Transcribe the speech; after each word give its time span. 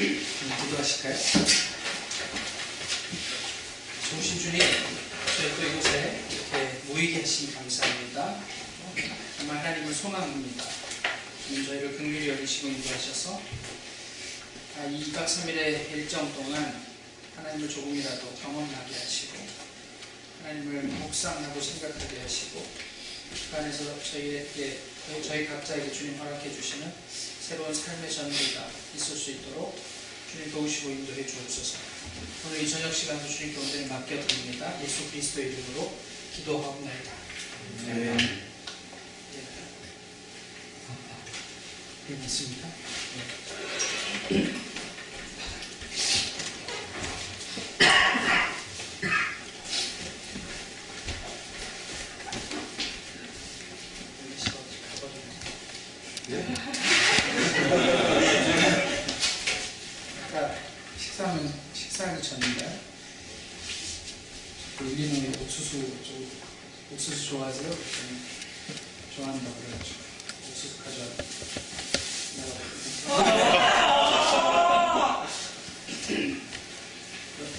기도하실까요? 0.00 1.14
좋으신 4.10 4.38
주님, 4.40 4.60
저희 5.36 5.56
또 5.56 5.66
이곳에 5.66 6.24
이렇게 6.30 6.80
모이게 6.86 7.20
하시니 7.20 7.54
감사합니다. 7.54 8.40
정말 9.36 9.58
하나님을 9.58 9.94
소망합니다. 9.94 10.64
저희를 11.66 11.98
긍휼히 11.98 12.28
여기시고 12.30 12.68
인도하셔서 12.68 13.42
아, 14.78 14.84
이 14.86 15.12
2박 15.12 15.26
3일의 15.26 15.92
일정 15.92 16.32
동안 16.32 16.82
하나님을 17.36 17.68
조금이라도 17.68 18.34
경험하게 18.42 18.94
하시고 18.94 19.36
하나님을 20.42 20.82
묵상하고 20.82 21.60
생각하게 21.60 22.20
하시고 22.20 22.66
그 23.50 23.56
안에서 23.56 24.02
저희에게 24.02 24.78
저희 25.26 25.46
각자에게 25.46 25.92
주님 25.92 26.18
허락해 26.18 26.50
주시는 26.50 26.90
새로운 27.40 27.74
삶의 27.74 28.10
전개가 28.10 28.79
있을 28.96 29.16
수 29.16 29.30
있도록 29.32 29.78
주님 30.30 30.50
도우시고 30.52 30.90
인도해 30.90 31.26
주옵소서. 31.26 31.78
오늘 32.46 32.62
이 32.62 32.68
저녁 32.68 32.92
시간도 32.92 33.28
주님 33.28 33.54
가운데 33.54 33.86
맡겨 33.86 34.26
드립니다. 34.26 34.80
예수 34.82 35.10
그리스도의 35.10 35.48
이름으로 35.48 35.96
기도하옵나이다. 36.36 37.12
네. 37.86 38.06
예. 38.06 38.16
네, 42.08 42.16
맞습니다. 42.22 42.68
아까 60.24 60.54
식사는 60.98 61.52
식사하기 61.74 62.22
전인가요? 62.22 62.78
그 64.78 64.84
일리노이 64.86 65.32
옥수수 65.42 65.70
좀 66.04 66.30
옥수수 66.92 67.26
좋아하세요? 67.30 67.68
그랬더니 67.68 68.20
좋아한다고 69.16 69.54
그래가지고 69.56 70.00
옥수수 70.48 70.82
가져와 70.82 72.20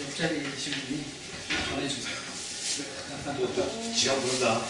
옆자리에 0.01 0.43
계신 0.51 0.73
분이 0.73 1.03
전해주세요. 1.69 2.15
지가 3.95 4.15
부른다. 4.15 4.65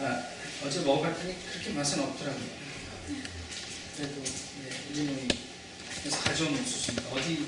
아, 0.00 0.22
어제 0.64 0.80
먹어봤더니 0.80 1.34
그렇게 1.50 1.70
맛은 1.70 2.00
없더라고요. 2.00 2.46
그래도 3.96 4.22
네, 4.22 4.70
일리노이에서 4.90 6.18
가져온 6.24 6.54
옥수수입니다. 6.58 7.08
어디 7.10 7.46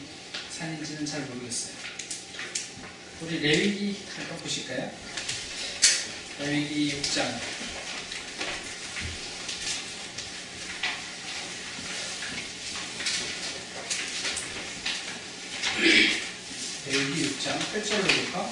산인지는 0.56 1.06
잘 1.06 1.20
모르겠어요. 1.22 1.74
우리 3.22 3.38
레위기 3.40 4.02
잠깐 4.16 4.38
보실까요? 4.38 4.90
레위기 6.40 7.00
6장 7.00 7.38
레위기 16.86 17.28
6장 17.30 17.58
8절로부터 17.72 18.50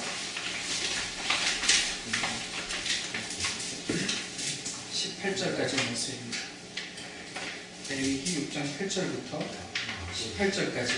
18절까지 4.93 5.75
말씀입니다. 5.85 6.37
레위기 7.89 8.47
6장 8.49 8.77
8절부터 8.77 9.43
18절까지 10.37 10.91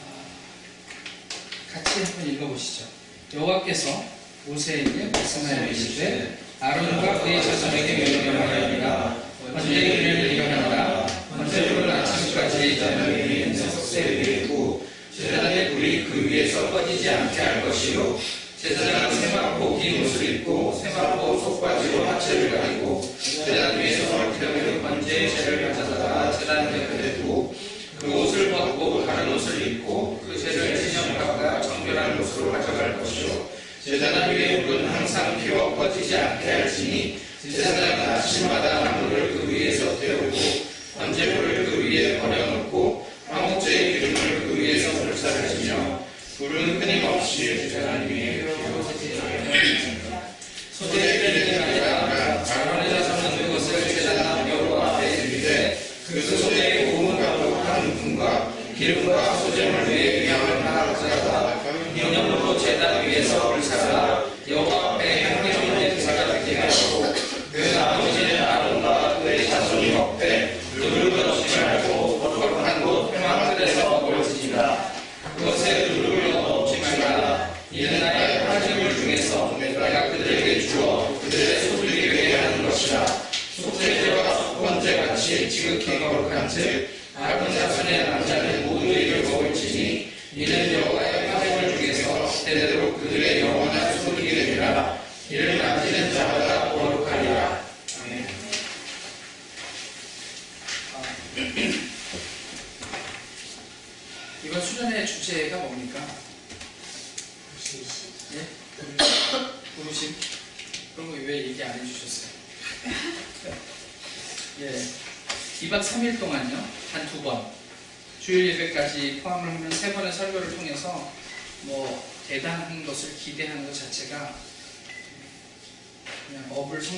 아, 0.00 1.72
같이 1.72 2.02
한번 2.04 2.28
읽어보시죠. 2.28 2.88
여호와께서 3.34 4.04
모세에게 4.64 5.10
말씀하여 5.12 5.66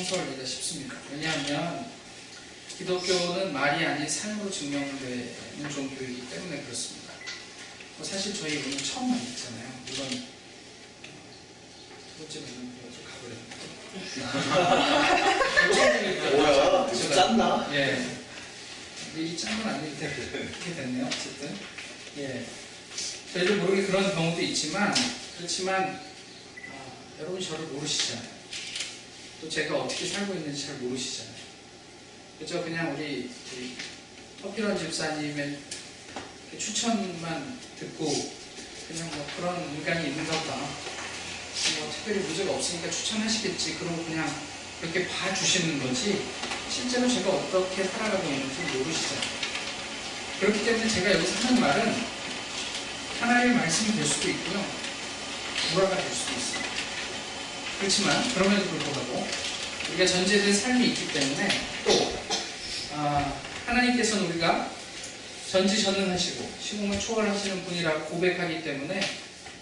성소하기가 0.07 0.45
쉽습니다. 0.45 0.97
왜냐하면 1.11 1.91
기독교는 2.79 3.53
말이 3.53 3.85
아닌 3.85 4.09
삶으로 4.09 4.51
증명되는 4.51 5.71
종교이기 5.73 6.29
때문에 6.31 6.63
그렇습니다. 6.63 7.13
뭐 7.97 8.07
사실 8.07 8.35
저희 8.35 8.59
오늘 8.59 8.77
처음 8.79 9.11
만났잖아요. 9.11 9.69
물론 9.87 10.09
두 12.13 12.19
번째 12.19 12.41
만난 12.41 12.73
거죠. 12.83 12.99
뭐야? 16.37 16.91
좀 16.93 17.11
짰나? 17.13 17.69
예. 17.73 18.07
근데 19.13 19.29
이 19.29 19.37
짠건 19.37 19.75
아닌데 19.75 20.15
그렇게 20.31 20.75
됐네요. 20.75 21.07
어쨌든 21.07 21.57
예. 22.19 22.45
저희도 23.33 23.57
모르게 23.57 23.87
그런 23.87 24.15
경우도 24.15 24.41
있지만 24.43 24.95
그렇지만 25.39 25.85
아, 25.85 27.19
여러분 27.19 27.41
저를 27.41 27.65
모르시잖아요. 27.67 28.36
또 29.41 29.49
제가 29.49 29.77
어떻게 29.77 30.07
살고 30.07 30.35
있는지 30.35 30.67
잘 30.67 30.77
모르시잖아요. 30.77 31.35
그죠? 32.39 32.63
그냥 32.63 32.95
우리 32.95 33.31
터피런 34.41 34.79
집사님의 34.79 35.59
추천만 36.59 37.59
듣고 37.79 38.07
그냥 38.89 39.11
뭐 39.11 39.27
그런 39.37 39.75
인간이 39.75 40.09
있는가 40.09 40.41
보다. 40.41 40.57
뭐 40.57 41.91
특별히 41.91 42.21
문제가 42.21 42.53
없으니까 42.53 42.91
추천하시겠지. 42.91 43.75
그러고 43.77 44.05
그냥 44.05 44.31
그렇게 44.81 45.09
봐주시는 45.09 45.83
거지 45.83 46.23
실제로 46.71 47.09
제가 47.09 47.31
어떻게 47.31 47.85
살아가고 47.85 48.29
있는지 48.29 48.61
모르시잖아요. 48.77 49.37
그렇기 50.41 50.65
때문에 50.65 50.89
제가 50.89 51.15
여기서 51.15 51.49
하는 51.49 51.61
말은 51.61 51.95
하나님의 53.21 53.57
말씀이 53.57 53.97
될 53.97 54.05
수도 54.05 54.29
있고요. 54.31 54.65
불화가 55.73 55.97
될 55.97 56.11
수도 56.13 56.33
있어요. 56.33 56.56
그렇지만 57.79 58.35
그럼에도 58.35 58.65
불구하고 58.65 59.29
우리가 59.91 60.07
전제된 60.07 60.55
삶이 60.55 60.87
있기 60.87 61.09
때문에 61.13 61.49
또 61.85 62.19
아, 62.95 63.41
하나님께서는 63.67 64.27
우리가 64.31 64.71
전지전능하시고 65.51 66.51
시공을 66.61 66.99
초월하시는 66.99 67.65
분이라고 67.65 68.07
고백하기 68.07 68.63
때문에 68.63 69.01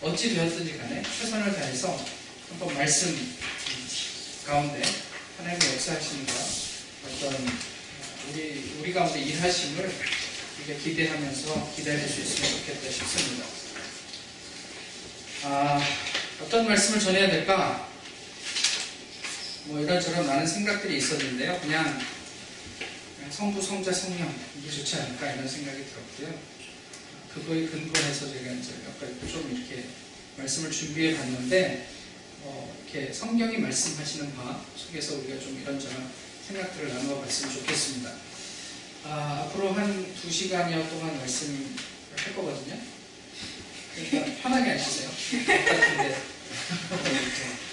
어찌 0.02 0.34
되었든지 0.34 0.78
간에 0.78 1.02
최선을 1.02 1.55
다해서 1.55 1.99
한번 2.50 2.75
말씀 2.75 3.37
가운데 4.46 4.82
하나님의 5.38 5.72
역사하심과 5.72 6.32
어떤 7.06 7.58
우리 8.31 8.75
우리 8.81 8.93
가운데 8.93 9.20
일하심을 9.20 9.93
우리가 10.58 10.82
기대하면서 10.82 11.72
기다릴 11.75 12.08
수 12.08 12.20
있으면 12.20 12.50
좋겠다 12.50 12.90
싶습니다. 12.90 13.44
아, 15.44 15.81
어떤 16.43 16.66
말씀을 16.66 17.00
전해야 17.00 17.31
될까? 17.31 17.94
뭐 19.66 19.81
이런저런 19.81 20.26
많은 20.26 20.46
생각들이 20.46 20.99
있었는데요. 20.99 21.58
그냥 21.61 22.00
성부, 23.31 23.61
성자, 23.62 23.93
성령 23.93 24.32
이게 24.58 24.70
좋지 24.70 24.96
않을까 24.96 25.32
이런 25.32 25.49
생각이 25.49 25.84
들었고요. 25.87 26.38
그거에 27.32 27.66
근거해서 27.66 28.28
제가 28.28 28.52
이제 28.52 28.72
약간 28.87 29.19
좀 29.28 29.50
이렇게 29.52 29.87
말씀을 30.37 30.70
준비해 30.70 31.16
봤는데 31.16 31.88
어, 32.43 32.76
이렇게 32.84 33.12
성경이 33.12 33.58
말씀하시는 33.58 34.34
바 34.37 34.61
속에서 34.76 35.14
우리가 35.16 35.40
좀 35.40 35.58
이런저런 35.61 36.08
생각들을 36.46 36.88
나누어 36.94 37.20
봤으면 37.22 37.55
좋겠습니다. 37.55 38.12
아, 39.05 39.46
앞으로 39.46 39.72
한 39.72 40.14
두 40.20 40.31
시간여 40.31 40.88
동안 40.88 41.19
말씀을 41.19 41.66
할 42.16 42.34
거거든요. 42.37 42.78
그러니까 43.94 44.43
편하게 44.43 44.70
앉으세요. 44.72 45.11
같은데 45.11 46.16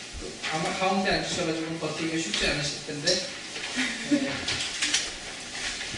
아마 0.53 0.73
가운데 0.77 1.11
앉으셔가지고 1.11 1.79
버티기가 1.79 2.17
쉽지 2.17 2.47
않으실 2.47 2.85
텐데 2.87 3.21
네. 4.09 4.31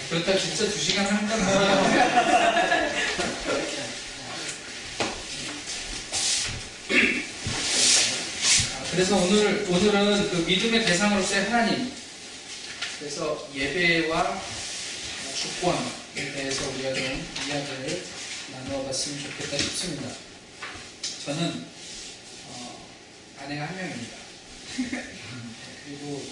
그렇다 0.10 0.38
진짜 0.38 0.66
두 0.70 0.80
시간 0.80 1.06
하는 1.06 1.28
건 1.28 1.42
아니에요. 1.42 2.04
아, 8.76 8.86
그래서 8.92 9.16
오늘 9.18 9.66
오늘은 9.70 10.30
그 10.30 10.36
믿음의 10.48 10.86
대상으로서의 10.86 11.46
하나님 11.46 11.92
그래서 13.00 13.50
예배와 13.56 14.42
주권에 15.36 16.32
대해서 16.36 16.70
우리가 16.70 16.94
좀 16.94 17.04
이야기를 17.48 18.04
나누어봤으면 18.52 19.24
좋겠다 19.24 19.58
싶습니다. 19.58 20.10
저는 21.26 21.50
어, 21.50 21.73
아내가 23.44 23.66
한 23.66 23.76
명입니다. 23.76 24.18
그리고 25.86 26.26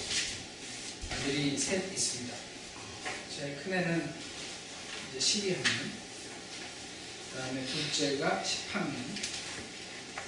아들이 1.11 1.57
셋 1.57 1.91
있습니다. 1.91 2.33
제 3.35 3.59
큰애는 3.61 4.13
이제 5.09 5.19
12학년, 5.19 5.91
그 7.33 7.37
다음에 7.37 7.65
둘째가 7.65 8.41
10학년, 8.41 8.95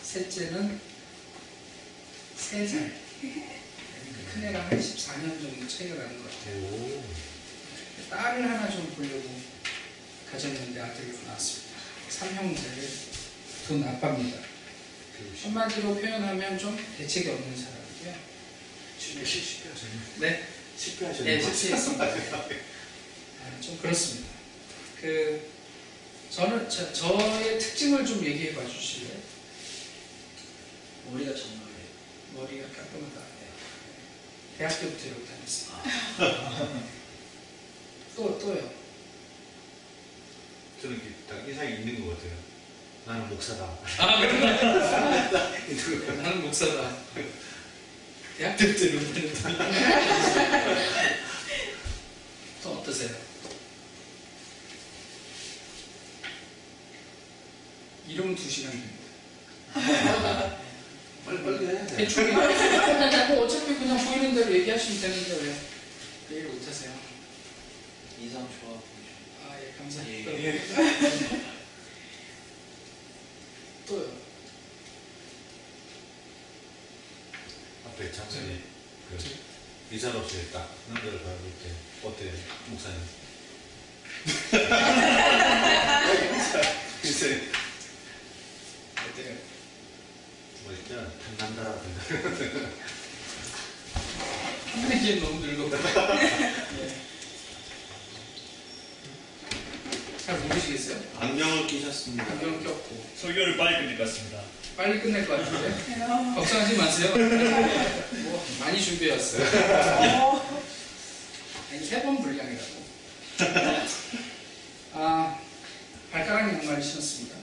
셋째는 0.03 0.81
3살. 2.37 2.91
그러니까 3.21 4.33
큰애랑 4.33 4.67
한 4.67 4.79
14년 4.79 5.41
정도 5.41 5.67
차이가 5.67 5.95
나는 5.95 6.21
것 6.21 6.29
같아요. 6.29 7.03
딸을 8.09 8.49
하나 8.49 8.69
좀 8.69 8.93
보려고 8.93 9.41
가졌는데 10.29 10.81
아들이 10.81 11.17
나왔습니다. 11.25 11.79
삼형제를 12.09 12.89
둔 13.67 13.83
아빠입니다. 13.87 14.52
한마디로 15.43 15.95
표현하면 15.95 16.57
좀 16.57 16.77
대책이 16.97 17.29
없는 17.29 17.55
사람이고요. 17.55 18.15
쉽게 18.97 19.25
쉽게 19.25 19.69
하셨네. 19.69 19.93
네, 20.19 20.47
쉽게 20.77 21.05
하셨네. 21.05 21.35
네, 21.35 21.41
실수했습니다. 21.41 22.05
아, 23.43 23.61
좀 23.61 23.77
그렇습니다. 23.79 24.29
그 24.99 25.51
저는 26.29 26.69
저, 26.69 26.91
저의 26.93 27.59
특징을 27.59 28.05
좀 28.05 28.25
얘기해 28.25 28.55
봐 28.55 28.65
주실래요? 28.65 29.19
머리가 31.11 31.33
정말이에요. 31.35 31.87
머리가 32.35 32.67
깔끔하다. 32.69 33.19
네. 33.19 34.57
대학교부터 34.57 35.05
이렇게 35.07 35.25
다녔어요. 35.25 36.83
또 38.15 38.39
또요. 38.39 38.73
저는 40.81 41.01
딱 41.27 41.47
인상이 41.47 41.75
있는 41.75 42.01
것 42.05 42.15
같아요. 42.15 42.42
나는 43.05 43.29
목사다. 43.29 43.65
아 43.99 44.19
그래? 44.21 44.33
나는 46.23 46.41
목사다. 46.41 46.95
대학 48.37 48.57
때부터 48.57 48.85
이러고 48.85 49.13
다녔더니 49.13 49.57
또 52.63 52.69
어떠세요? 52.71 53.09
이름 58.07 58.35
두 58.35 58.49
시간 58.49 58.71
됩니다. 58.71 59.03
빨리 61.25 61.43
빨리 61.43 61.65
해야 61.67 61.85
돼. 61.85 61.95
대충 61.97 62.33
뭐 62.33 62.43
어차피 63.45 63.75
그냥 63.75 63.97
보이는 63.97 64.35
대로 64.35 64.53
얘기하시면 64.53 65.01
되는데 65.01 65.37
왜 66.29 66.37
얘기를 66.37 66.53
못하세요? 66.55 66.91
인상 68.19 68.41
좋아 68.41 68.71
보이죠. 68.71 68.83
아 69.49 69.57
예 69.61 69.73
감사합니다. 69.77 70.31
예. 70.31 71.52
또요. 73.85 74.09
앞에 77.85 78.11
장선이 78.11 78.61
그 79.09 79.17
이사로서의 79.95 80.51
딱 80.51 80.69
남자를 80.89 81.19
바라볼 81.21 81.51
때 81.61 81.69
어때요, 82.07 82.33
목사님? 82.67 82.99
글쎄. 87.01 87.49
어때요? 89.09 89.35
뭐 90.63 90.73
있잖아, 90.73 91.11
탐난다라든가. 91.37 91.99
한마디에 94.71 95.19
너무 95.19 95.45
늙었고. 95.45 95.75
예. 96.79 96.81
잘 100.25 100.39
모르시겠어요? 100.39 101.01
안경을 101.19 101.67
끼셨습니다. 101.67 102.23
안경 102.23 102.63
꼈고 102.63 103.05
설교를 103.17 103.57
빨리 103.57 103.77
끝낼 103.81 103.97
것 103.97 104.05
같습니다. 104.05 104.41
빨리 104.77 105.01
끝낼 105.01 105.27
것 105.27 105.37
같은데 105.37 106.35
걱정하지 106.35 106.77
마세요. 106.77 107.13
뭐 108.23 108.47
많이 108.61 108.81
준비해왔어요. 108.81 110.41
아니 111.71 111.85
세번 111.85 112.21
분량이라고. 112.21 112.83
아 114.93 115.39
발가락 116.11 116.53
양말을 116.53 116.81
신었습니다. 116.81 117.35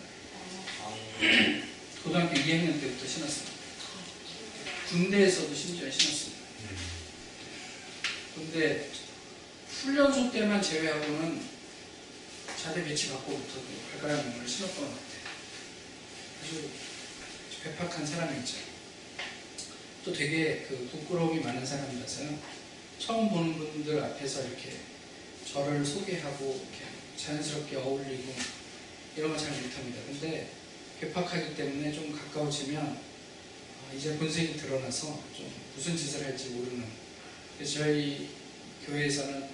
고등학교 2.03 2.35
2학년 2.35 2.81
때부터 2.81 3.07
신었습니다. 3.07 3.51
군대에서도 4.89 5.55
심지어 5.55 5.91
신었습니다. 5.91 6.41
근데 8.35 8.89
훈련소 9.83 10.33
때만 10.33 10.63
제외하고는 10.63 11.50
자대 12.63 12.85
배치 12.85 13.09
받고부터도 13.09 13.65
발가락 13.93 14.19
양말을 14.19 14.47
신었던 14.47 14.85
것 14.85 14.91
같아요. 14.91 15.21
아주 16.43 16.69
괴팍한 17.65 18.07
사람이죠. 18.07 18.59
또 20.05 20.13
되게 20.13 20.67
그 20.69 20.89
부끄러움이 20.93 21.41
많은 21.41 21.65
사람이라서요. 21.65 22.39
처음 22.99 23.31
보는 23.31 23.55
분들 23.55 24.03
앞에서 24.03 24.47
이렇게 24.47 24.77
저를 25.51 25.83
소개하고 25.83 26.45
이렇게 26.71 26.85
자연스럽게 27.17 27.77
어울리고 27.77 28.35
이런 29.17 29.33
거잘 29.33 29.53
못합니다. 29.53 30.03
근데 30.07 30.51
괴팍하기 31.01 31.57
때문에 31.57 31.93
좀 31.93 32.13
가까워지면 32.13 32.85
아, 32.85 33.95
이제 33.95 34.19
본색이 34.19 34.59
드러나서 34.59 35.23
좀 35.35 35.51
무슨 35.75 35.97
짓을 35.97 36.27
할지 36.27 36.51
모르는 36.51 36.85
저희 37.65 38.29
교회에서는 38.87 39.49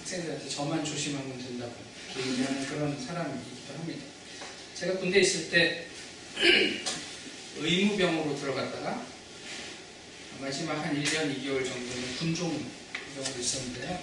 학생들한테 0.00 0.48
저만 0.48 0.84
조심하면 0.84 1.38
된다고 1.38 1.88
얘기하는 2.16 2.66
그런 2.66 2.98
사람이기도 3.00 3.74
합니다. 3.78 4.04
제가 4.74 4.98
군대에 4.98 5.20
있을 5.20 5.50
때 5.50 5.86
의무병으로 7.58 8.36
들어갔다가 8.36 9.04
마지막 10.40 10.74
한 10.74 10.94
1년 10.94 11.36
2개월 11.36 11.64
정도는 11.64 12.16
군종병으로 12.18 13.40
있었는데요. 13.40 14.00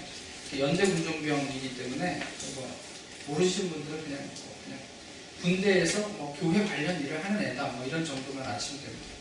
연대 0.59 0.85
군종병이기 0.85 1.77
때문에 1.77 2.21
뭐 2.55 2.81
모르시는 3.27 3.69
분들은 3.69 4.03
그냥 4.03 4.19
뭐 4.19 4.59
그냥 4.63 4.79
군대에서 5.41 5.99
뭐 6.09 6.37
교회 6.39 6.63
관련 6.65 7.01
일을 7.01 7.23
하는 7.23 7.41
애다 7.41 7.67
뭐 7.67 7.85
이런 7.85 8.05
정도만 8.05 8.45
아시면 8.45 8.83
됩니다. 8.83 9.15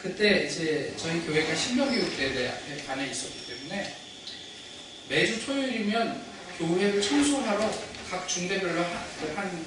그때 0.00 0.44
이제 0.44 0.94
저희 0.96 1.20
교회가 1.22 1.54
신명교육대회 1.54 2.48
앞에 2.48 2.84
반에 2.86 3.10
있었기 3.10 3.46
때문에 3.46 3.96
매주 5.08 5.44
토요일이면 5.44 6.22
교회를 6.58 7.02
청소하러 7.02 7.87
각 8.10 8.26
중대별로 8.26 8.82
한, 8.82 8.90
한, 9.36 9.66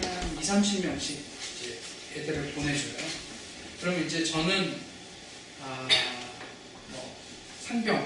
한 0.00 0.38
2, 0.38 0.40
30명씩 0.40 1.16
이제 1.60 1.78
애들을 2.16 2.52
보내줘요. 2.52 2.94
그럼 3.80 4.06
이제 4.06 4.24
저는, 4.24 4.76
아, 5.60 5.88
뭐, 6.88 7.16
상병, 7.66 8.04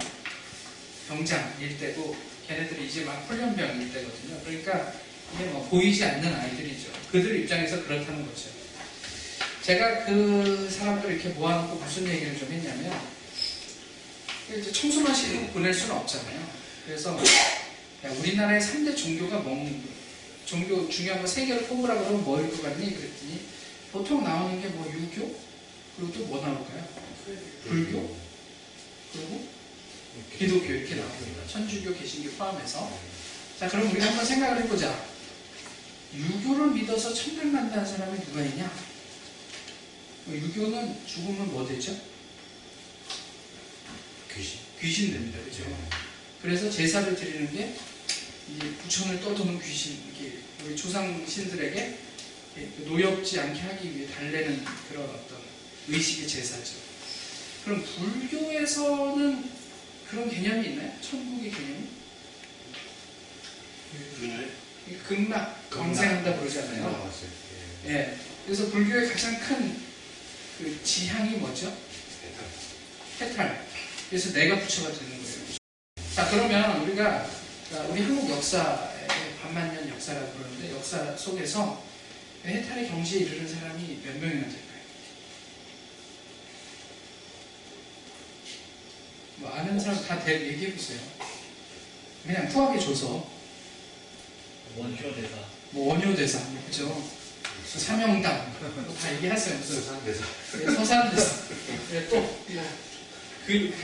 병장일 1.08 1.78
때고, 1.78 2.16
걔네들이 2.48 2.86
이제 2.86 3.04
막 3.04 3.26
훈련병일 3.28 3.92
때거든요. 3.92 4.40
그러니까 4.42 4.94
이게 5.34 5.44
뭐 5.46 5.68
보이지 5.68 6.02
않는 6.02 6.34
아이들이죠. 6.34 6.92
그들 7.12 7.40
입장에서 7.40 7.82
그렇다는 7.84 8.24
거죠. 8.26 8.48
제가 9.62 10.06
그 10.06 10.70
사람들 10.70 11.12
이렇게 11.12 11.28
모아놓고 11.30 11.76
무슨 11.76 12.08
얘기를 12.08 12.38
좀 12.38 12.50
했냐면, 12.50 12.98
이제 14.48 14.72
청소만 14.72 15.14
시키고 15.14 15.48
보낼 15.48 15.74
수는 15.74 15.94
없잖아요. 15.96 16.48
그래서 16.86 17.18
야, 17.18 17.65
우리나라의 18.10 18.60
3대 18.60 18.96
종교가 18.96 19.38
뭔 19.40 19.82
종교 20.44 20.88
중요한 20.88 21.20
거 21.22 21.26
세 21.26 21.44
개를 21.46 21.66
꼽으라 21.68 21.94
그러면 21.98 22.24
뭐일 22.24 22.50
것 22.50 22.62
같니? 22.62 22.94
그랬더니 22.94 23.40
보통 23.92 24.22
나오는 24.24 24.60
게 24.62 24.68
뭐 24.68 24.86
유교 24.92 25.36
그리고 25.96 26.12
또 26.12 26.26
뭐 26.26 26.40
나올까요? 26.40 26.86
불교 27.64 28.16
그리고 29.12 29.48
기독교 30.38 30.64
이렇게 30.72 30.94
나옵니다. 30.94 31.42
천주교, 31.48 31.94
개신교 31.98 32.30
포함해서 32.32 32.90
자 33.58 33.68
그럼 33.68 33.90
우리가 33.90 34.06
한번 34.06 34.24
생각을 34.24 34.62
해보자. 34.64 35.04
유교를 36.14 36.70
믿어서 36.72 37.12
천당 37.12 37.52
간다는 37.52 37.84
사람이 37.84 38.18
누가 38.24 38.40
있냐? 38.42 38.72
유교는 40.30 41.06
죽으면 41.06 41.50
뭐 41.52 41.66
되죠? 41.66 41.96
귀신. 44.34 44.58
귀신 44.80 45.12
됩니다. 45.12 45.38
그죠? 45.44 45.64
그래서 46.42 46.70
제사를 46.70 47.14
드리는 47.16 47.52
게 47.52 47.74
이 48.48 48.58
부천을 48.82 49.20
떠도는 49.20 49.60
귀신, 49.60 49.98
이게 50.10 50.38
우리 50.64 50.76
조상 50.76 51.24
신들에게 51.26 51.98
노엽지 52.86 53.40
않게 53.40 53.60
하기 53.60 53.96
위해 53.96 54.08
달래는 54.08 54.64
그런 54.88 55.04
어떤 55.04 55.38
의식의 55.88 56.28
제사죠. 56.28 56.74
그럼 57.64 57.84
불교에서는 57.84 59.50
그런 60.08 60.30
개념이 60.30 60.68
있나요? 60.68 60.92
천국의 61.00 61.50
개념이? 61.50 61.88
그래? 64.20 64.50
이 64.88 64.94
극락, 65.06 65.70
광생한다 65.70 66.38
그러잖아요. 66.38 66.82
나왔어요. 66.82 67.30
예. 67.86 67.90
예. 67.90 68.16
그래서 68.44 68.70
불교의 68.70 69.08
가장 69.08 69.38
큰 69.40 69.86
그 70.58 70.82
지향이 70.82 71.36
뭐죠? 71.36 71.76
해탈. 73.20 73.66
그래서 74.08 74.32
내가 74.32 74.58
부처가 74.58 74.90
되는 74.90 75.10
거예요. 75.10 75.56
자, 76.14 76.30
그러면 76.30 76.80
우리가 76.82 77.26
자, 77.26 77.30
우리 77.84 78.02
한국 78.02 78.30
역사의 78.30 79.36
반만년 79.42 79.88
역사라고 79.90 80.32
그러는데 80.32 80.72
역사 80.74 81.14
속에서 81.16 81.84
해탈의 82.44 82.88
경지에 82.88 83.20
이르는 83.20 83.48
사람이 83.48 84.00
몇 84.04 84.16
명이나 84.18 84.42
될까요? 84.42 84.80
뭐 89.36 89.50
아는 89.50 89.78
사람 89.78 90.02
다 90.06 90.24
대, 90.24 90.48
얘기해 90.48 90.72
보세요. 90.72 91.00
그냥 92.24 92.46
후하게 92.46 92.80
줘서 92.80 93.28
원효 94.76 95.14
대사. 95.14 95.36
뭐 95.70 95.92
원효대사, 95.92 96.40
그죠? 96.66 97.02
사명당 97.66 98.54
뭐다 98.86 99.14
얘기하세요. 99.16 99.62
수상대사. 99.62 100.24
예, 100.60 100.64
서산대사. 100.72 101.54
예, 101.92 102.08
또, 102.08 102.20
뭐, 102.20 102.64
그, 103.46 103.74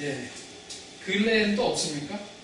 예. 0.00 0.30
근래엔 1.04 1.56
또 1.56 1.72
없습니까? 1.72 2.37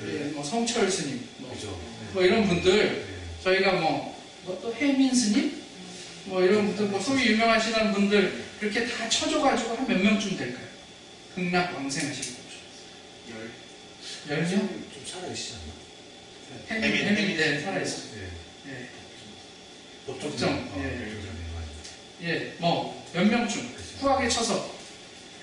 그 0.00 0.20
예, 0.20 0.32
뭐, 0.32 0.42
성철 0.44 0.90
스님, 0.90 1.26
뭐, 1.38 1.52
그죠. 1.54 1.78
뭐 2.12 2.22
이런 2.22 2.46
분들, 2.48 3.06
예. 3.08 3.42
저희가 3.42 3.72
뭐, 3.72 4.16
뭐또 4.44 4.74
혜민 4.74 5.14
스님? 5.14 5.62
뭐 6.26 6.42
이런 6.42 6.66
분들, 6.66 6.86
뭐 6.86 7.00
소위 7.00 7.26
유명하시는 7.26 7.92
분들, 7.92 8.44
그렇게 8.60 8.86
다 8.86 9.08
쳐줘가지고 9.08 9.76
한 9.76 9.86
몇 9.86 10.00
명쯤 10.00 10.36
될까요? 10.36 10.66
극락 11.34 11.74
왕생하시는 11.74 12.38
거죠. 12.38 12.56
열. 13.30 14.38
열 14.38 14.42
명? 14.44 14.50
좀 14.50 15.02
살아계시지 15.06 15.54
않나? 15.54 15.74
혜민, 16.70 16.84
혜민, 16.94 17.06
혜민, 17.06 17.18
혜민. 17.18 17.36
네, 17.36 17.60
살아있어요. 17.60 18.04
예. 18.16 18.70
예. 18.70 18.88
법정. 20.06 20.30
법정, 20.30 20.50
어, 20.52 20.82
예. 20.84 20.88
법정에 21.14 21.40
맞아요. 21.54 21.68
예, 22.22 22.54
뭐, 22.58 23.04
몇 23.12 23.26
명쯤? 23.26 23.74
후하게 24.00 24.28
쳐서, 24.28 24.74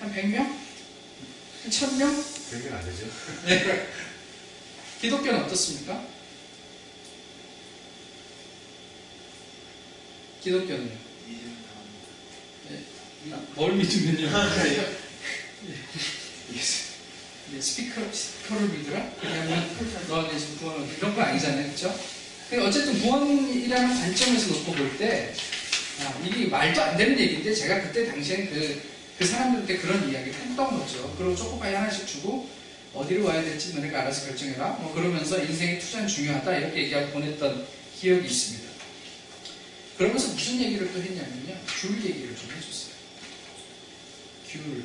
한 0.00 0.12
100명? 0.12 0.36
한 0.38 1.70
1000명? 1.70 2.24
그러면 2.60 2.78
안 2.78 2.84
되죠. 2.84 3.06
예. 3.48 3.88
기독교는 5.00 5.44
어떻습니까? 5.44 6.06
기독교는요? 10.42 10.90
다음. 13.30 13.46
뭘 13.54 13.72
믿으면요? 13.72 14.28
예. 14.66 15.02
예, 17.54 17.60
스피커, 17.60 18.00
스피커를 18.12 18.68
믿으라? 18.68 19.12
그러면 19.20 19.76
너는 20.08 20.38
지금 20.38 20.56
구원 20.58 20.96
이런 20.96 21.14
거 21.14 21.22
아니잖아요, 21.22 21.64
그렇죠? 21.66 21.98
근데 22.50 22.66
어쨌든 22.66 23.00
구원이라는 23.00 24.00
관점에서 24.00 24.48
놓고 24.48 24.72
볼 24.72 24.98
때, 24.98 25.34
아, 26.00 26.20
이게 26.24 26.46
말도 26.46 26.82
안 26.82 26.96
되는 26.96 27.18
얘기인데 27.18 27.54
제가 27.54 27.82
그때 27.82 28.06
당시엔 28.06 28.50
그, 28.50 28.91
그 29.18 29.26
사람들한테 29.26 29.78
그런 29.78 30.10
이야기를 30.10 30.34
했던 30.34 30.78
거죠. 30.78 31.14
그리고 31.16 31.36
초코파이 31.36 31.74
하나씩 31.74 32.06
주고 32.06 32.48
어디로 32.94 33.24
와야 33.24 33.42
될지 33.42 33.74
너네가 33.74 34.00
알아서 34.00 34.26
결정해라. 34.26 34.68
뭐 34.80 34.92
그러면서 34.94 35.42
인생의 35.42 35.78
투자는 35.80 36.08
중요하다 36.08 36.58
이렇게 36.58 36.82
얘기하고 36.84 37.12
보냈던 37.12 37.66
기억이 37.98 38.26
있습니다. 38.26 38.72
그러면서 39.96 40.32
무슨 40.32 40.60
얘기를 40.60 40.92
또 40.92 41.00
했냐면요. 41.00 41.56
귤 41.80 42.04
얘기를 42.04 42.34
좀 42.36 42.50
해줬어요. 42.50 42.94
귤. 44.48 44.84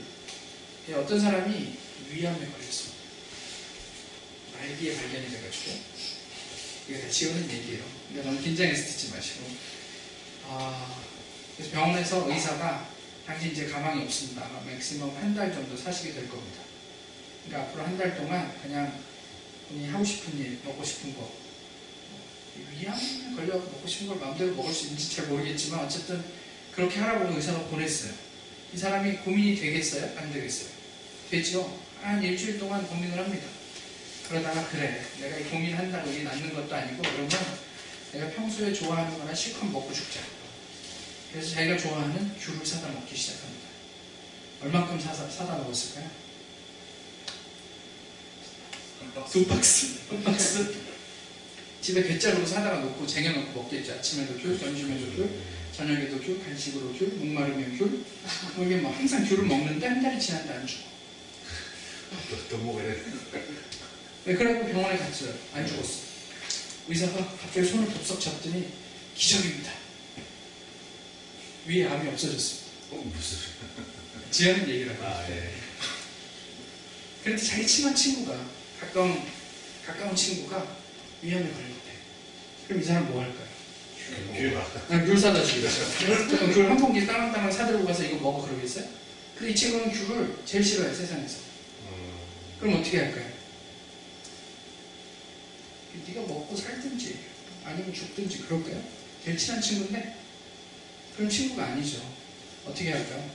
예, 0.90 0.94
어떤 0.94 1.20
사람이 1.20 1.78
위암에 2.12 2.38
걸렸어. 2.38 2.92
말기에 4.58 4.96
발견이 4.96 5.30
돼가지고. 5.30 5.72
이거 6.90 7.00
다 7.00 7.10
지어낸 7.10 7.50
얘기예요. 7.50 7.84
그러니까 8.10 8.32
너무 8.32 8.42
긴장해서 8.44 8.84
듣지 8.86 9.12
마시고. 9.14 9.46
아, 10.48 10.96
그래서 11.58 11.72
병원에서 11.74 12.32
의사가 12.32 12.97
당신 13.28 13.52
이제 13.52 13.66
가망이 13.68 14.04
없습니다. 14.04 14.50
맥시멈 14.66 15.14
한 15.18 15.36
달 15.36 15.52
정도 15.54 15.76
사시게 15.76 16.14
될 16.14 16.30
겁니다. 16.30 16.62
그러니까 17.46 17.70
앞으로 17.70 17.84
한 17.84 17.98
달 17.98 18.16
동안 18.18 18.52
그냥 18.64 18.92
본인이 19.68 19.90
하고 19.90 20.04
싶은 20.04 20.40
일, 20.40 20.60
먹고 20.64 20.84
싶은 20.84 21.14
거, 21.16 21.30
위암에 22.80 23.36
걸려 23.36 23.56
먹고 23.58 23.86
싶은 23.88 24.08
걸 24.08 24.18
마음대로 24.18 24.56
먹을 24.56 24.74
수 24.74 24.86
있는지 24.86 25.16
잘 25.16 25.28
모르겠지만 25.28 25.82
어쨌든 25.86 26.24
그렇게 26.72 27.00
하라고 27.02 27.36
의사가 27.36 27.60
보냈어요. 27.66 28.14
이 28.74 28.78
사람이 28.78 29.18
고민이 29.18 29.56
되겠어요? 29.58 30.18
안 30.18 30.32
되겠어요? 30.32 30.70
되죠. 31.30 31.80
한 32.02 32.24
일주일 32.24 32.58
동안 32.60 32.86
고민을 32.88 33.18
합니다. 33.18 33.46
그러다가 34.30 34.68
그래 34.70 35.02
내가 35.20 35.38
이 35.38 35.44
고민한다고 35.46 36.10
이게 36.12 36.24
낫는 36.24 36.54
것도 36.54 36.74
아니고 36.76 37.02
그러면 37.02 37.30
내가 38.14 38.30
평소에 38.32 38.74
좋아하는 38.74 39.18
거나 39.18 39.34
실컷 39.34 39.66
먹고 39.66 39.92
죽자. 39.94 40.22
그래서 41.38 41.54
자기가 41.54 41.78
좋아하는 41.78 42.34
귤을 42.40 42.66
사다 42.66 42.90
먹기 42.90 43.16
시작합니다. 43.16 43.68
얼만큼 44.64 45.00
사다, 45.00 45.30
사다 45.30 45.58
먹었을까요? 45.58 46.10
두 49.32 49.46
박스. 49.46 50.00
두 50.10 50.20
박스. 50.24 50.76
집에 51.80 52.08
뱃자루로 52.08 52.44
사다가 52.44 52.80
놓고 52.80 53.06
쟁여놓고 53.06 53.62
먹겠죠. 53.62 53.94
아침에도 53.94 54.36
귤, 54.40 54.58
점심에도 54.58 55.16
귤, 55.16 55.30
저녁에도 55.76 56.20
귤, 56.22 56.44
간식으로 56.44 56.92
귤, 56.94 57.08
목마르면 57.10 57.78
귤. 57.78 58.04
뭐 58.56 58.66
이게 58.66 58.78
뭐 58.78 58.92
항상 58.92 59.24
귤을 59.24 59.46
먹는데 59.46 59.86
한 59.86 60.02
달이 60.02 60.20
지났는데 60.20 60.54
안 60.56 60.66
죽어. 60.66 60.82
또, 62.32 62.50
또 62.50 62.58
먹어야 62.64 62.84
돼. 62.84 63.04
왜 64.26 64.34
그래갖고 64.34 64.72
병원에 64.72 64.98
갔어요. 64.98 65.36
안 65.54 65.68
죽었어. 65.68 66.00
의사가 66.88 67.38
갑자기 67.38 67.68
손을 67.68 67.94
덥석 67.94 68.20
잡더니 68.20 68.70
기적입니다. 69.16 69.87
위에 71.68 71.86
암이 71.88 72.10
없어졌습니다. 72.10 72.68
어, 72.92 72.96
무슨. 73.14 73.38
지하는 74.32 74.70
얘기를 74.70 74.94
하고. 74.94 75.04
아, 75.06 75.30
예. 75.30 75.52
그런데 77.24 77.44
자기 77.44 77.68
친한 77.68 77.94
친구가 77.96 78.40
가까운 78.80 79.22
가까운 79.86 80.16
친구가 80.16 80.78
위암에 81.22 81.44
걸렸대. 81.44 81.92
그럼 82.68 82.82
이 82.82 82.86
사람 82.86 83.08
뭐 83.12 83.22
할까요? 83.22 83.48
귤 84.34 84.52
막. 84.54 84.88
그냥 84.88 85.06
귤 85.06 85.18
사다 85.18 85.44
주겠죠. 85.44 85.82
그럼 86.30 86.54
귤 86.54 86.70
한 86.70 86.78
봉지 86.78 87.06
따랑따랑 87.06 87.52
사들고 87.52 87.86
가서 87.86 88.04
이거 88.04 88.18
먹어 88.18 88.46
그러겠어요? 88.48 88.86
근데 89.38 89.52
이 89.52 89.56
친구는 89.56 89.92
귤을 89.92 90.38
제일 90.46 90.64
싫어해 90.64 90.94
세상에서. 90.94 91.40
어, 91.88 92.28
그럼 92.60 92.80
어떻게 92.80 93.00
할까요? 93.00 93.28
네가 96.08 96.22
먹고 96.22 96.56
살든지 96.56 97.18
아니면 97.66 97.94
죽든지 97.94 98.40
그럴까요? 98.44 98.82
제일 99.26 99.38
친한 99.38 99.62
친구인데 99.62 100.16
그럼 101.18 101.30
친구가 101.32 101.66
아니죠. 101.66 102.00
어떻게 102.64 102.92
할까요? 102.92 103.28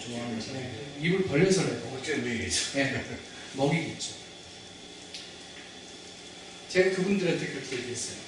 좋아하는 0.00 0.38
네, 0.38 0.94
입을 1.00 1.24
벌려서라도 1.24 1.88
어째 1.88 2.14
의미겠죠. 2.14 2.74
네. 2.74 3.04
먹이겠죠. 3.54 4.14
제가 6.68 6.94
그분들한테 6.94 7.46
그렇게 7.48 7.78
얘기했어요. 7.78 8.18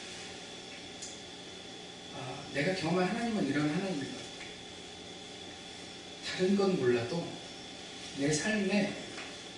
아, 2.16 2.42
내가 2.52 2.74
경험한 2.74 3.08
하나님은 3.08 3.48
이런 3.48 3.70
하나님이다. 3.70 4.18
다른 6.26 6.56
건 6.56 6.76
몰라도 6.76 7.24
내 8.16 8.32
삶에 8.32 8.92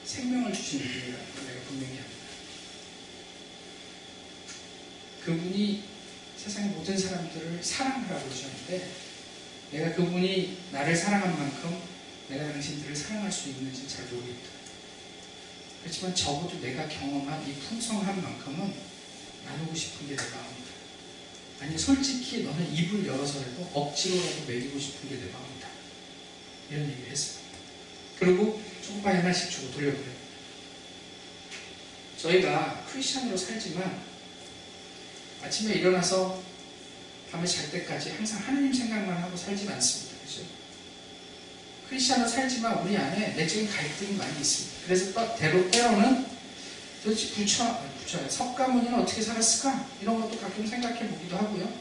생명을 0.04 0.52
분이라는 0.52 1.35
걸 1.35 1.47
내가 1.47 1.61
분명히 1.66 1.97
합니다. 1.97 2.11
그분이 5.25 5.85
세상의 6.37 6.70
모든 6.70 6.99
사람들을 6.99 7.62
사랑하라고 7.62 8.25
그러셨는데 8.28 9.10
내가 9.72 9.94
그분이 9.94 10.58
나를 10.72 10.96
사랑한 10.96 11.38
만큼 11.38 11.80
내가 12.28 12.52
당신들을 12.52 12.94
사랑할 12.94 13.30
수 13.30 13.48
있는지 13.50 13.88
잘 13.88 14.04
모르겠다. 14.06 14.50
그렇지만 15.82 16.14
적어도 16.14 16.60
내가 16.60 16.86
경험한 16.88 17.48
이 17.48 17.54
풍성한 17.54 18.22
만큼은 18.22 18.74
나누고 19.46 19.74
싶은 19.74 20.08
게 20.08 20.16
내 20.16 20.22
마음이다. 20.22 20.70
아니 21.60 21.78
솔직히 21.78 22.42
너는 22.44 22.72
입을 22.74 23.06
열어서라도 23.06 23.70
억지로라도 23.74 24.40
먹이고 24.46 24.78
싶은 24.78 25.08
게 25.08 25.14
내 25.16 25.30
마음이다. 25.30 25.68
이런 26.70 26.90
얘기를 26.90 27.10
했어요. 27.10 27.40
그리고 28.18 28.62
초코파이 28.84 29.16
하나씩 29.16 29.50
주고 29.50 29.70
돌려보내요. 29.72 30.20
저희가 32.18 32.84
크리스천으로 32.90 33.36
살지만 33.36 34.02
아침에 35.42 35.74
일어나서 35.76 36.42
밤에 37.30 37.46
잘 37.46 37.70
때까지 37.70 38.10
항상 38.10 38.40
하나님 38.46 38.72
생각만 38.72 39.22
하고 39.22 39.37
살진 39.37 39.68
않습니다. 39.70 40.16
그죠? 40.25 40.42
크리스천으로 41.88 42.28
살지만 42.28 42.78
우리 42.78 42.96
안에 42.96 43.34
내적인 43.34 43.70
갈등이 43.70 44.16
많이 44.16 44.38
있습니다. 44.40 44.76
그래서 44.84 45.12
또 45.12 45.37
때로, 45.37 45.70
때로는 45.70 46.26
도대체 47.02 47.28
부처, 47.34 47.80
부처, 48.00 48.28
석가모니는 48.28 48.94
어떻게 49.00 49.22
살았을까? 49.22 49.87
이런 50.02 50.20
것도 50.20 50.38
가끔 50.38 50.66
생각해 50.66 51.08
보기도 51.08 51.37
하고요. 51.37 51.72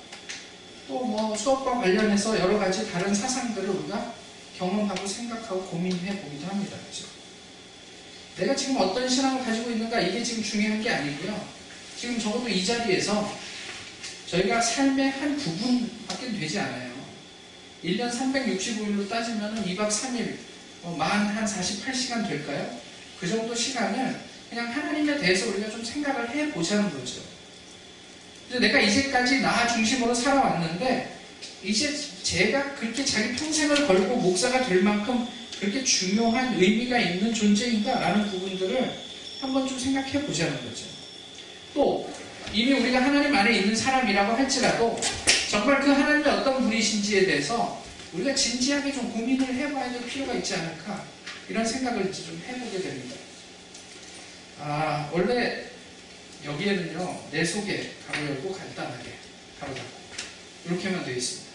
또 0.87 1.03
뭐 1.05 1.35
수업과 1.37 1.79
관련해서 1.79 2.39
여러 2.39 2.57
가지 2.57 2.91
다른 2.91 3.13
사상들을 3.13 3.69
우리가 3.69 4.13
경험하고 4.57 5.05
생각하고 5.05 5.61
고민해 5.65 6.21
보기도 6.21 6.47
합니다. 6.47 6.75
그죠? 6.89 7.05
내가 8.37 8.55
지금 8.55 8.77
어떤 8.77 9.07
신앙을 9.07 9.43
가지고 9.43 9.69
있는가 9.71 9.99
이게 10.01 10.23
지금 10.23 10.43
중요한 10.43 10.81
게 10.81 10.89
아니고요. 10.89 11.45
지금 11.95 12.19
적어도 12.19 12.49
이 12.49 12.65
자리에서 12.65 13.31
저희가 14.29 14.61
삶의 14.61 15.09
한 15.09 15.37
부분밖에 15.37 16.31
되지 16.39 16.59
않아요. 16.59 16.91
1년 17.83 18.11
365일로 18.11 19.09
따지면 19.09 19.65
2박 19.65 19.89
3일, 19.89 20.35
어, 20.83 20.95
만한 20.97 21.45
48시간 21.45 22.27
될까요? 22.27 22.79
그 23.19 23.27
정도 23.27 23.55
시간을 23.55 24.19
그냥 24.49 24.67
하나님에 24.71 25.17
대해서 25.17 25.47
우리가 25.49 25.69
좀 25.71 25.83
생각을 25.83 26.29
해 26.29 26.51
보자는 26.51 26.91
거죠. 26.91 27.21
그래서 28.47 28.61
내가 28.61 28.79
이제까지 28.79 29.41
나 29.41 29.67
중심으로 29.67 30.13
살아왔는데, 30.13 31.17
이제 31.63 31.95
제가 32.23 32.75
그렇게 32.75 33.03
자기 33.03 33.35
평생을 33.35 33.87
걸고 33.87 34.17
목사가 34.17 34.65
될 34.65 34.81
만큼 34.83 35.27
그렇게 35.59 35.83
중요한 35.83 36.53
의미가 36.59 36.97
있는 36.99 37.33
존재인가라는 37.33 38.29
부분들을 38.29 38.93
한번 39.41 39.67
좀 39.67 39.79
생각해 39.79 40.21
보자는 40.25 40.53
거죠. 40.63 40.85
또, 41.73 42.09
이미 42.53 42.73
우리가 42.73 43.03
하나님 43.03 43.35
안에 43.35 43.59
있는 43.59 43.75
사람이라고 43.75 44.33
할지라도 44.33 44.99
정말 45.49 45.81
그 45.81 45.91
하나님이 45.91 46.27
어떤 46.27 46.61
분이신지에 46.63 47.25
대해서 47.25 47.83
우리가 48.13 48.33
진지하게 48.33 48.91
좀 48.91 49.11
고민을 49.11 49.53
해봐야 49.53 49.91
될 49.91 50.05
필요가 50.05 50.33
있지 50.33 50.55
않을까 50.55 51.03
이런 51.47 51.65
생각을 51.65 52.11
좀 52.11 52.41
해보게 52.47 52.81
됩니다. 52.81 53.15
아 54.61 55.09
원래 55.11 55.65
여기에는요 56.43 57.23
내 57.31 57.45
속에 57.45 57.93
가로 58.07 58.25
열고 58.25 58.51
간단하게 58.51 59.09
가로 59.59 59.75
닫고 59.75 59.99
이렇게만 60.65 61.05
되어 61.05 61.15
있습니다. 61.15 61.49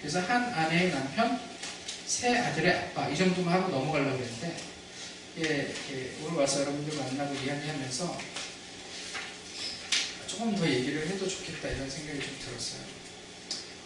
그래서 0.00 0.20
한 0.20 0.52
아내의 0.52 0.92
남편, 0.92 1.40
세 2.06 2.38
아들의 2.38 2.72
아빠 2.72 3.08
이 3.08 3.16
정도만 3.16 3.54
하고 3.54 3.70
넘어가려고 3.70 4.18
했는데 4.22 4.56
예, 5.38 5.74
예, 5.92 6.10
오늘 6.22 6.38
와서 6.40 6.60
여러분들 6.60 6.96
만나고 6.96 7.34
이야기하면서 7.34 8.18
조금 10.26 10.54
더 10.56 10.68
얘기를 10.68 11.06
해도 11.06 11.28
좋겠다 11.28 11.68
이런 11.68 11.88
생각이 11.88 12.18
좀 12.20 12.38
들었어요. 12.44 12.82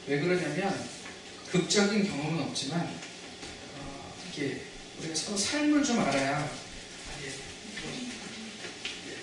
왜 0.06 0.20
그러냐면 0.20 0.88
극적인 1.52 2.08
경험은 2.08 2.42
없지만 2.44 2.80
어, 3.78 4.14
이게 4.28 4.62
우리가 4.98 5.14
서로 5.14 5.36
삶을 5.36 5.84
좀 5.84 5.98
알아야 6.00 6.38
아, 6.38 6.50
예, 7.22 7.28
이거, 7.28 7.38
예, 9.08 9.16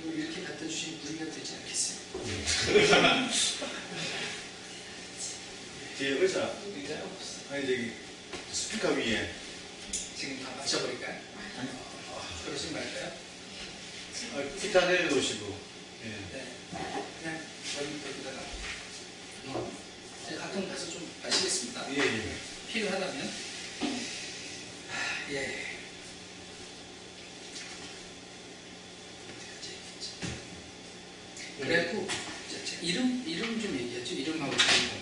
이걸 0.00 0.18
이렇게 0.18 0.42
갖다 0.42 0.60
주시면 0.66 1.00
무리가 1.02 1.24
되지 1.26 1.54
않겠어요. 1.54 1.96
뒤에 5.98 6.08
의자 6.10 6.52
아니 7.50 7.66
저기 7.66 7.92
스피커 8.52 8.88
위에 8.90 9.32
지금 10.16 10.42
다 10.42 10.50
맞춰버릴까요? 10.56 11.20
어, 12.10 12.22
그러지 12.44 12.70
말까요? 12.70 13.12
아, 14.34 14.60
기타 14.60 14.86
내려놓으시고 14.86 15.65
예. 16.06 16.10
네. 16.32 16.44
그냥 17.20 17.40
저희부터 17.74 18.08
여기다가 18.10 18.38
어, 19.48 19.72
네, 20.28 20.36
가끔 20.36 20.68
가서 20.68 20.88
좀 20.90 21.10
마시겠습니다. 21.20 21.92
예, 21.94 21.98
예. 21.98 22.36
필요하다면 22.72 23.26
하, 24.88 25.32
예. 25.32 25.66
그래갖고 31.60 32.06
이름 32.82 33.24
이름 33.26 33.60
좀 33.60 33.76
얘기하죠. 33.76 34.14
이름하고 34.14 34.56
전공. 34.56 35.00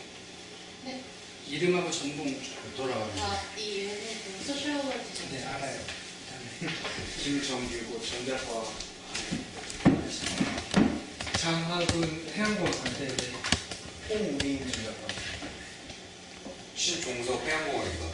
네. 0.85 1.03
이름하고 1.51 1.91
전공 1.91 2.41
돌아가면 2.77 3.19
아, 3.19 3.43
이 3.59 3.81
외에는 3.81 4.39
그 4.39 4.45
소셜워크 4.47 4.99
네 5.33 5.45
알아요. 5.45 5.81
그다음에 6.25 6.73
김정규고 7.23 8.03
전자과 8.03 8.73
장학은 11.45 12.25
해양공학과인데 12.35 13.05
이제 13.05 13.31
홍우린 14.09 14.59
전자과 14.61 14.97
신종석 16.75 17.47
해양공학입니다. 17.47 18.07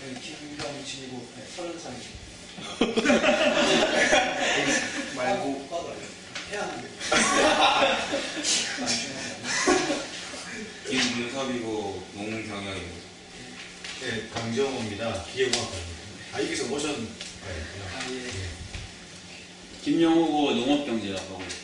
네, 0.00 0.02
김경진이고 0.20 1.28
네, 1.36 1.44
서른 1.56 1.76
살 1.76 1.92
말고 5.16 5.68
해양 6.52 6.80
김문섭이고 10.88 12.06
농경영입니다. 12.14 13.02
네, 14.00 14.28
강정호입니다. 14.32 15.24
기계공학과입니다. 15.24 16.00
아, 16.34 16.40
여기서 16.40 16.72
오셨나요? 16.72 17.04
아 17.96 17.98
예. 18.12 18.30
김영호고 19.82 20.52
농업경제학과 20.52 21.34
하고 21.34 21.42
있습니다. 21.42 21.58
예. 21.58 21.61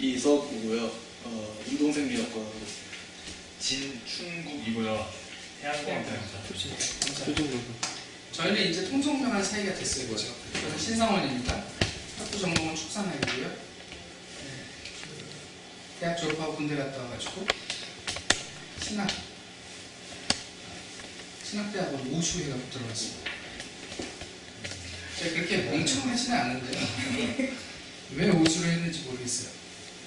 이석이고요 0.00 0.84
어, 1.24 1.62
운동생리학과 1.68 2.40
하고 2.40 2.60
진충국이고요. 3.60 5.12
해양공학과입니다. 5.62 6.38
감사합니다. 6.40 7.78
저희는 8.32 8.70
이제 8.70 8.88
통성명한 8.88 9.44
사이가 9.44 9.74
됐어요. 9.74 10.08
그죠? 10.08 10.34
저는 10.54 10.78
신성원입니다. 10.78 11.64
학부 12.18 12.38
전공은 12.38 12.74
축산학이고요. 12.74 13.48
네, 13.48 13.54
그 15.02 16.00
대학 16.00 16.16
졸업하고 16.16 16.56
군대 16.56 16.74
갔다 16.76 17.02
와가지고 17.02 17.46
신학 18.82 19.08
신학대학원 21.44 22.00
우수해가지고 22.06 22.70
들어갔습니다. 22.70 23.30
제가 25.18 25.34
그렇게 25.34 25.56
멍청하지는 25.58 26.38
않은데요. 26.38 27.52
왜 28.16 28.28
우수를 28.30 28.70
했는지 28.70 29.00
모르겠어요. 29.00 29.59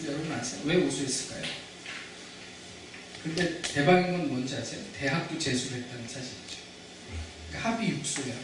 여러분 0.05 0.31
아세요? 0.31 0.61
왜 0.65 0.75
우수했을까요? 0.75 1.43
근데 3.23 3.61
대박인 3.61 4.11
건 4.11 4.27
뭔지 4.27 4.55
아세요? 4.55 4.81
대학도 4.97 5.37
재수를 5.39 5.83
했다는 5.83 6.07
사실이죠. 6.07 6.57
그러니까 7.49 7.69
합이 7.71 7.87
육수예요. 7.89 8.35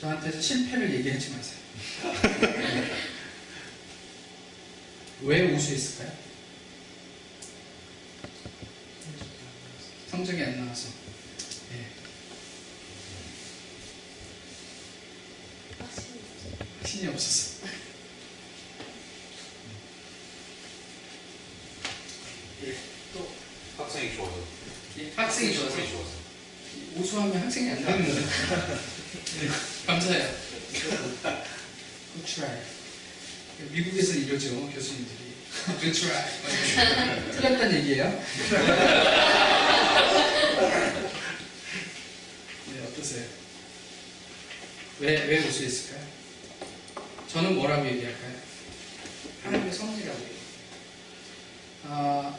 저한테서 0.00 0.40
실패를 0.40 0.94
얘기하지 0.96 1.30
마세요. 1.30 1.58
왜 5.22 5.52
우수했을까요? 5.52 6.12
성적이 10.10 10.42
안 10.44 10.60
나와서. 10.64 10.88
예, 11.72 11.86
확실히 15.78 16.20
신이 16.84 17.06
없었어. 17.08 17.66
예, 22.64 22.74
또 23.12 23.30
학생이 23.76 24.14
좋아서. 24.16 24.44
예, 24.98 25.12
학생이 25.14 25.54
좋아서 25.54 25.70
학생이 25.70 25.90
좋아서. 25.90 26.10
우수하면 26.96 27.42
학생이 27.42 27.68
안 27.70 27.74
나오는 27.74 27.75
감사해요. 29.86 30.28
Good. 32.24 32.62
미국에서 33.70 34.14
이러죠 34.14 34.68
교수님들이. 34.70 35.16
Good. 35.80 36.00
틀렸다는 37.32 37.74
얘기예요? 37.78 38.04
네, 42.66 42.80
어떠세요? 42.88 43.24
왜, 44.98 45.24
왜 45.26 45.38
우수했을까요? 45.46 46.06
저는 47.28 47.54
뭐라고 47.54 47.86
얘기할까요? 47.86 48.34
하나님의 49.44 49.72
섭리라고 49.72 50.18
얘기해요. 50.18 50.36
아, 51.84 52.36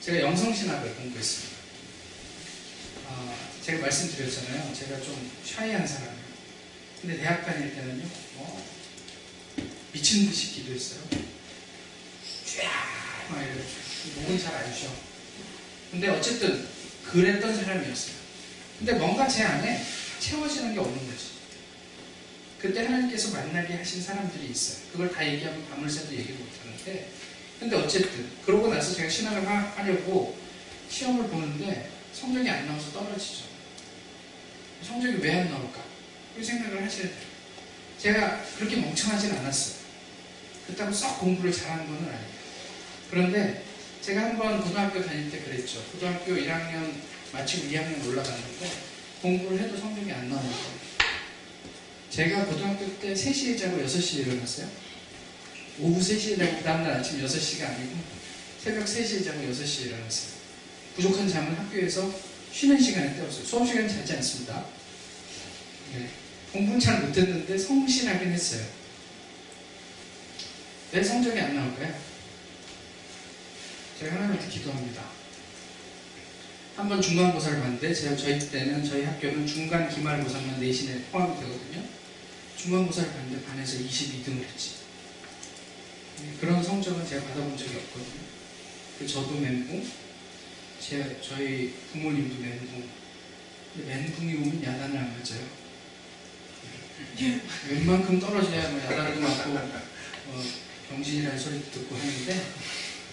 제가 0.00 0.20
영성신학을 0.20 0.94
공부했습니다. 0.96 1.51
아, 3.62 3.64
제가 3.64 3.80
말씀드렸잖아요. 3.82 4.74
제가 4.74 5.00
좀 5.00 5.30
샤이한 5.44 5.86
사람이에요. 5.86 6.22
근데 7.00 7.16
대학 7.18 7.46
다닐 7.46 7.72
때는요, 7.72 8.04
뭐, 8.34 8.60
미친 9.92 10.28
듯이 10.28 10.48
기도했어요. 10.54 11.00
쫙! 12.58 13.28
막 13.30 13.40
이렇게. 13.40 13.62
목은 14.16 14.36
잘 14.36 14.52
안 14.56 14.74
쉬어. 14.74 14.90
근데 15.92 16.08
어쨌든, 16.08 16.66
그랬던 17.04 17.54
사람이었어요. 17.54 18.14
근데 18.78 18.94
뭔가 18.94 19.28
제 19.28 19.44
안에 19.44 19.80
채워지는 20.18 20.74
게 20.74 20.80
없는 20.80 21.06
거지. 21.06 21.26
그때 22.60 22.84
하나님께서 22.84 23.30
만나게 23.30 23.74
하신 23.74 24.02
사람들이 24.02 24.50
있어요. 24.50 24.78
그걸 24.90 25.12
다 25.12 25.24
얘기하면 25.24 25.68
밤을 25.68 25.88
새도 25.88 26.12
얘기 26.14 26.32
못 26.32 26.48
하는데, 26.64 27.08
근데 27.60 27.76
어쨌든, 27.76 28.28
그러고 28.44 28.68
나서 28.74 28.92
제가 28.92 29.08
신학을 29.08 29.46
하, 29.46 29.60
하려고 29.76 30.36
시험을 30.90 31.28
보는데 31.28 31.88
성적이 32.12 32.50
안 32.50 32.66
나와서 32.66 32.90
떨어지죠. 32.92 33.51
성적이 34.86 35.18
왜 35.22 35.30
안 35.32 35.50
나올까? 35.50 35.82
그 36.36 36.42
생각을 36.42 36.82
하셔야 36.82 37.02
돼요. 37.02 37.32
제가 37.98 38.42
그렇게 38.58 38.76
멍청하진 38.76 39.32
않았어요. 39.32 39.76
그렇다고 40.66 40.92
썩 40.92 41.18
공부를 41.20 41.52
잘하는 41.52 41.86
건 41.86 41.96
아니에요. 41.96 42.32
그런데 43.10 43.64
제가 44.00 44.22
한번 44.22 44.60
고등학교 44.62 45.04
다닐 45.04 45.30
때 45.30 45.40
그랬죠. 45.40 45.82
고등학교 45.92 46.32
1학년 46.34 46.92
마치고 47.32 47.68
2학년 47.68 48.06
올라갔는데 48.08 48.70
공부를 49.20 49.60
해도 49.60 49.76
성적이 49.76 50.10
안 50.12 50.28
나오는 50.28 50.50
거예요. 50.50 50.92
제가 52.10 52.44
고등학교 52.46 52.98
때 52.98 53.14
3시에 53.14 53.58
자고 53.58 53.78
6시에 53.78 54.26
일어났어요. 54.26 54.68
오후 55.80 56.00
3시에 56.00 56.38
자고 56.38 56.56
그 56.58 56.64
다음날 56.64 56.92
아침 56.94 57.24
6시가 57.24 57.64
아니고 57.66 57.96
새벽 58.62 58.84
3시에 58.84 59.24
자고 59.24 59.40
6시에 59.42 59.86
일어났어요. 59.86 60.32
부족한 60.96 61.28
잠은 61.28 61.54
학교에서 61.56 62.12
쉬는 62.52 62.80
시간에 62.80 63.14
때웠어요. 63.14 63.44
수업 63.44 63.66
시간에 63.66 63.88
자지 63.88 64.12
않습니다. 64.14 64.66
네. 65.94 66.08
공부는 66.52 66.78
잘 66.78 67.00
못했는데 67.00 67.56
성실하긴 67.56 68.30
했어요. 68.30 68.64
왜 70.92 71.02
성적이 71.02 71.40
안 71.40 71.54
나올까요? 71.56 71.94
제가 73.98 74.14
하나님한테 74.16 74.48
기도합니다. 74.48 75.02
한번 76.76 77.00
중간고사를 77.00 77.60
봤는데 77.60 77.94
제가 77.94 78.16
저희 78.16 78.38
때는 78.38 78.84
저희 78.84 79.04
학교는 79.04 79.46
중간 79.46 79.88
기말고사만 79.88 80.60
내신에 80.60 81.02
포함이 81.10 81.40
되거든요. 81.40 81.84
중간고사를 82.56 83.10
봤는데 83.10 83.44
반에서 83.46 83.78
22등을 83.78 84.44
했지. 84.44 84.72
네, 86.20 86.34
그런 86.40 86.62
성적은 86.62 87.06
제가 87.06 87.24
받아본 87.24 87.56
적이 87.56 87.76
없거든요. 87.76 88.22
그 88.98 89.06
저도 89.06 89.34
멘붕, 89.40 89.86
제, 90.82 91.20
저희 91.22 91.72
부모님도 91.92 92.42
멘붕. 92.42 92.88
멘붕이 93.86 94.34
오면 94.34 94.64
야단을 94.64 94.98
안 94.98 95.12
맞아요. 95.12 95.46
웬만큼 97.70 98.18
떨어져야 98.18 98.68
뭐 98.70 98.80
야단도 98.80 99.20
맞고 99.20 99.50
어, 99.52 100.44
병신이라는 100.90 101.38
소리도 101.38 101.70
듣고 101.70 101.96
하는데 101.96 102.46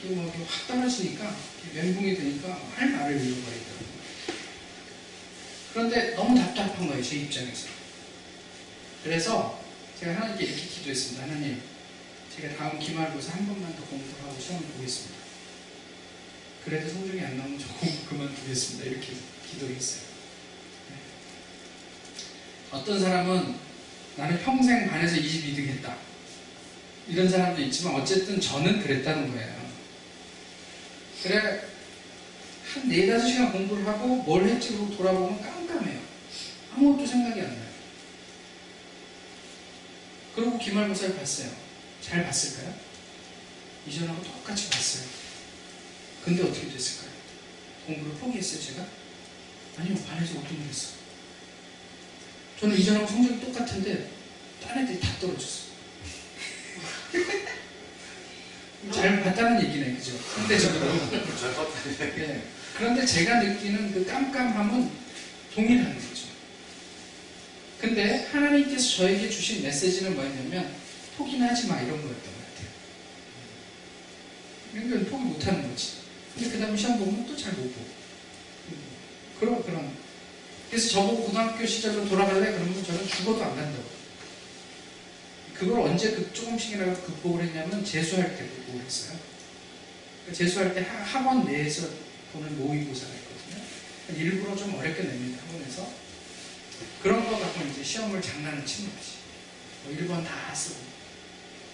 뭐 0.04 0.24
이렇게 0.24 0.40
확 0.40 0.68
떨어지니까 0.68 1.36
멘붕이 1.76 2.16
되니까 2.16 2.60
할 2.76 2.90
말을 2.90 3.16
잃어버리더라고요. 3.16 3.90
그런데 5.74 6.16
너무 6.16 6.40
답답한 6.40 6.88
거예요 6.88 7.04
제 7.04 7.18
입장에서. 7.18 7.68
그래서 9.04 9.64
제가 10.00 10.16
하나님께 10.16 10.46
이렇게 10.46 10.62
기도했습니다. 10.62 11.24
하나님, 11.24 11.62
제가 12.36 12.56
다음 12.58 12.80
기말고사 12.80 13.34
한 13.34 13.46
번만 13.46 13.76
더 13.76 13.86
공부하고 13.86 14.40
시험을 14.42 14.68
보겠습니다. 14.70 15.19
그래도 16.70 16.88
성적이 16.88 17.22
안 17.22 17.36
나오면 17.36 17.58
저 17.58 17.68
공부 17.74 18.06
그만두겠습니다. 18.06 18.86
이렇게 18.86 19.14
기도를 19.52 19.76
했어요. 19.76 20.04
네. 20.90 20.96
어떤 22.70 23.00
사람은 23.00 23.56
나는 24.16 24.40
평생 24.44 24.88
반에서 24.88 25.16
22등 25.16 25.66
했다. 25.68 25.98
이런 27.08 27.28
사람도 27.28 27.60
있지만 27.64 27.96
어쨌든 27.96 28.40
저는 28.40 28.84
그랬다는 28.84 29.32
거예요. 29.32 29.70
그래 31.24 31.64
한 32.72 32.88
네다섯 32.88 33.28
시간 33.28 33.52
공부를 33.52 33.88
하고 33.88 34.18
뭘 34.18 34.46
했지 34.46 34.74
그러고 34.74 34.96
돌아보면 34.96 35.42
깜깜해요. 35.42 36.00
아무것도 36.76 37.08
생각이 37.08 37.42
안 37.42 37.48
나요. 37.48 37.70
그리고 40.36 40.60
기말고사를 40.60 41.16
봤어요. 41.16 41.50
잘 42.00 42.24
봤을까요? 42.24 42.76
이전하고 43.88 44.22
똑같이 44.22 44.70
봤어요. 44.70 45.19
근데 46.30 46.44
어떻게 46.44 46.70
됐을까요? 46.70 47.10
공부를 47.88 48.14
포기했어요, 48.20 48.62
제가? 48.62 48.86
아니요, 49.78 49.96
반에서 50.08 50.36
5등 50.36 50.62
했어. 50.70 50.90
저는 52.60 52.78
이전하고 52.78 53.08
성적이 53.08 53.40
똑같은데, 53.40 54.12
딴 54.62 54.78
애들이 54.78 55.00
다 55.00 55.10
떨어졌어. 55.20 55.70
잘 58.94 59.24
봤다는 59.24 59.64
얘기네, 59.64 59.96
그죠? 59.96 60.20
상대적으로. 60.20 61.10
잘 61.10 61.56
봤다. 61.56 61.74
예. 62.20 62.44
그런데 62.78 63.04
제가 63.08 63.42
느끼는 63.42 63.92
그 63.92 64.06
깜깜함은 64.06 64.92
동일한 65.56 65.96
거죠. 65.96 66.28
근데 67.82 68.28
하나님께서 68.32 68.98
저에게 68.98 69.28
주신 69.32 69.64
메시지는 69.64 70.14
뭐였냐면, 70.14 70.76
포기는 71.18 71.50
하지 71.50 71.66
마, 71.66 71.82
이런 71.82 72.00
거였던 72.00 72.14
것 72.14 72.22
같아요. 72.22 72.68
그러니까 74.74 75.10
포기 75.10 75.24
못 75.24 75.48
하는 75.48 75.68
거지. 75.68 75.99
근데 76.36 76.50
그 76.50 76.60
다음에 76.60 76.78
시험 76.78 76.98
보면 77.00 77.26
또 77.28 77.36
잘 77.36 77.52
못 77.54 77.64
보고. 77.74 78.00
그런, 79.40 79.64
그런. 79.64 79.92
그래서 80.70 80.90
저보고 80.90 81.24
고등학교 81.26 81.66
시절로 81.66 82.08
돌아갈래? 82.08 82.52
그러면 82.52 82.84
저는 82.84 83.08
죽어도 83.08 83.44
안 83.44 83.56
간다고. 83.56 83.84
그걸 85.54 85.82
언제 85.82 86.12
그 86.12 86.32
조금씩이라도 86.34 87.02
극복을 87.02 87.44
했냐면 87.46 87.84
재수할 87.84 88.38
때 88.38 88.46
극복을 88.48 88.82
했어요. 88.86 89.18
그 90.26 90.34
재수할 90.34 90.74
때 90.74 90.82
하- 90.82 91.04
학원 91.04 91.46
내에서 91.46 91.88
보는 92.34 92.58
모의고사가 92.60 93.12
있거든요. 93.14 93.64
일부러 94.18 94.56
좀 94.56 94.76
어렵게 94.76 95.04
냅니다. 95.04 95.42
학원에서. 95.48 95.90
그런 97.04 97.26
거 97.30 97.40
갖고 97.40 97.66
이제 97.68 97.84
시험을 97.84 98.22
장난을 98.22 98.66
치는 98.66 98.90
거지. 98.96 99.12
뭐 99.84 99.96
1번 99.98 100.26
다 100.26 100.54
쓰고. 100.54 100.76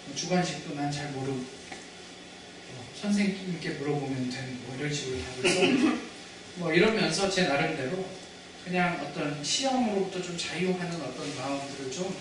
뭐 0.08 0.16
주관식도 0.16 0.74
난 0.76 0.92
잘 0.92 1.12
모르고. 1.12 1.44
어, 3.06 3.08
선생님께 3.08 3.70
물어보면 3.70 4.30
되는 4.32 4.60
뭐 4.66 4.76
이런 4.78 4.92
식으로 4.92 5.18
답을 5.44 5.54
써. 5.54 5.96
뭐 6.58 6.74
이러면서 6.74 7.30
제 7.30 7.44
나름대로 7.44 8.06
그냥 8.64 9.00
어떤 9.06 9.44
시험으로부터 9.44 10.22
좀 10.22 10.36
자유하는 10.38 11.02
어떤 11.02 11.36
마음들을 11.36 11.92
좀 11.92 12.16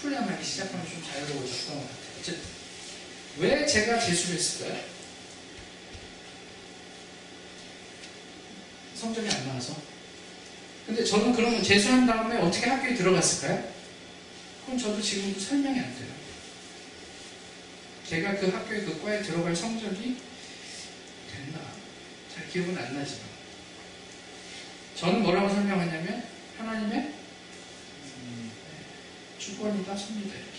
훈련하기 0.00 0.42
시작하면 0.42 0.86
좀 0.88 1.02
자유로워졌던 1.02 1.76
것 1.76 1.82
같아요. 1.82 2.20
어쨌든 2.20 2.42
왜 3.38 3.66
제가 3.66 3.98
재수를 3.98 4.36
했을까요? 4.36 4.80
성적이 8.94 9.28
안 9.28 9.48
나와서. 9.48 9.76
근데 10.86 11.04
저는 11.04 11.32
그러면 11.34 11.62
재수한 11.62 12.06
다음에 12.06 12.38
어떻게 12.38 12.70
학교에 12.70 12.94
들어갔을까요? 12.94 13.72
그럼 14.64 14.78
저도 14.78 15.02
지금도 15.02 15.38
설명이 15.38 15.78
안 15.78 15.94
돼요. 15.96 16.11
제가 18.12 18.36
그 18.36 18.50
학교에 18.50 18.82
그 18.82 19.02
과에 19.02 19.22
들어갈 19.22 19.56
성적이 19.56 20.18
됐나? 21.32 21.58
잘 22.30 22.46
기억은 22.46 22.76
안 22.76 22.94
나지만. 22.94 23.22
저는 24.94 25.22
뭐라고 25.22 25.48
설명하냐면 25.48 26.22
하나님의 26.58 27.14
음, 28.18 28.52
주권이다 29.38 29.96
섭니다 29.96 30.34
이렇게. 30.34 30.52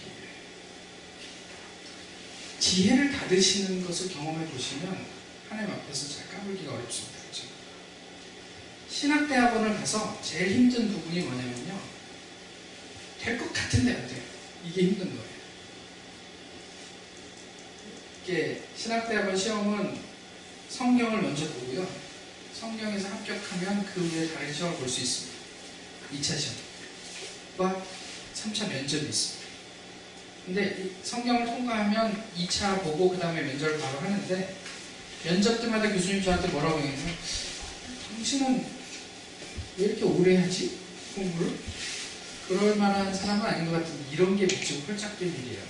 지혜를 2.59 3.11
닫으시는 3.11 3.85
것을 3.85 4.09
경험해 4.09 4.47
보시면 4.47 5.05
하나님 5.47 5.73
앞에서 5.75 6.09
잘 6.11 6.29
까불기가 6.29 6.73
어렵습니다. 6.73 7.19
그렇죠? 7.21 7.49
신학대학원을 8.89 9.75
가서 9.75 10.19
제일 10.23 10.55
힘든 10.55 10.91
부분이 10.91 11.19
뭐냐면요. 11.19 11.79
될 13.21 13.37
것 13.37 13.53
같은데 13.53 13.93
안 13.93 14.07
돼요. 14.07 14.23
이게 14.65 14.81
힘든 14.87 15.15
거예요. 15.15 15.32
이게 18.25 18.61
신학대학원 18.77 19.35
시험은 19.37 19.97
성경을 20.69 21.21
먼저 21.21 21.45
보고요. 21.49 21.87
성경에서 22.57 23.09
합격하면 23.09 23.85
그 23.93 24.01
후에 24.07 24.27
다른 24.33 24.53
시험을 24.53 24.77
볼 24.77 24.87
수 24.87 25.01
있습니다. 25.01 25.33
2차 26.15 26.37
시험과 26.39 27.83
3차 28.35 28.69
면접이 28.69 29.03
있습니다. 29.09 29.43
근데 30.45 30.77
이 30.83 31.05
성경을 31.05 31.45
통과하면 31.45 32.23
2차 32.37 32.81
보고 32.83 33.09
그 33.09 33.17
다음에 33.19 33.41
면접을 33.41 33.79
바로 33.79 33.99
하는데 33.99 34.55
면접 35.23 35.61
때마다 35.61 35.89
교수님 35.89 36.23
저한테 36.23 36.47
뭐라고 36.49 36.79
얘기해요? 36.79 37.15
당신은 38.15 38.65
왜 39.77 39.85
이렇게 39.85 40.03
오래 40.03 40.37
하지? 40.37 40.77
공부를? 41.15 41.57
그럴 42.47 42.75
만한 42.75 43.13
사람은 43.13 43.45
아닌 43.45 43.71
것 43.71 43.81
같은데 43.81 44.03
이런 44.13 44.35
게 44.37 44.43
묻히고 44.45 44.81
홀짝된 44.91 45.27
일이에요. 45.27 45.63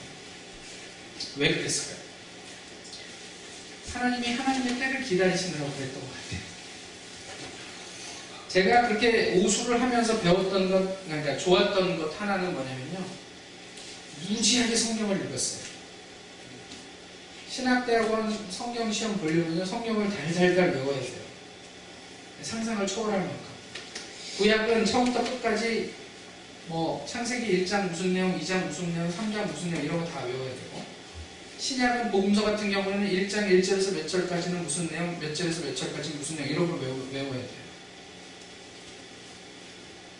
왜 1.37 1.55
그랬을까요? 1.55 2.02
하나님이 3.93 4.34
하나님의 4.34 4.79
때를 4.79 5.03
기다리시느라고 5.03 5.71
그랬던 5.71 6.01
것 6.01 6.10
같아요. 6.10 6.41
제가 8.49 8.88
그렇게 8.88 9.34
오수를 9.38 9.82
하면서 9.82 10.19
배웠던 10.19 10.69
것, 10.69 11.06
그러니까 11.08 11.38
좋았던 11.38 11.99
것 11.99 12.19
하나는 12.21 12.53
뭐냐면요. 12.53 13.06
무지하게 14.29 14.75
성경을 14.75 15.25
읽었어요. 15.25 15.63
신학대학원 17.49 18.47
성경 18.49 18.91
시험 18.91 19.17
보려면요. 19.17 19.63
성경을 19.65 20.10
달달달 20.10 20.71
외워야 20.71 20.99
돼요. 20.99 21.23
상상을 22.41 22.86
초월할 22.88 23.19
만큼. 23.19 23.38
구약은 24.38 24.86
처음부터 24.86 25.23
끝까지 25.23 25.93
뭐 26.67 27.06
창세기 27.08 27.63
1장 27.65 27.89
무슨 27.89 28.13
내용, 28.13 28.39
2장 28.39 28.65
무슨 28.65 28.93
내용, 28.93 29.08
3장 29.10 29.45
무슨 29.47 29.71
내용 29.71 29.86
이런 29.86 29.99
거 29.99 30.06
다 30.12 30.23
외워야 30.23 30.49
되고 30.49 30.84
신약은 31.63 32.12
복음서 32.12 32.43
같은 32.43 32.69
경우는 32.69 33.10
1장 33.10 33.47
1절에서 33.47 33.93
몇 33.95 34.06
절까지는 34.06 34.63
무슨 34.63 34.89
내용, 34.89 35.17
몇 35.17 35.34
절에서 35.34 35.62
몇 35.62 35.73
절까지 35.73 36.10
무슨 36.10 36.36
내용 36.36 36.49
이런 36.49 36.69
걸 36.69 36.82
외워, 36.82 37.08
외워야 37.13 37.32
돼요. 37.32 37.63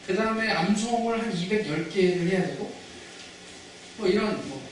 그 0.08 0.16
다음에 0.16 0.50
암송을 0.50 1.20
한 1.22 1.34
210개를 1.34 2.30
해야 2.30 2.48
되고 2.48 2.74
뭐 3.98 4.08
이런 4.08 4.48
뭐 4.48 4.66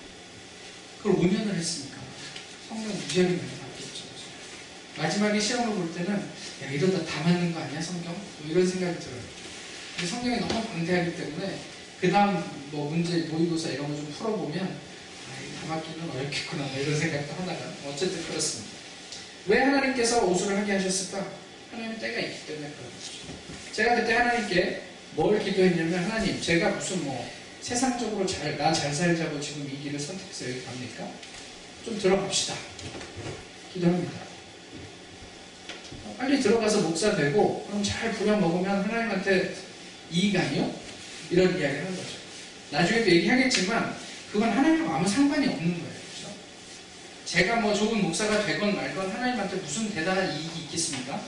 그걸 0.99 1.15
5년을 1.17 1.55
했으니까 1.55 1.97
성경 2.69 2.87
무지하게 2.87 3.35
많이 3.35 3.49
바뀌었죠. 3.49 4.03
마지막에 4.97 5.41
시험을 5.41 5.75
볼 5.75 5.93
때는 5.93 6.13
야 6.63 6.71
이러다 6.71 7.03
다 7.03 7.23
맞는 7.23 7.53
거 7.53 7.59
아니야 7.59 7.81
성경? 7.81 8.13
뭐 8.13 8.49
이런 8.49 8.65
생각이 8.65 8.97
들어요. 8.97 9.19
근데 9.97 10.09
성경이 10.09 10.39
너무 10.39 10.63
방대하기 10.67 11.17
때문에 11.17 11.59
그 11.99 12.09
다음 12.09 12.41
뭐 12.71 12.89
문제 12.89 13.23
모의고사 13.23 13.71
이런 13.71 13.89
거 13.89 13.97
좀 13.97 14.09
풀어보면 14.17 14.90
맞기는 15.67 16.09
어렵겠구나 16.11 16.63
뭐 16.63 16.81
이런 16.81 16.99
생각도 16.99 17.33
하다가 17.33 17.59
어쨌든 17.89 18.23
그렇습니다. 18.25 18.71
왜 19.47 19.59
하나님께서 19.59 20.25
오수를 20.25 20.57
하게 20.57 20.73
하셨을까? 20.73 21.25
하나님 21.71 21.97
때가 21.99 22.19
있기 22.19 22.45
때문에 22.47 22.67
그런 22.69 22.91
거죠. 22.91 23.73
제가 23.73 23.95
그때 23.95 24.13
하나님께 24.13 24.81
뭘 25.15 25.43
기도했냐면 25.43 26.03
하나님 26.03 26.41
제가 26.41 26.69
무슨 26.71 27.03
뭐 27.05 27.29
세상적으로 27.61 28.25
잘 28.25 28.57
나 28.57 28.73
잘 28.73 28.93
살자고 28.93 29.39
지금 29.39 29.69
이 29.71 29.83
길을 29.83 29.99
선택해서 29.99 30.49
여기 30.49 30.63
갑니까? 30.63 31.07
좀 31.85 31.97
들어갑시다. 31.99 32.55
기도합니다. 33.73 34.11
어, 36.05 36.15
빨리 36.17 36.39
들어가서 36.41 36.81
목사 36.81 37.15
되고 37.15 37.65
그럼 37.67 37.83
잘 37.83 38.11
부려먹으면 38.13 38.83
하나님한테 38.83 39.53
이익 40.11 40.35
아니요? 40.35 40.73
이런 41.29 41.49
이야기를 41.49 41.85
하는 41.85 41.95
거죠. 41.95 42.09
나중에도 42.71 43.09
얘기하겠지만 43.11 43.95
그건 44.31 44.49
하나님과 44.49 44.95
아무 44.95 45.07
상관이 45.07 45.45
없는 45.45 45.73
거예요. 45.73 45.83
그렇죠? 45.83 46.33
제가 47.25 47.57
뭐 47.57 47.73
좋은 47.73 48.01
목사가 48.01 48.45
되건 48.45 48.75
말건 48.75 49.11
하나님한테 49.11 49.57
무슨 49.57 49.93
대단한 49.93 50.31
이익이 50.33 50.61
있겠습니까? 50.61 51.21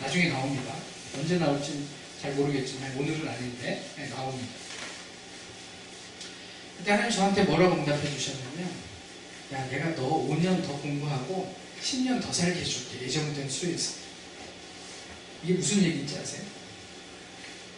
나중에 0.00 0.30
나옵니다. 0.30 0.74
언제 1.14 1.38
나올지 1.38 1.86
잘 2.20 2.32
모르겠지만 2.32 2.96
오늘은 2.96 3.28
아닌데 3.28 3.84
네, 3.96 4.08
나옵니다. 4.08 4.54
그때 6.78 6.90
하나님 6.92 7.10
저한테 7.10 7.42
뭐라고 7.44 7.76
응답해 7.76 8.10
주셨냐면 8.10 8.70
야 9.52 9.68
내가 9.68 9.94
너 9.94 10.26
5년 10.28 10.66
더 10.66 10.78
공부하고 10.78 11.54
10년 11.82 12.22
더 12.22 12.32
살게 12.32 12.60
해줄게 12.60 13.04
예정된 13.04 13.48
수에서 13.48 13.94
이게 15.44 15.54
무슨 15.54 15.82
얘기인지 15.82 16.18
아세요? 16.18 16.42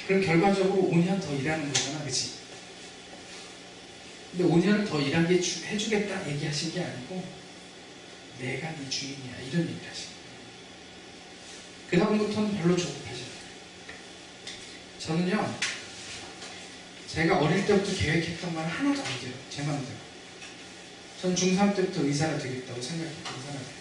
그럼 0.07 0.25
결과적으로 0.25 0.89
5년 0.91 1.21
더 1.21 1.35
일하는 1.35 1.73
거잖아 1.73 2.05
그치? 2.05 2.38
근데 4.31 4.45
5년을 4.45 4.89
더 4.89 5.01
일하게 5.01 5.41
주- 5.41 5.65
해주겠다 5.65 6.29
얘기하신 6.31 6.73
게 6.73 6.83
아니고 6.85 7.25
내가 8.41 8.71
네 8.71 8.89
주인이야. 8.89 9.37
이런 9.41 9.63
얘기를 9.69 9.91
하신 9.91 10.05
거예요. 10.07 10.39
그 11.91 11.99
다음부터는 11.99 12.57
별로 12.59 12.77
조급하지 12.77 13.23
않아요. 13.23 13.39
저는요 14.99 15.59
제가 17.09 17.39
어릴 17.39 17.67
때부터 17.67 17.97
계획했던 17.97 18.55
말 18.55 18.69
하나도 18.69 19.03
안 19.03 19.21
돼요. 19.21 19.33
제 19.51 19.63
마음대로. 19.63 19.97
전 21.21 21.35
중3 21.35 21.75
때부터 21.75 22.03
의사가 22.05 22.39
되겠다고 22.39 22.81
생각했던 22.81 23.25
사람이에요. 23.43 23.79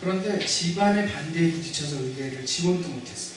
그런데 0.00 0.44
집안의 0.44 1.12
반대에 1.12 1.52
부딪혀서 1.52 2.00
의대를 2.02 2.44
지원도 2.44 2.88
못했어요. 2.88 3.36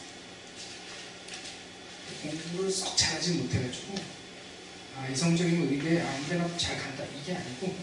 공부를 2.24 2.72
썩 2.72 2.98
잘하지 2.98 3.34
못해가지고 3.34 3.94
아 4.98 5.08
이성적이면 5.10 5.70
의대 5.70 6.02
아무 6.02 6.28
데나 6.28 6.58
잘 6.58 6.78
간다. 6.78 7.04
이게 7.22 7.34
아니고 7.36 7.76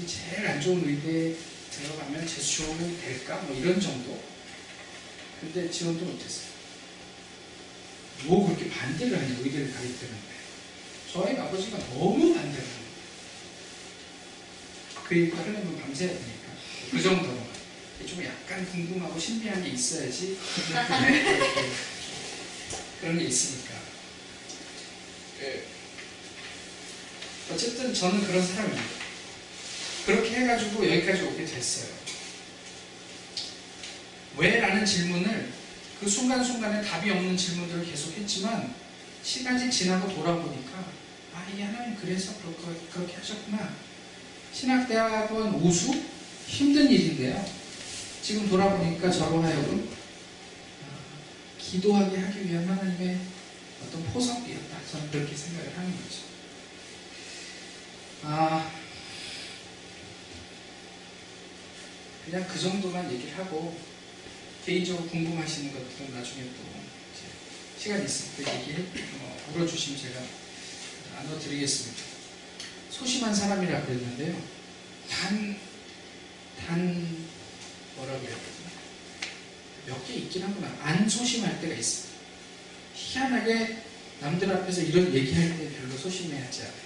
이 0.00 0.06
제일 0.06 0.46
안 0.46 0.60
좋은 0.60 0.86
의대에 0.86 1.34
들어가면 1.70 2.26
재수 2.26 2.42
지원이 2.42 3.00
될까? 3.00 3.36
뭐 3.42 3.56
이런 3.56 3.80
정도? 3.80 4.22
근데 5.40 5.70
지원도 5.70 6.04
못했어요. 6.04 6.52
뭐 8.24 8.46
그렇게 8.46 8.68
반대를 8.70 9.18
하냐 9.18 9.38
의대를 9.38 9.72
가기 9.72 9.98
때문에. 9.98 10.18
저희 11.12 11.36
아버지가 11.36 11.78
너무 11.78 12.34
반대를 12.34 12.58
합니다. 12.58 12.82
그 15.04 15.18
얘기 15.18 15.32
하려면 15.32 15.80
밤새야 15.80 16.08
되니까. 16.08 16.52
그 16.90 17.02
정도로. 17.02 17.52
좀 18.06 18.22
약간 18.24 18.68
궁금하고 18.70 19.18
신비한 19.18 19.62
게 19.62 19.70
있어야지. 19.70 20.36
네. 21.02 21.40
그런 23.00 23.18
게 23.18 23.24
있으니까. 23.24 23.74
예. 25.40 25.64
어쨌든 27.52 27.92
저는 27.92 28.24
그런 28.26 28.44
사람입니다. 28.46 28.82
그렇게 30.06 30.36
해가지고 30.36 30.86
여기까지 30.90 31.22
오게 31.22 31.44
됐어요. 31.44 31.92
왜? 34.38 34.60
라는 34.60 34.84
질문을 34.84 35.52
그 36.00 36.08
순간순간에 36.08 36.82
답이 36.82 37.10
없는 37.10 37.36
질문들을 37.36 37.84
계속 37.84 38.16
했지만 38.16 38.74
시간이 39.22 39.70
지나고 39.70 40.12
돌아보니까 40.12 40.78
아 41.34 41.46
이게 41.52 41.62
하나님 41.62 41.96
그래서 41.96 42.32
그렇게, 42.38 42.80
그렇게 42.92 43.14
하셨구나. 43.16 43.74
신학대학원 44.52 45.54
우수? 45.54 45.94
힘든 46.46 46.90
일인데요. 46.90 47.44
지금 48.22 48.48
돌아보니까 48.48 49.10
저로 49.10 49.42
하여금 49.42 49.88
아, 50.82 51.58
기도하게 51.58 52.18
하기 52.18 52.48
위한 52.48 52.68
하나님의 52.68 53.18
어떤 53.86 54.04
포석이었다. 54.12 54.76
저는 54.90 55.10
그렇게 55.10 55.34
생각을 55.34 55.72
하는 55.76 55.90
거죠 55.92 56.31
아 58.24 58.70
그냥 62.24 62.46
그 62.46 62.58
정도만 62.58 63.12
얘기를 63.12 63.36
하고 63.36 63.76
개인적으로 64.64 65.08
궁금하시는 65.08 65.72
것들은 65.72 66.14
나중에 66.14 66.44
또 66.44 66.62
이제 67.12 67.26
시간 67.78 68.04
있을 68.04 68.44
때 68.44 68.60
얘기해 68.60 68.78
어, 69.20 69.50
물어주시면 69.52 70.00
제가 70.00 70.20
나눠드리겠습니다. 71.16 72.02
소심한 72.90 73.34
사람이라 73.34 73.82
그랬는데요. 73.82 74.40
단, 75.10 75.58
단 76.64 77.26
뭐라 77.96 78.18
그래야 78.20 78.36
되나 78.36 78.52
몇개 79.86 80.14
있긴 80.14 80.44
하구나. 80.44 80.76
안 80.80 81.08
소심할 81.08 81.60
때가 81.60 81.74
있어요. 81.74 82.12
희한하게 82.94 83.78
남들 84.20 84.50
앞에서 84.52 84.82
이런 84.82 85.12
얘기할 85.12 85.58
때 85.58 85.70
별로 85.76 85.96
소심해하지 85.96 86.62
않아요. 86.62 86.81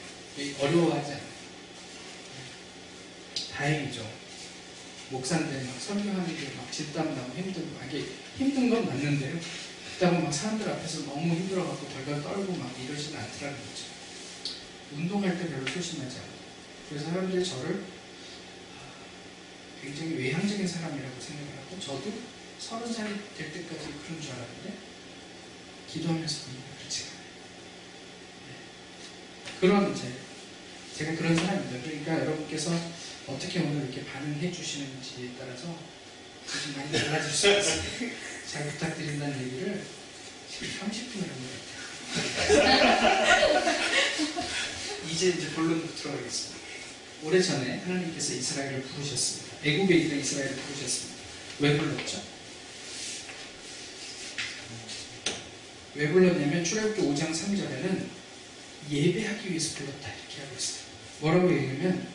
어려워하지 0.61 1.13
않아요. 1.13 1.37
다행이죠. 3.53 4.07
목사인데 5.09 5.65
막 5.65 5.81
설교하는 5.81 6.27
게막 6.27 6.71
집담 6.71 7.15
나고 7.15 7.33
힘들고 7.35 7.79
아, 7.81 7.87
이게 7.87 8.05
힘든 8.37 8.69
건 8.69 8.87
맞는데요. 8.87 9.39
그다음에 9.95 10.19
막 10.19 10.33
사람들 10.33 10.69
앞에서 10.69 11.07
너무 11.07 11.35
힘들어갖고 11.35 11.89
덜덜 11.89 12.23
떨고 12.23 12.53
막 12.57 12.71
이러지는 12.79 13.19
않더라는 13.19 13.59
거죠. 13.59 13.85
운동할 14.93 15.39
때 15.39 15.49
별로 15.49 15.67
소심하지 15.67 16.19
않아요. 16.19 16.37
그래서 16.89 17.07
사람들이 17.07 17.45
저를 17.45 17.85
아, 18.77 19.83
굉장히 19.83 20.17
외향적인 20.17 20.69
사람이라고 20.69 21.21
생각을 21.21 21.51
하고 21.57 21.81
저도 21.81 22.13
서른 22.59 22.93
살이 22.93 23.15
될 23.39 23.53
때까지 23.53 23.87
그런 24.05 24.21
줄 24.21 24.33
알았는데 24.33 24.75
기도하면서 25.91 26.45
보니까 26.45 26.67
그렇지가 26.79 27.09
않아요. 27.11 27.25
네. 28.47 29.61
그런 29.61 29.93
이제 29.93 30.26
제가 30.97 31.15
그런 31.17 31.37
사람입니다. 31.37 31.83
그러니까 31.85 32.21
여러분께서 32.21 32.73
어떻게 33.27 33.61
오늘 33.61 33.85
이렇게 33.85 34.05
반응해 34.05 34.51
주시는지에 34.51 35.31
따라서 35.39 35.65
좀 36.47 36.75
많이 36.77 36.91
달라질 36.93 37.31
수 37.33 37.49
있어요. 37.49 37.83
잘 38.51 38.69
부탁드린다는 38.71 39.47
얘기를 39.47 39.83
지금 40.51 40.69
30분을 40.69 41.29
한 41.29 41.37
것 41.37 42.37
같아요. 42.37 43.77
이제 45.13 45.29
이제 45.29 45.51
본론으로 45.51 45.95
들어가겠습니다. 45.97 46.57
오래전에 47.25 47.79
하나님께서 47.81 48.35
이스라엘을 48.35 48.83
부르셨습니다. 48.83 49.57
애국에 49.65 49.95
있는 49.97 50.21
이스라엘을 50.21 50.55
부르셨습니다. 50.57 51.17
왜 51.61 51.77
불렀죠? 51.79 52.23
왜 55.95 56.09
불렀냐면 56.09 56.65
출애굽기 56.65 57.03
5장 57.03 57.31
3절에는 57.33 58.07
예배하기 58.91 59.51
위해서 59.51 59.77
불렀다 59.79 60.09
이렇게 60.09 60.43
하고 60.43 60.57
있어요. 60.57 60.76
뭐라고 61.21 61.53
얘기하면 61.53 62.07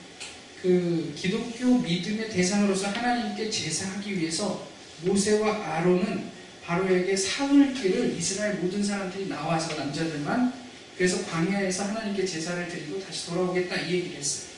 그 0.61 1.13
기독교 1.15 1.79
믿음의 1.79 2.29
대상으로서 2.29 2.87
하나님께 2.89 3.49
제사하기 3.49 4.19
위해서 4.19 4.67
모세와 5.01 5.77
아론은 5.77 6.29
바로에게 6.63 7.15
사흘 7.15 7.73
길을 7.73 8.15
이스라엘 8.15 8.55
모든 8.55 8.83
사람들이 8.83 9.27
나와서 9.27 9.75
남자들만 9.75 10.53
그래서 10.95 11.25
광야에서 11.25 11.85
하나님께 11.85 12.25
제사를 12.25 12.67
드리고 12.67 13.03
다시 13.03 13.25
돌아오겠다 13.27 13.75
이 13.81 13.93
얘기를 13.93 14.17
했어요. 14.17 14.51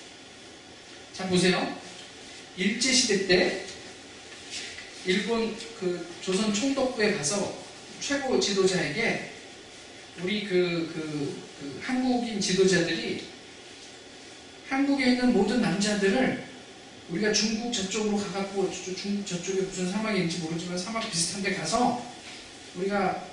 자 1.13 1.27
보세요. 1.27 1.79
일제 2.57 2.91
시대 2.91 3.27
때 3.27 3.65
일본 5.05 5.55
그 5.79 6.05
조선 6.21 6.53
총독부에 6.53 7.13
가서 7.13 7.63
최고 7.99 8.39
지도자에게 8.39 9.31
우리 10.21 10.43
그, 10.43 10.91
그, 10.93 11.43
그 11.59 11.81
한국인 11.81 12.39
지도자들이 12.39 13.32
한국에 14.73 15.11
있는 15.11 15.33
모든 15.33 15.61
남자들을 15.61 16.43
우리가 17.09 17.31
중국 17.31 17.71
저쪽으로 17.71 18.17
가갖고 18.17 18.71
저- 18.71 18.95
중국 18.95 19.25
저쪽에 19.27 19.61
무슨 19.61 19.91
사막이 19.91 20.17
있는지 20.17 20.39
모르지만 20.39 20.77
사막 20.77 21.09
비슷한 21.11 21.43
데 21.43 21.53
가서 21.53 22.03
우리가 22.75 23.27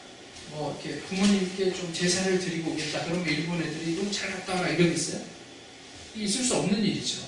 뭐 0.50 0.78
이렇게 0.84 1.00
부모님께 1.02 1.72
좀 1.72 1.92
제사를 1.94 2.38
드리고 2.38 2.72
오겠다. 2.72 3.04
그러면 3.04 3.26
일본 3.26 3.62
애들이 3.62 3.94
너무 3.96 4.10
잘 4.12 4.30
갔다 4.32 4.54
와라 4.54 4.68
이러겠어요? 4.68 5.22
있을 6.16 6.44
수 6.44 6.56
없는 6.56 6.78
일이죠. 6.84 7.20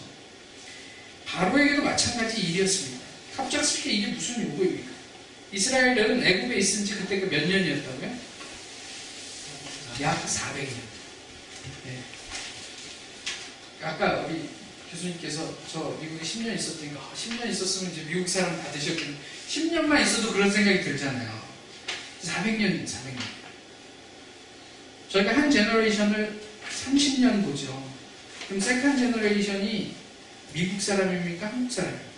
바로에게도 1.24 1.82
마찬가지 1.82 2.40
일이었습니다. 2.42 3.00
갑작스럽게 3.36 3.90
이게 3.92 4.06
무슨 4.08 4.42
요구입니까? 4.42 4.90
이스라엘은 5.52 6.26
애굽에 6.26 6.56
있은 6.58 6.84
지 6.84 6.94
그때가 6.96 7.26
몇 7.30 7.48
년이었다고요? 7.48 8.14
약 10.02 10.26
400년. 10.26 10.91
예. 13.82 13.86
아까 13.86 14.20
우리 14.26 14.48
교수님께서 14.90 15.56
저 15.70 15.98
미국에 16.00 16.22
10년 16.22 16.54
있었다니까 16.54 17.00
아, 17.00 17.12
10년 17.14 17.50
있었으면 17.50 17.92
이제 17.92 18.04
미국 18.04 18.28
사람 18.28 18.56
다 18.62 18.70
되셨겠네. 18.70 19.16
10년만 19.48 20.02
있어도 20.02 20.32
그런 20.32 20.50
생각이 20.50 20.82
들잖아요. 20.82 21.42
400년이에요, 22.22 22.84
400년. 22.84 23.20
저희가 25.08 25.36
한 25.36 25.50
generation을 25.50 26.40
30년 26.84 27.44
보죠. 27.44 27.92
그럼 28.46 28.60
second 28.60 28.96
generation이 28.96 29.94
미국 30.52 30.80
사람입니까? 30.80 31.46
한국 31.48 31.72
사람입니까? 31.72 32.12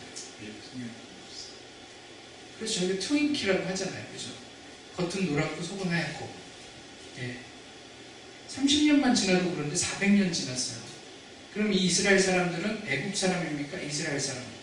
그래서 2.58 2.80
저희가 2.80 3.00
Twinkie라고 3.00 3.66
하잖아요. 3.66 4.06
그죠? 4.12 4.30
겉은 4.96 5.26
노랗고 5.26 5.62
속은 5.62 5.88
하얗고. 5.90 6.28
예. 7.18 7.36
30년만 8.48 9.14
지나도 9.14 9.52
그런데 9.52 9.74
400년 9.74 10.32
지났어요. 10.32 10.83
그럼 11.54 11.72
이 11.72 11.84
이스라엘 11.84 12.18
사람들은 12.18 12.82
애굽 12.84 13.16
사람입니까? 13.16 13.80
이스라엘 13.80 14.18
사람입니까? 14.18 14.54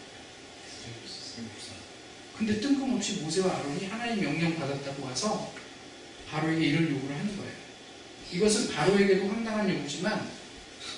근데 2.38 2.60
뜬금없이 2.60 3.14
모세와 3.22 3.56
아론이 3.60 3.86
하나님 3.86 4.22
명령 4.22 4.56
받았다고 4.56 5.06
와서 5.06 5.54
바로에게 6.30 6.66
이런 6.66 6.90
요구를 6.90 7.16
하는 7.16 7.38
거예요. 7.38 7.54
이것은 8.34 8.74
바로에게도 8.74 9.26
황당한 9.28 9.70
요구지만 9.70 10.30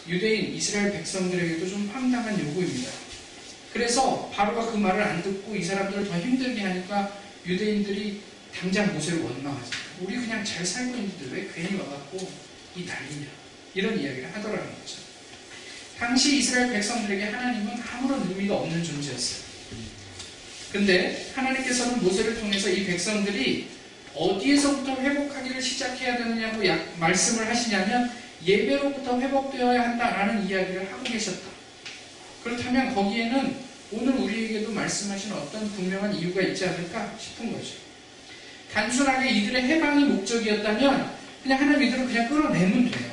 유대인 0.08 0.56
이스라엘 0.56 0.94
백성들에게도 0.94 1.70
좀 1.70 1.90
황당한 1.94 2.40
요구입니다. 2.40 2.92
그래서 3.72 4.32
바로가 4.34 4.72
그 4.72 4.78
말을 4.78 5.04
안 5.04 5.22
듣고 5.22 5.56
이 5.56 5.64
사람들을 5.64 6.08
더 6.08 6.20
힘들게 6.20 6.62
하니까 6.62 7.20
유대인들이 7.46 8.22
당장 8.56 8.94
모세를 8.94 9.22
원망하죠. 9.22 9.72
우리 10.02 10.16
그냥 10.16 10.44
잘 10.44 10.66
살고 10.66 10.96
있는데 10.96 11.36
왜 11.36 11.50
괜히 11.54 11.80
와갖고 11.80 12.32
이 12.76 12.86
난리냐. 12.86 13.28
이런 13.76 14.00
이야기를 14.00 14.34
하더라는 14.34 14.66
거죠. 14.80 15.13
당시 16.04 16.40
이스라엘 16.40 16.70
백성들에게 16.74 17.24
하나님은 17.24 17.76
아무런 17.94 18.28
의미가 18.30 18.56
없는 18.56 18.84
존재였어요. 18.84 19.42
근데 20.74 21.32
하나님께서는 21.34 22.04
모세를 22.04 22.42
통해서 22.42 22.68
이 22.70 22.86
백성들이 22.86 23.70
어디에서부터 24.14 24.98
회복하기를 25.02 25.62
시작해야 25.62 26.18
되느냐고 26.18 26.68
약- 26.68 26.86
말씀을 27.00 27.48
하시냐면 27.48 28.12
예배로부터 28.46 29.18
회복되어야 29.22 29.82
한다라는 29.82 30.50
이야기를 30.50 30.92
하고 30.92 31.04
계셨다. 31.04 31.48
그렇다면 32.44 32.94
거기에는 32.94 33.56
오늘 33.94 34.14
우리에게도 34.16 34.72
말씀하신 34.74 35.32
어떤 35.32 35.72
분명한 35.72 36.16
이유가 36.16 36.42
있지 36.42 36.66
않을까 36.66 37.16
싶은 37.18 37.54
거죠. 37.54 37.76
단순하게 38.74 39.30
이들의 39.30 39.64
해방이 39.64 40.04
목적이었다면 40.04 41.12
그냥 41.44 41.62
하나님 41.62 41.88
이들을 41.88 42.06
그냥 42.08 42.28
끌어내면 42.28 42.92
돼요. 42.92 43.13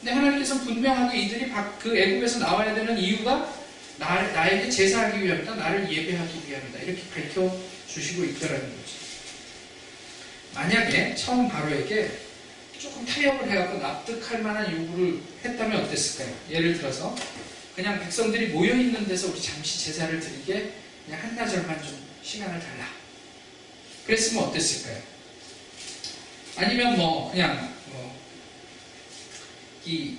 근데 0.00 0.12
하나님께서 0.12 0.60
분명하게 0.60 1.18
이들이 1.20 1.50
박- 1.50 1.78
그 1.78 1.96
애굽에서 1.96 2.38
나와야 2.38 2.74
되는 2.74 2.96
이유가 2.98 3.52
나, 3.98 4.22
나에게 4.32 4.70
제사하기 4.70 5.22
위함이다. 5.22 5.54
나를 5.56 5.92
예배하기 5.92 6.40
위함이다. 6.48 6.78
이렇게 6.78 7.02
밝혀 7.14 7.54
주시고 7.86 8.24
있더라는 8.24 8.60
거죠. 8.60 8.92
만약에 10.54 11.14
처음 11.14 11.48
바로에게 11.50 12.10
조금 12.78 13.04
타협을 13.04 13.50
해갖고 13.50 13.78
납득할 13.78 14.40
만한 14.42 14.72
요구를 14.72 15.20
했다면 15.44 15.84
어땠을까요? 15.84 16.34
예를 16.50 16.78
들어서 16.78 17.14
그냥 17.76 18.00
백성들이 18.00 18.48
모여 18.48 18.74
있는 18.74 19.06
데서 19.06 19.28
우리 19.28 19.40
잠시 19.40 19.84
제사를 19.84 20.18
드리게 20.18 20.72
그냥 21.04 21.22
한나절만 21.22 21.82
좀 21.82 21.98
시간을 22.22 22.58
달라. 22.58 22.88
그랬으면 24.06 24.44
어땠을까요? 24.44 24.96
아니면 26.56 26.96
뭐 26.96 27.30
그냥 27.30 27.56
뭐 27.60 27.70
이 29.84 30.16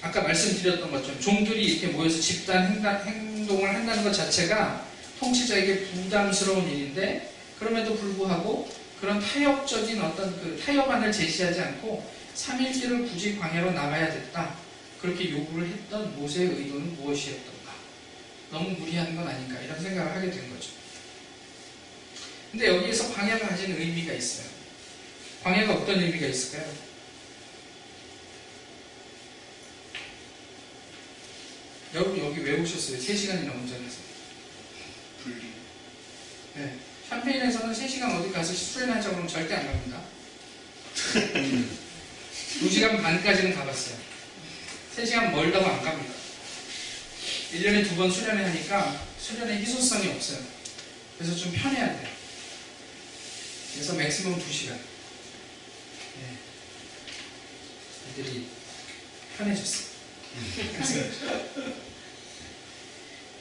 아까 0.00 0.22
말씀드렸던 0.22 0.90
것처럼 0.90 1.20
종들이 1.20 1.64
이렇게 1.64 1.88
모여서 1.88 2.20
집단 2.20 2.82
행동을 3.04 3.74
한다는 3.74 4.04
것 4.04 4.12
자체가 4.12 4.86
통치자에게 5.18 5.86
부담스러운 5.86 6.70
일인데 6.70 7.32
그럼에도 7.58 7.94
불구하고 7.96 8.70
그런 9.00 9.20
타협적인 9.20 10.00
어떤 10.00 10.40
그 10.40 10.60
타협안을 10.64 11.12
제시하지 11.12 11.60
않고 11.60 12.10
3일째를 12.34 13.08
굳이 13.08 13.36
광야로 13.38 13.72
나가야 13.72 14.12
됐다. 14.12 14.56
그렇게 15.00 15.30
요구를 15.30 15.68
했던 15.68 16.14
모세의 16.16 16.48
의도는 16.48 16.96
무엇이었던가? 16.96 17.72
너무 18.50 18.70
무리한 18.70 19.16
건 19.16 19.26
아닌가? 19.26 19.60
이런 19.60 19.80
생각을 19.80 20.14
하게 20.14 20.30
된 20.30 20.50
거죠. 20.50 20.70
근데 22.50 22.68
여기에서 22.68 23.12
광야가 23.12 23.48
가진 23.48 23.78
의미가 23.78 24.12
있어요. 24.12 24.46
광야가 25.42 25.74
어떤 25.74 26.00
의미가 26.00 26.26
있을까요? 26.26 26.70
여러분 31.94 32.18
여기 32.24 32.40
왜 32.42 32.60
오셨어요? 32.60 32.98
3시간이나 32.98 33.52
운전해서. 33.54 33.96
분리. 35.22 35.42
네. 36.54 36.78
샴페인에서는 37.08 37.74
3시간 37.74 38.20
어디 38.20 38.30
가서 38.30 38.52
수련하자 38.54 39.08
그러면 39.10 39.26
절대 39.28 39.54
안 39.56 39.66
갑니다. 39.66 40.00
2시간 42.62 43.02
반까지는 43.02 43.54
가봤어요. 43.56 43.96
3시간 44.96 45.30
멀다고 45.32 45.66
안 45.66 45.82
갑니다. 45.82 46.14
1년에 47.52 47.88
두 47.88 47.96
번 47.96 48.10
수련회 48.10 48.44
하니까 48.44 49.04
수련의 49.20 49.58
희소성이 49.62 50.08
없어요. 50.08 50.38
그래서 51.18 51.34
좀 51.36 51.52
편해야 51.52 51.86
돼요. 52.00 52.08
그래서 53.74 53.94
맥시멈 53.94 54.38
2시간. 54.38 54.70
네. 56.16 56.36
애들이 58.12 58.46
편해졌어요. 59.36 59.90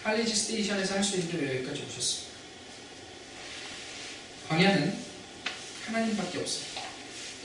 칼리지 0.04 0.34
스테이션에서 0.36 0.96
할 0.96 1.04
수 1.04 1.18
있는데 1.18 1.38
왜 1.46 1.58
여기까지 1.58 1.84
오셨습니까? 1.84 2.30
광야는 4.50 4.98
하나님밖에 5.86 6.40
없어요. 6.40 6.66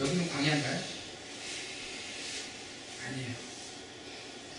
여기는 0.00 0.28
광야인가요? 0.30 0.80
아니에요. 3.07 3.34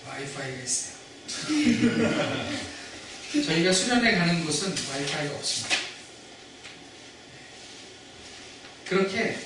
와이파이가 0.08 0.64
있어요. 0.64 0.96
저희가 3.46 3.74
수련회 3.74 4.16
가는 4.18 4.46
곳은 4.46 4.76
와이파이가 4.90 5.36
없습니다. 5.36 5.76
그렇게 8.86 9.38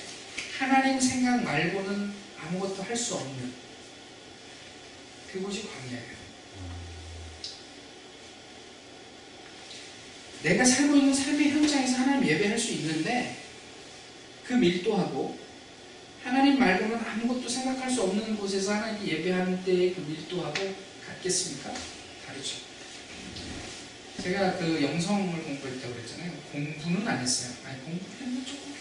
하나님 0.58 1.00
생각 1.00 1.42
말고는 1.42 2.12
아무것도 2.42 2.82
할 2.82 2.94
수 2.96 3.14
없는 3.14 3.54
그곳이 5.32 5.66
광야예요. 5.66 6.19
내가 10.42 10.64
살고 10.64 10.96
있는 10.96 11.12
삶의 11.12 11.50
현장에서 11.50 11.98
하나님 11.98 12.28
예배할 12.28 12.58
수 12.58 12.72
있는데 12.72 13.36
그 14.46 14.54
밀도하고 14.54 15.38
하나님 16.22 16.58
말고는 16.58 16.96
아무것도 16.96 17.48
생각할 17.48 17.90
수 17.90 18.02
없는 18.02 18.36
곳에서 18.36 18.74
하나님 18.74 19.06
예배하는 19.06 19.64
때의 19.64 19.94
그 19.94 20.00
밀도하고 20.00 20.74
같겠습니까? 21.06 21.72
다르죠. 22.26 22.56
제가 24.22 24.58
그 24.58 24.82
영성을 24.82 25.42
공부했다고 25.42 25.94
그랬잖아요. 25.94 26.32
공부는 26.52 27.08
안 27.08 27.18
했어요. 27.18 27.54
아니, 27.64 27.80
공부했는 27.82 28.44
조금. 28.44 28.74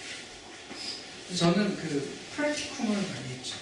저는 1.35 1.77
그 1.77 2.19
프랙티쿰을 2.35 2.87
많이 2.89 3.35
했죠. 3.35 3.55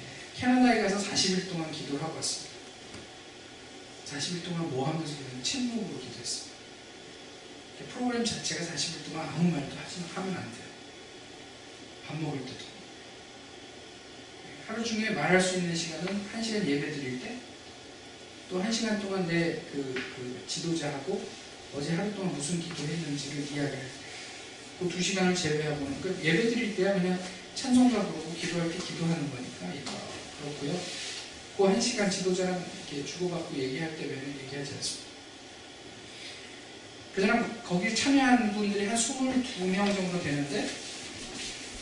예, 0.00 0.40
캐나다에 0.40 0.82
가서 0.82 0.98
40일 0.98 1.48
동안 1.48 1.70
기도를 1.72 2.02
하고 2.02 2.16
왔습니다. 2.16 2.54
40일 4.06 4.44
동안 4.44 4.70
뭐 4.70 4.88
하면서 4.88 5.14
그냥 5.16 5.42
침묵으로 5.42 5.98
기도했어요. 5.98 6.53
프로그램 7.82 8.24
자체가 8.24 8.64
40일 8.64 9.10
동안 9.10 9.28
아무 9.28 9.50
말도 9.50 9.76
하지 9.76 10.02
하면 10.14 10.36
안 10.36 10.42
돼요. 10.44 10.64
밥 12.06 12.20
먹을 12.20 12.40
때도. 12.40 12.64
하루 14.66 14.82
중에 14.82 15.10
말할 15.10 15.40
수 15.40 15.58
있는 15.58 15.74
시간은 15.74 16.06
1시간 16.32 16.66
예배 16.66 16.92
드릴 16.92 17.20
때, 17.20 17.36
또 18.48 18.62
1시간 18.62 19.00
동안 19.00 19.26
내 19.26 19.60
그, 19.72 19.94
그 20.16 20.44
지도자하고 20.46 21.22
어제 21.74 21.94
하루 21.94 22.14
동안 22.14 22.34
무슨 22.34 22.60
기도했는지를 22.60 23.42
이야기할 23.42 23.72
때, 23.72 23.78
그 24.78 24.88
2시간을 24.88 25.36
제외하고는, 25.36 26.00
그 26.00 26.18
예배 26.22 26.48
드릴 26.48 26.76
때야 26.76 26.94
그냥 26.94 27.18
찬송가 27.54 28.06
부르고 28.06 28.34
기도할 28.34 28.70
때 28.70 28.78
기도하는 28.78 29.30
거니까, 29.30 29.66
어, 29.66 30.12
그렇고요. 30.40 30.80
그 31.56 31.64
1시간 31.64 32.10
지도자랑 32.10 32.64
이렇게 32.88 33.06
주고받고 33.06 33.56
얘기할 33.56 33.96
때 33.96 34.06
외에는 34.06 34.40
얘기하지 34.44 34.74
않습니다. 34.74 35.03
그 37.14 37.20
사람, 37.20 37.62
거기 37.62 37.94
참여한 37.94 38.52
분들이 38.54 38.86
한 38.86 38.96
22명 38.96 39.94
정도 39.94 40.20
되는데, 40.22 40.68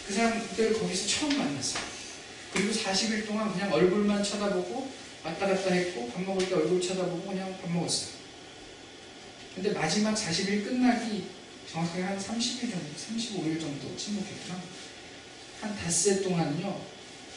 그 0.07 0.12
사람들 0.14 0.74
거기서 0.78 1.07
처음 1.07 1.39
만났어요. 1.39 1.83
그리고 2.53 2.72
40일 2.72 3.26
동안 3.26 3.51
그냥 3.53 3.72
얼굴만 3.72 4.22
쳐다보고 4.22 4.91
왔다 5.24 5.47
갔다 5.47 5.72
했고 5.72 6.11
밥 6.11 6.22
먹을 6.22 6.47
때 6.47 6.55
얼굴 6.55 6.83
쳐다보고 6.83 7.28
그냥 7.30 7.57
밥 7.62 7.70
먹었어요. 7.70 8.11
근데 9.55 9.70
마지막 9.72 10.14
40일 10.14 10.64
끝나기 10.64 11.28
정확하게 11.70 12.03
한 12.03 12.18
30일 12.18 12.61
정도, 12.70 12.87
35일 12.95 13.61
정도 13.61 13.97
침묵했구나. 13.97 14.61
한 15.62 15.76
닷새 15.76 16.20
동안요. 16.22 16.80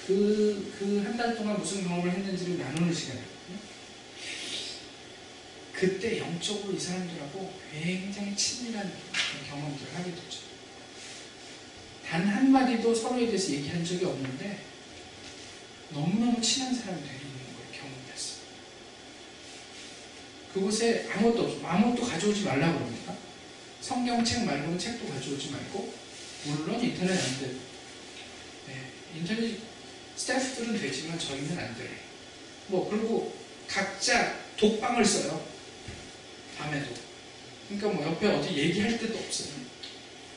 그, 0.07 0.73
그 0.77 1.01
한 1.05 1.15
달 1.15 1.35
동안 1.37 1.57
무슨 1.57 1.83
경험을 1.87 2.11
했는지를 2.11 2.57
나누는 2.57 2.93
시간이거든요. 2.93 3.34
그때 5.77 6.19
영적으로 6.19 6.73
이 6.73 6.79
사람들하고 6.79 7.53
굉장히 7.71 8.35
친밀한 8.35 8.91
경험들을 9.49 9.95
하게 9.95 10.11
됐죠. 10.11 10.39
단 12.07 12.25
한마디도 12.25 12.95
서로에 12.95 13.25
대해서 13.25 13.51
얘기한 13.51 13.83
적이 13.83 14.05
없는데 14.05 14.59
너무너무 15.89 16.41
친한 16.41 16.73
사람이 16.73 17.01
되는 17.01 17.19
걸 17.19 17.65
경험했어요. 17.73 18.39
그곳에 20.53 21.09
아무것도 21.11 21.43
없어. 21.43 21.67
아무것도 21.67 22.07
가져오지 22.07 22.43
말라고 22.43 22.79
그럽니까? 22.79 23.17
성경책 23.81 24.45
말고는 24.45 24.79
책도 24.79 25.09
가져오지 25.09 25.51
말고 25.51 25.93
물론 26.45 26.81
인터넷 26.81 27.11
안 27.11 27.39
돼요. 27.39 27.59
네, 28.67 28.91
인터넷 29.15 29.59
스태프들은 30.15 30.79
되지만 30.79 31.19
저희는 31.19 31.59
안 31.59 31.75
돼요. 31.77 31.89
뭐 32.67 32.89
그리고 32.89 33.35
각자 33.67 34.39
독방을 34.55 35.03
써요. 35.03 35.54
밤에도. 36.57 36.93
그러니까 37.67 37.89
뭐 37.89 38.05
옆에 38.05 38.27
어디 38.27 38.55
얘기할 38.55 38.97
데도 38.97 39.17
없어요. 39.17 39.49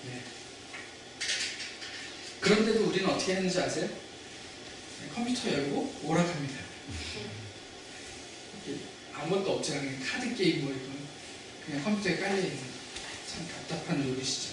네. 0.05 0.23
그런데도 2.41 2.87
우리는 2.87 3.09
어떻게 3.09 3.35
하는지 3.35 3.61
아세요? 3.61 3.87
네, 3.87 5.09
컴퓨터 5.15 5.53
열고 5.53 6.01
오락합니다. 6.05 6.69
아무것도 9.15 9.57
없잖아요. 9.57 9.83
그냥 9.83 10.01
카드 10.05 10.35
게임 10.35 10.63
뭐 10.63 10.71
이런 10.71 10.99
그냥 11.67 11.85
컴퓨터에 11.85 12.17
깔려 12.17 12.39
있는 12.39 12.59
참 13.27 13.47
답답한 13.49 14.03
노릇이죠. 14.03 14.51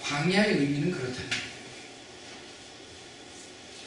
광야의 0.00 0.58
의미는 0.58 0.90
그렇다는 0.92 1.30
거예요. 1.30 1.52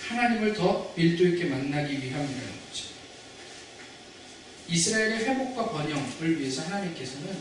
하나님을 0.07 0.53
더 0.53 0.93
밀도 0.95 1.27
있게 1.27 1.45
만나기 1.45 1.93
위함이라는. 1.93 2.64
이스라엘의 4.67 5.25
회복과 5.25 5.69
번영을 5.69 6.39
위해서 6.39 6.63
하나님께서는 6.63 7.37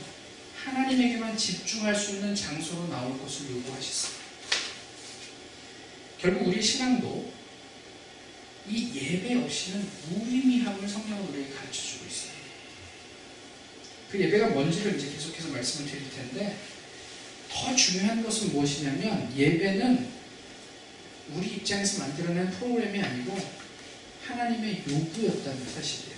하나님에게만 0.65 1.37
집중할 1.37 1.95
수 1.95 2.13
있는 2.13 2.35
장소로 2.35 2.89
나올 2.89 3.19
것을 3.21 3.51
요구하셨어요. 3.51 4.25
결국 6.19 6.49
우리 6.49 6.63
신앙도 6.63 7.33
이 8.69 8.95
예배 8.95 9.35
없이는 9.43 9.87
무의미함을 10.09 10.89
우리에게 11.29 11.53
가르쳐 11.53 11.83
주고 11.83 12.07
있어요. 12.07 12.33
그 14.11 14.21
예배가 14.21 14.49
뭔지를 14.49 14.97
이제 14.97 15.11
계속해서 15.11 15.49
말씀을 15.49 15.91
드릴 15.91 16.11
텐데, 16.11 16.57
더 17.51 17.75
중요한 17.77 18.23
것은 18.23 18.53
무엇이냐면, 18.53 19.31
예배는 19.37 20.09
우리 21.35 21.47
입장에서 21.49 21.99
만들어낸 21.99 22.51
프로그램이 22.53 23.03
아니고, 23.03 23.39
하나님의 24.25 24.85
요구였다는 24.89 25.75
사실이에요. 25.75 26.14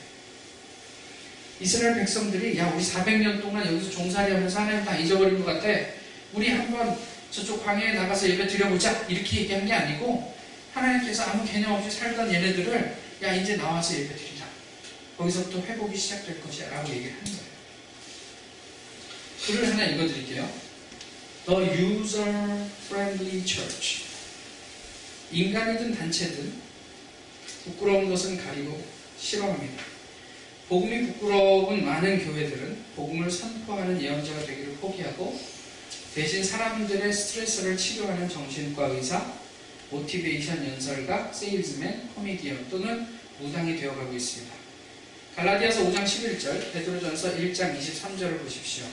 이스라엘 1.60 1.94
백성들이, 1.94 2.58
야, 2.58 2.70
우리 2.74 2.82
400년 2.82 3.40
동안 3.40 3.66
여기서 3.66 3.90
종살이 3.90 4.32
하면서 4.32 4.60
하나님 4.60 4.84
다 4.84 4.96
잊어버린 4.96 5.42
것 5.42 5.46
같아. 5.46 5.68
우리 6.32 6.50
한번 6.50 6.98
저쪽 7.30 7.64
광야에 7.64 7.94
나가서 7.94 8.28
예배 8.28 8.46
드려보자. 8.46 9.06
이렇게 9.08 9.42
얘기한 9.42 9.66
게 9.66 9.72
아니고, 9.72 10.34
하나님께서 10.74 11.24
아무 11.24 11.46
개념 11.46 11.72
없이 11.72 11.90
살던 11.90 12.32
얘네들을 12.32 12.96
야 13.22 13.34
이제 13.34 13.56
나와서 13.56 13.94
예배 13.98 14.14
드리자. 14.14 14.44
거기서부터 15.16 15.60
회복이 15.60 15.96
시작될 15.96 16.40
것이야 16.42 16.68
라고 16.68 16.90
얘기를 16.90 17.12
하는 17.12 17.24
거예요. 17.24 17.46
글을 19.46 19.72
하나 19.72 19.84
읽어드릴게요. 19.84 20.66
The 21.46 21.80
User 21.80 22.68
Friendly 22.86 23.46
Church 23.46 24.04
인간이든 25.32 25.94
단체든 25.94 26.52
부끄러운 27.64 28.10
것은 28.10 28.36
가리고 28.36 28.84
싫어합니다. 29.18 29.95
복음이 30.68 31.12
부끄러운 31.12 31.84
많은 31.84 32.24
교회들은 32.24 32.76
복음을 32.96 33.30
선포하는 33.30 34.02
예언자가 34.02 34.44
되기를 34.46 34.74
포기하고 34.80 35.38
대신 36.14 36.42
사람들의 36.42 37.12
스트레스를 37.12 37.76
치료하는 37.76 38.28
정신과 38.28 38.86
의사, 38.86 39.32
모티베이션 39.90 40.66
연설가, 40.66 41.32
세일즈맨, 41.32 42.10
코미디언 42.14 42.68
또는 42.68 43.06
무당이 43.38 43.76
되어가고 43.76 44.12
있습니다. 44.12 44.54
갈라디아서 45.36 45.84
5장 45.84 46.04
11절, 46.04 46.72
베드로전서 46.72 47.36
1장 47.36 47.78
23절을 47.78 48.42
보십시오. 48.42 48.86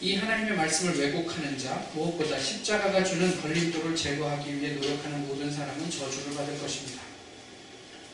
이 0.00 0.16
하나님의 0.16 0.56
말씀을 0.56 0.98
왜곡하는 0.98 1.58
자, 1.58 1.90
무엇보다 1.94 2.38
십자가가 2.38 3.02
주는 3.04 3.40
걸림돌을 3.40 3.96
제거하기 3.96 4.60
위해 4.60 4.74
노력하는 4.74 5.26
모든 5.26 5.52
사람은 5.52 5.90
저주를 5.90 6.36
받을 6.36 6.58
것입니다. 6.58 7.03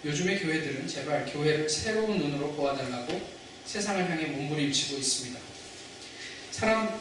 요즘의 0.04 0.40
교회들은 0.40 0.88
제발 0.88 1.26
교회를 1.26 1.68
새로운 1.68 2.18
눈으로 2.18 2.52
보아달라고 2.52 3.20
세상을 3.66 4.10
향해 4.10 4.26
몸부림치고 4.26 4.96
있습니다. 4.98 5.38
사람 6.50 7.00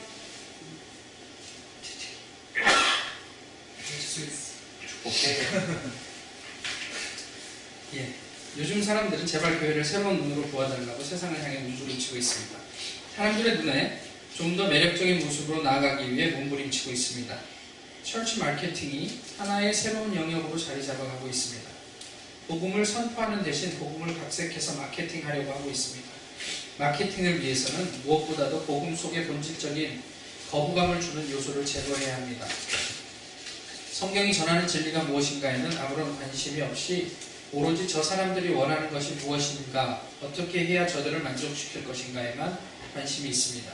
예. 7.96 8.14
요즘 8.58 8.82
사람들은 8.84 9.26
제발 9.26 9.60
교회를 9.60 9.84
새로운 9.84 10.18
눈으로 10.18 10.44
보아달라고 10.50 11.04
세상을 11.04 11.42
향해 11.44 11.58
몸부림치고 11.60 12.18
있습니다. 12.18 12.60
사람들의 13.16 13.58
눈에 13.60 14.02
좀 14.36 14.56
더 14.56 14.68
매력적인 14.68 15.26
모습으로 15.26 15.64
나아가기 15.64 16.16
위해 16.16 16.30
몸부림치고 16.32 16.92
있습니다. 16.92 17.38
철치 18.04 18.40
마케팅이 18.40 19.20
하나의 19.38 19.74
새로운 19.74 20.16
영역으로 20.16 20.58
자리 20.58 20.86
잡아가고 20.86 21.28
있습니다. 21.28 21.59
복음을 22.50 22.84
선포하는 22.84 23.44
대신 23.44 23.78
복음을 23.78 24.18
각색해서 24.18 24.74
마케팅하려고 24.74 25.52
하고 25.52 25.70
있습니다. 25.70 26.10
마케팅을 26.80 27.44
위해서는 27.44 28.02
무엇보다도 28.04 28.64
복음 28.64 28.96
속의 28.96 29.28
본질적인 29.28 30.02
거부감을 30.50 31.00
주는 31.00 31.30
요소를 31.30 31.64
제거해야 31.64 32.16
합니다. 32.16 32.48
성경이 33.92 34.34
전하는 34.34 34.68
진리가 34.68 35.04
무엇인가에는 35.04 35.78
아무런 35.78 36.18
관심이 36.18 36.60
없이 36.62 37.12
오로지 37.52 37.88
저 37.88 38.02
사람들이 38.02 38.52
원하는 38.54 38.90
것이 38.90 39.12
무엇인가, 39.24 40.02
어떻게 40.20 40.66
해야 40.66 40.88
저들을 40.88 41.22
만족시킬 41.22 41.86
것인가에만 41.86 42.58
관심이 42.96 43.30
있습니다. 43.30 43.72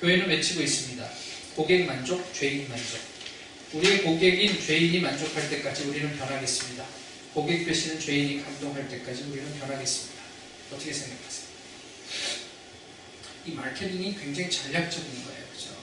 교회는 0.00 0.28
외치고 0.28 0.62
있습니다. 0.62 1.08
고객 1.54 1.86
만족, 1.86 2.34
죄인 2.34 2.68
만족. 2.68 2.98
우리의 3.72 4.02
고객인 4.02 4.60
죄인이 4.60 4.98
만족할 4.98 5.48
때까지 5.48 5.84
우리는 5.84 6.16
변하겠습니다. 6.18 6.95
고객 7.36 7.66
되시는 7.66 8.00
죄인이 8.00 8.42
감동할 8.42 8.88
때까지 8.88 9.24
우리는 9.24 9.58
변하겠습니다. 9.58 10.22
어떻게 10.72 10.90
생각하세요? 10.90 11.46
이 13.44 13.50
마케팅이 13.50 14.16
굉장히 14.16 14.50
전략적인 14.50 15.22
거예요. 15.22 15.44
그죠? 15.52 15.76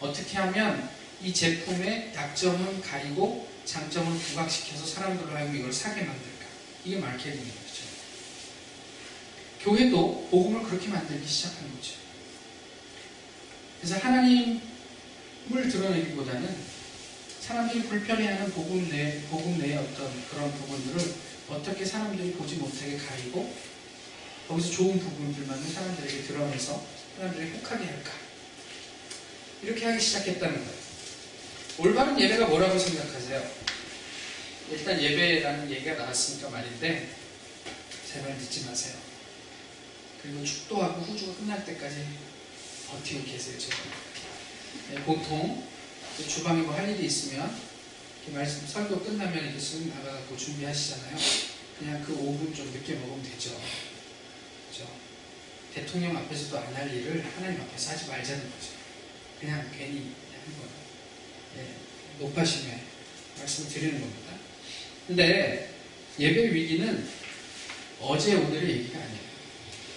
어떻게 0.00 0.36
하면 0.36 0.90
이 1.22 1.32
제품의 1.32 2.10
약점은 2.12 2.80
가리고 2.80 3.48
장점을 3.64 4.18
부각시켜서 4.18 4.84
사람들로 4.84 5.30
하여금 5.30 5.54
이걸 5.54 5.72
사게 5.72 6.02
만들까? 6.02 6.44
이게 6.84 6.96
마케팅인 6.96 7.46
거죠. 7.46 7.84
교회도 9.60 10.26
복음을 10.28 10.64
그렇게 10.64 10.88
만들기 10.88 11.24
시작한 11.24 11.72
거죠. 11.72 11.92
그래서 13.80 13.98
하나님을 13.98 14.60
드러내기보다는 15.70 16.73
사람들이 17.44 17.82
불편해하는 17.82 18.52
복음 18.52 18.88
내 18.88 19.20
복음 19.28 19.58
내의 19.58 19.76
어떤 19.76 20.10
그런 20.30 20.50
부분들을 20.50 21.14
어떻게 21.50 21.84
사람들이 21.84 22.32
보지 22.32 22.54
못하게 22.54 22.96
가리고 22.96 23.54
거기서 24.48 24.70
좋은 24.70 24.98
부분들만 24.98 25.62
사람들에게 25.62 26.22
드러내서 26.22 26.82
사람들이 27.18 27.50
혹하게 27.50 27.84
할까? 27.84 28.12
이렇게 29.62 29.84
하기 29.84 30.00
시작했다는 30.00 30.54
거예요. 30.54 30.78
올바른 31.80 32.18
예배가 32.18 32.46
뭐라고 32.46 32.78
생각하세요? 32.78 33.46
일단 34.70 35.02
예배라는 35.02 35.70
얘기가 35.70 35.96
나왔으니까 35.96 36.48
말인데 36.48 37.10
제발 38.10 38.38
듣지 38.38 38.64
마세요. 38.64 38.94
그리고 40.22 40.42
축도하고 40.42 41.02
후주가 41.02 41.34
끝날 41.34 41.62
때까지 41.66 42.06
버티고 42.88 43.24
계세요, 43.24 43.58
지금. 43.58 43.76
네, 44.90 45.02
보통 45.02 45.73
주방에 46.22 46.62
뭐 46.62 46.74
할 46.74 46.88
일이 46.90 47.06
있으면 47.06 47.50
이렇게 48.22 48.38
말씀 48.38 48.66
설교 48.66 49.00
끝나면 49.00 49.44
이렇게 49.44 49.58
쓱 49.58 49.88
나가고 49.88 50.36
준비하시잖아요. 50.36 51.16
그냥 51.78 52.02
그 52.04 52.14
5분 52.16 52.54
좀 52.54 52.70
늦게 52.72 52.94
먹으면 52.94 53.22
되죠. 53.22 53.60
그죠? 54.70 54.88
대통령 55.74 56.16
앞에서도 56.16 56.56
안 56.58 56.74
할 56.74 56.94
일을 56.94 57.24
하나님 57.36 57.60
앞에서 57.60 57.90
하지 57.92 58.06
말자는 58.08 58.42
거죠. 58.44 58.72
그냥 59.40 59.68
괜히 59.76 60.12
하는 60.32 60.58
거예요. 60.58 60.70
예, 61.58 62.20
높아심에 62.20 62.80
말씀을 63.38 63.68
드리는 63.70 64.00
겁니다. 64.00 64.32
근데 65.06 65.70
예배 66.18 66.54
위기는 66.54 67.08
어제 68.00 68.34
오늘의 68.36 68.70
얘기가 68.70 68.98
아니에요. 69.00 69.24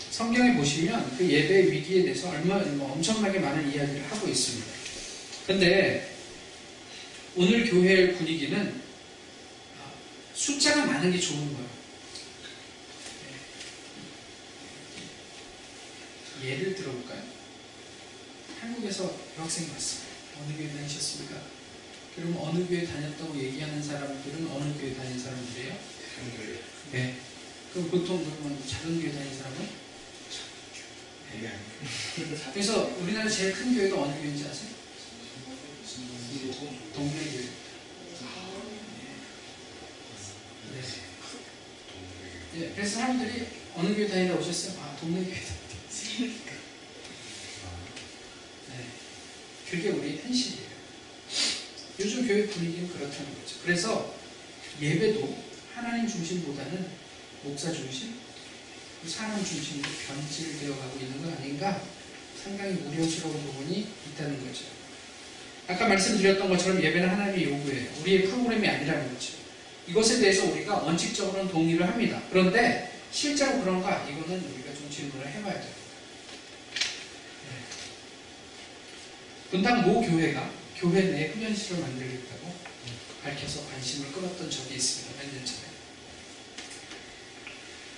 성경에 0.09 0.57
보시면 0.57 1.15
그 1.17 1.29
예배 1.29 1.71
위기에 1.71 2.03
대해서 2.03 2.29
얼마 2.29 2.57
뭐 2.57 2.93
엄청나게 2.93 3.39
많은 3.39 3.71
이야기를 3.71 4.03
하고 4.11 4.27
있습니다. 4.27 4.76
근데 5.47 6.13
오늘 7.37 7.65
교회의 7.71 8.15
분위기는 8.17 8.81
숫자가 10.33 10.85
많은 10.85 11.09
게 11.09 11.17
좋은 11.17 11.53
거예요. 11.53 11.69
예. 16.43 16.49
예를 16.49 16.75
들어볼까요? 16.75 17.23
한국에서 18.59 19.15
유학생 19.37 19.69
왔어요. 19.71 20.01
어느 20.37 20.57
교회 20.57 20.67
다니셨습니까? 20.67 21.41
그럼 22.17 22.35
어느 22.41 22.67
교회 22.67 22.85
다녔다고 22.85 23.39
얘기하는 23.39 23.81
사람들은 23.81 24.51
어느 24.51 24.73
교회 24.77 24.93
다닌 24.95 25.17
사람들이에요? 25.17 25.77
한글 26.19 26.59
네. 26.91 27.15
그럼 27.71 27.89
보통 27.89 28.21
그러면 28.23 28.61
작은 28.67 29.01
교회 29.01 29.13
다닌 29.13 29.37
사람은? 29.37 29.87
되게 31.31 31.47
안 31.47 31.59
그래서 32.53 32.97
우리나라 32.99 33.29
제일 33.29 33.53
큰 33.53 33.73
교회가 33.75 34.01
어느 34.01 34.13
교회인지 34.13 34.45
아세요? 34.45 34.86
동네교회. 36.93 37.49
네. 40.71 40.81
네. 42.53 42.71
그래서 42.75 42.99
사람들이 42.99 43.47
어느 43.75 43.95
교회 43.95 44.07
다니다 44.07 44.35
오셨어요? 44.35 44.79
아, 44.81 44.95
동네교회 44.99 45.33
다니다. 45.33 45.57
네. 48.69 48.85
그게 49.69 49.89
우리 49.89 50.17
현실이에요. 50.17 50.67
요즘 51.99 52.27
교회 52.27 52.45
분위기는 52.47 52.87
그렇다는 52.89 53.41
거죠. 53.41 53.55
그래서 53.63 54.15
예배도 54.79 55.43
하나님 55.73 56.07
중심보다는 56.07 56.87
목사 57.43 57.71
중심, 57.71 58.19
사람 59.07 59.43
중심으로 59.43 59.89
변질되어 60.07 60.77
가고 60.77 60.99
있는 60.99 61.23
것 61.23 61.39
아닌가 61.39 61.81
상당히 62.43 62.73
우려스러운 62.73 63.43
부분이 63.43 63.87
있다는 64.11 64.45
거죠. 64.45 64.76
아까 65.67 65.87
말씀드렸던 65.87 66.49
것처럼 66.49 66.81
예배는 66.81 67.09
하나님의 67.09 67.43
요구예요. 67.45 67.89
우리의 68.01 68.23
프로그램이 68.23 68.67
아니라는 68.67 69.13
거죠. 69.13 69.33
이것에 69.87 70.19
대해서 70.19 70.45
우리가 70.45 70.77
원칙적으로는 70.79 71.51
동의를 71.51 71.87
합니다. 71.87 72.21
그런데 72.29 72.91
실제로 73.11 73.59
그런가? 73.59 74.05
이거는 74.09 74.43
우리가 74.53 74.73
좀 74.73 74.89
질문을 74.89 75.27
해봐야 75.27 75.53
됩니다. 75.53 75.77
네. 77.45 77.51
분당 79.51 79.81
모 79.83 80.01
교회가 80.01 80.51
교회 80.77 81.01
내 81.01 81.27
흡연실을 81.27 81.81
만들겠다고 81.81 82.53
밝혀서 83.23 83.67
관심을 83.69 84.11
끌었던 84.11 84.49
적이 84.49 84.75
있습니다. 84.75 85.21
몇 85.23 85.33
년 85.33 85.45
전에. 85.45 85.59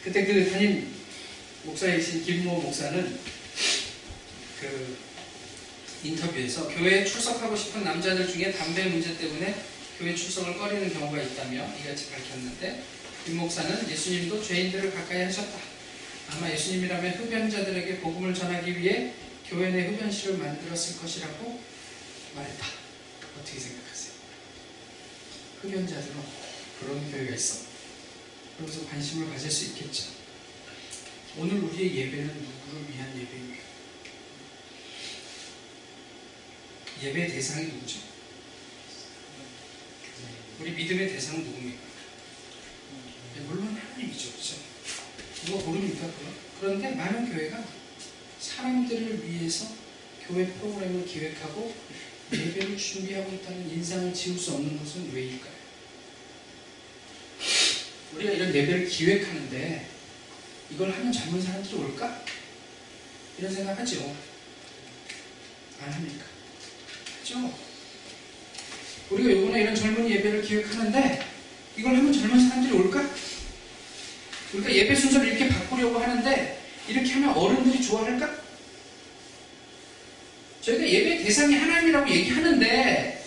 그때 0.03 0.25
그 0.25 0.51
담임 0.51 0.95
목사이신 1.63 2.23
김모 2.23 2.61
목사는 2.61 3.19
그 4.61 4.97
인터뷰에서 6.03 6.67
교회에 6.69 7.03
출석하고 7.05 7.55
싶은 7.55 7.83
남자들 7.83 8.27
중에 8.27 8.51
담배 8.51 8.85
문제 8.85 9.17
때문에 9.17 9.55
교회 9.97 10.15
출석을 10.15 10.57
꺼리는 10.57 10.93
경우가 10.93 11.21
있다며 11.21 11.67
이같이 11.79 12.09
밝혔는데 12.09 12.83
김 13.25 13.37
목사는 13.37 13.89
예수님도 13.89 14.41
죄인들을 14.41 14.93
가까이 14.93 15.23
하셨다. 15.23 15.59
아마 16.31 16.49
예수님이라면 16.51 17.13
흡연자들에게 17.15 17.99
복음을 17.99 18.33
전하기 18.33 18.79
위해 18.79 19.13
교회 19.47 19.71
내 19.71 19.87
흡연실을 19.87 20.37
만들었을 20.37 20.99
것이라고 21.01 21.59
말했다. 22.35 22.65
어떻게 23.39 23.59
생각하세요? 23.59 24.13
흡연자들은 25.61 26.15
그런 26.79 27.11
교회가 27.11 27.35
있어. 27.35 27.65
그러면서 28.55 28.87
관심을 28.87 29.29
가질 29.31 29.51
수 29.51 29.65
있겠죠. 29.65 30.05
오늘 31.37 31.59
우리의 31.59 31.95
예배는 31.95 32.27
누구를 32.27 32.93
위한 32.93 33.09
예배입니까? 33.17 33.48
예배 37.01 37.27
대상이 37.27 37.67
누구죠? 37.67 37.99
우리 40.59 40.71
믿음의 40.71 41.09
대상은 41.09 41.45
누굽니까? 41.45 41.79
네, 43.35 43.41
물론 43.41 43.67
하나님이죠. 43.75 44.33
그죠? 44.33 44.55
누가 45.45 45.63
모릅니까? 45.65 46.09
그런데 46.59 46.91
많은 46.91 47.31
교회가 47.31 47.63
사람들을 48.39 49.29
위해서 49.29 49.67
교회 50.27 50.45
프로그램을 50.45 51.05
기획하고 51.05 51.73
예배를 52.33 52.77
준비하고 52.77 53.33
있다는 53.33 53.69
인상을 53.69 54.13
지울 54.13 54.37
수 54.37 54.53
없는 54.53 54.77
것은 54.77 55.13
왜일까요? 55.13 55.59
우리가 58.15 58.31
이런 58.33 58.53
예배를 58.53 58.87
기획하는데 58.89 59.89
이걸 60.71 60.91
하면 60.91 61.11
젊은 61.11 61.41
사람들이 61.41 61.75
올까? 61.75 62.25
이런 63.37 63.53
생각 63.53 63.79
하죠? 63.79 64.15
안 65.81 65.93
합니까? 65.93 66.28
하죠? 67.29 67.53
우리가 69.11 69.31
요번에 69.31 69.61
이런 69.61 69.75
젊은 69.75 70.09
예배를 70.09 70.41
기획하는데 70.41 71.25
이걸 71.77 71.95
하면 71.95 72.11
젊은 72.11 72.47
사람들이 72.47 72.73
올까? 72.77 73.07
우리가 74.53 74.73
예배 74.73 74.95
순서를 74.95 75.29
이렇게 75.29 75.47
바꾸려고 75.47 75.99
하는데 75.99 76.59
이렇게 76.87 77.11
하면 77.13 77.29
어른들이 77.29 77.83
좋아할까? 77.83 78.39
저희가 80.61 80.87
예배 80.87 81.23
대상이 81.23 81.55
하나님이라고 81.55 82.09
얘기하는데 82.09 83.25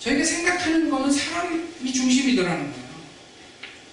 저희가 0.00 0.24
생각하는 0.24 0.90
거는 0.90 1.10
사람이 1.10 1.92
중심이더라는 1.92 2.72
거예요. 2.72 2.92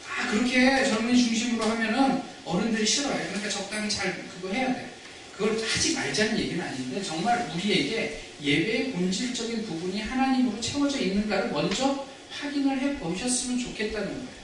아 0.07 0.31
그렇게 0.31 0.85
젊은이 0.85 1.23
중심으로 1.23 1.63
하면은 1.65 2.21
어른들이 2.45 2.85
싫어요. 2.85 3.15
그러니까 3.27 3.49
적당히 3.49 3.89
잘 3.89 4.27
그거 4.27 4.53
해야 4.53 4.73
돼. 4.73 4.89
그걸 5.37 5.51
하지 5.51 5.93
말자는 5.93 6.37
얘기는 6.37 6.61
아닌데 6.61 7.01
정말 7.01 7.49
우리에게 7.55 8.28
예배의 8.41 8.91
본질적인 8.93 9.65
부분이 9.65 10.01
하나님으로 10.01 10.59
채워져 10.61 10.99
있는가를 10.99 11.51
먼저 11.51 12.05
확인을 12.31 12.79
해 12.79 12.97
보셨으면 12.99 13.59
좋겠다는 13.59 14.07
거예요. 14.07 14.39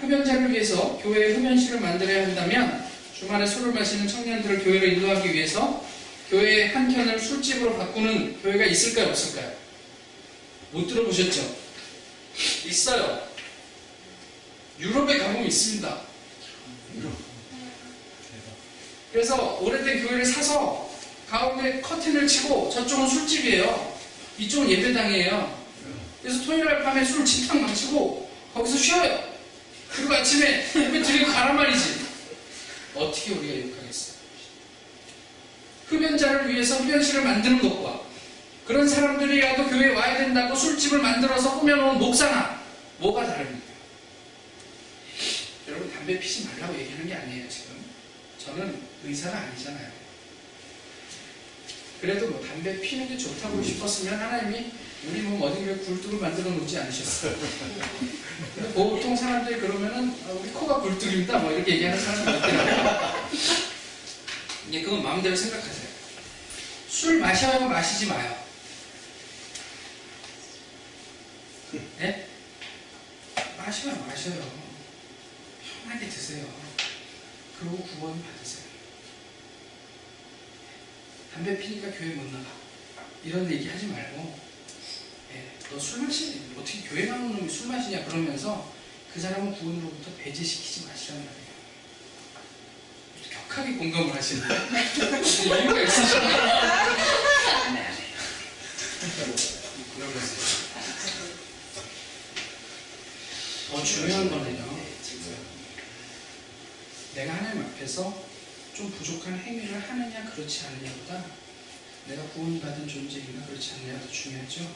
흡연자를 0.00 0.50
위해서 0.50 0.98
교회에 0.98 1.34
흡연실을 1.34 1.80
만들어야 1.80 2.26
한다면 2.26 2.84
주말에 3.16 3.46
술을 3.46 3.72
마시는 3.72 4.08
청년들을 4.08 4.64
교회로 4.64 4.86
인도하기 4.86 5.32
위해서 5.32 5.84
교회의 6.28 6.70
한 6.70 6.92
켠을 6.92 7.20
술집으로 7.20 7.76
바꾸는 7.76 8.42
교회가 8.42 8.64
있을까요? 8.64 9.10
없을까요? 9.10 9.52
못 10.72 10.86
들어보셨죠? 10.88 11.56
있어요. 12.66 13.28
유럽에 14.80 15.18
가보면 15.18 15.46
있습니다. 15.46 16.00
그래서 19.12 19.58
오래된 19.60 20.06
교회를 20.06 20.24
사서 20.24 20.90
가운데 21.28 21.80
커튼을 21.80 22.26
치고 22.26 22.70
저쪽은 22.70 23.08
술집이에요. 23.08 23.96
이쪽은 24.38 24.70
예배당이에요. 24.70 25.62
그래서 26.22 26.44
토요일 26.44 26.64
날 26.64 26.82
밤에 26.82 27.04
술 27.04 27.24
집탕 27.24 27.62
마시고 27.62 28.30
거기서 28.54 28.76
쉬어요. 28.76 29.32
그리고 29.90 30.14
아침에 30.14 30.64
예배 30.74 31.02
드리고 31.02 31.30
가란 31.30 31.56
말이지. 31.56 32.06
어떻게 32.94 33.32
우리가 33.32 33.68
욕하겠어요? 33.68 34.16
흡연자를 35.88 36.48
위해서 36.48 36.76
흡연실을 36.76 37.22
만드는 37.22 37.60
것과 37.60 38.00
그런 38.66 38.88
사람들이라도 38.88 39.68
교회에 39.68 39.94
와야 39.94 40.18
된다고 40.18 40.54
술집을 40.54 41.00
만들어서 41.00 41.58
꾸며놓은 41.60 41.98
목사나 41.98 42.62
뭐가 42.98 43.26
다릅니까? 43.26 43.72
여러분 45.68 45.92
담배 45.92 46.18
피지 46.18 46.46
말라고 46.46 46.78
얘기하는 46.78 47.08
게 47.08 47.14
아니에요 47.14 47.48
지금 47.48 47.76
저는 48.38 48.91
의사가 49.04 49.38
아니잖아요. 49.38 49.90
그래도 52.00 52.28
뭐 52.28 52.44
담배 52.44 52.80
피는 52.80 53.08
게 53.08 53.16
좋다고 53.16 53.62
싶었으면 53.62 54.18
하나님이 54.18 54.72
우리 55.08 55.20
몸 55.22 55.42
어디 55.42 55.62
에 55.68 55.74
굴뚝을 55.76 56.18
만들어 56.18 56.50
놓지 56.50 56.78
않으셨어요. 56.78 57.36
보통 58.74 59.16
사람들이 59.16 59.60
그러면은 59.60 60.14
아, 60.26 60.30
우리 60.32 60.50
코가 60.50 60.80
굴뚝입니다. 60.80 61.38
뭐 61.38 61.52
이렇게 61.52 61.74
얘기하는 61.74 62.00
사람이 62.00 62.38
있더라고요 62.38 63.28
이제 64.68 64.82
그건 64.82 65.02
마음대로 65.02 65.34
생각하세요. 65.34 65.88
술 66.88 67.18
마셔요 67.20 67.68
마시지 67.68 68.06
마요. 68.06 68.36
예? 72.00 72.28
마셔요 73.56 73.94
마셔요. 74.06 74.62
편하게 75.84 76.08
드세요. 76.08 76.46
그러고 77.58 77.78
구원 77.84 78.22
받으세요 78.22 78.41
담배 81.32 81.58
피니까 81.58 81.90
교회 81.90 82.14
못 82.14 82.30
나가. 82.30 82.44
이런 83.24 83.50
얘기 83.50 83.68
하지 83.68 83.86
말고 83.86 84.38
예, 85.32 85.52
너술 85.70 86.02
마시니 86.02 86.42
어떻게 86.56 86.80
교회 86.82 87.06
나오는 87.06 87.36
놈이 87.36 87.48
술 87.48 87.68
마시냐 87.68 88.04
그러면서 88.04 88.72
그 89.12 89.20
사람은 89.20 89.54
구원으로부터 89.54 90.10
배제시키지 90.18 90.86
마시라는 90.86 91.24
말이에요. 91.24 91.42
격하게 93.30 93.72
공감을 93.76 94.14
하시는데 94.14 94.54
이유가 95.62 95.80
있으시네 95.82 96.28
더 103.70 103.82
중요한 103.84 104.28
거는요. 104.30 104.82
내가 107.14 107.34
하나님 107.34 107.62
앞에서 107.62 108.31
좀 108.74 108.90
부족한 108.90 109.38
행위를 109.38 109.80
하느냐 109.80 110.30
그렇지 110.30 110.66
않느냐보다 110.66 111.26
내가 112.06 112.22
구원받은 112.28 112.88
존재인가 112.88 113.46
그렇지 113.46 113.74
않느냐가 113.74 114.00
더 114.00 114.10
중요하죠. 114.10 114.74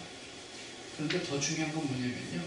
그런데 0.95 1.23
더 1.25 1.41
중요한 1.41 1.73
건 1.73 1.87
뭐냐면요. 1.87 2.45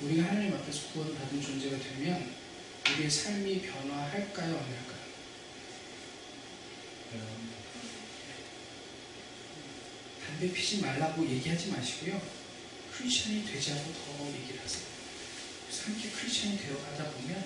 우리가 0.00 0.24
하나님 0.24 0.52
앞에서 0.54 0.88
구원받은 0.92 1.40
존재가 1.40 1.78
되면 1.78 2.34
우리의 2.90 3.10
삶이 3.10 3.62
변화할까요? 3.62 4.56
안 4.56 4.64
할까요? 4.64 5.02
담배 10.26 10.52
피지 10.52 10.80
말라고 10.80 11.28
얘기하지 11.28 11.70
마시고요. 11.70 12.20
크리스천이 12.92 13.44
되자고 13.46 13.92
더 13.92 14.26
얘기를 14.28 14.60
하세요. 14.60 14.84
그래서 15.66 15.84
함께 15.84 16.10
크리스천이 16.10 16.58
되어 16.58 16.76
가다 16.78 17.10
보면 17.12 17.44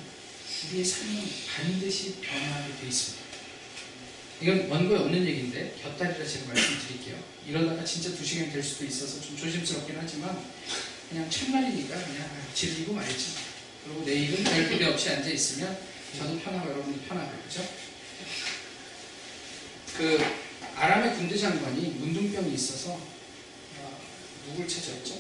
우리의 0.69 0.85
삶은 0.85 1.25
반드시 1.49 2.17
변화하게 2.21 2.77
돼 2.81 2.87
있습니다 2.89 3.26
이건 4.41 4.69
원고에 4.69 4.99
없는 4.99 5.27
얘기인데 5.27 5.75
곁다리라 5.83 6.27
제가 6.27 6.49
말씀드릴게요 6.49 7.17
이러다가 7.49 7.85
진짜 7.85 8.11
두 8.11 8.25
시간이 8.25 8.53
될 8.53 8.63
수도 8.63 8.85
있어서 8.85 9.21
좀 9.21 9.37
조심스럽긴 9.37 9.97
하지만 9.99 10.39
그냥 11.09 11.31
첫날이니까 11.31 11.95
그냥 11.95 12.29
즐기고 12.55 12.93
말지 12.93 13.27
그리고 13.85 14.05
내일은 14.05 14.45
별 14.45 14.69
기대 14.69 14.85
없이 14.87 15.09
앉아 15.09 15.31
있으면 15.31 15.79
저도 16.19 16.39
편하고 16.41 16.71
여러분도 16.71 17.01
편하고 17.09 17.31
그죠? 17.45 17.67
그 19.97 20.19
아람의 20.75 21.15
군대 21.15 21.39
장관이 21.39 21.81
문둥병이 21.99 22.55
있어서 22.55 22.91
어, 23.79 24.01
누굴 24.47 24.69
찾아왔죠? 24.69 25.19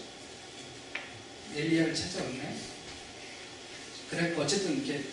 엘리야를 1.54 1.94
찾아왔나요? 1.94 2.54
그래고 4.10 4.42
어쨌든 4.42 4.84
이렇게 4.84 5.04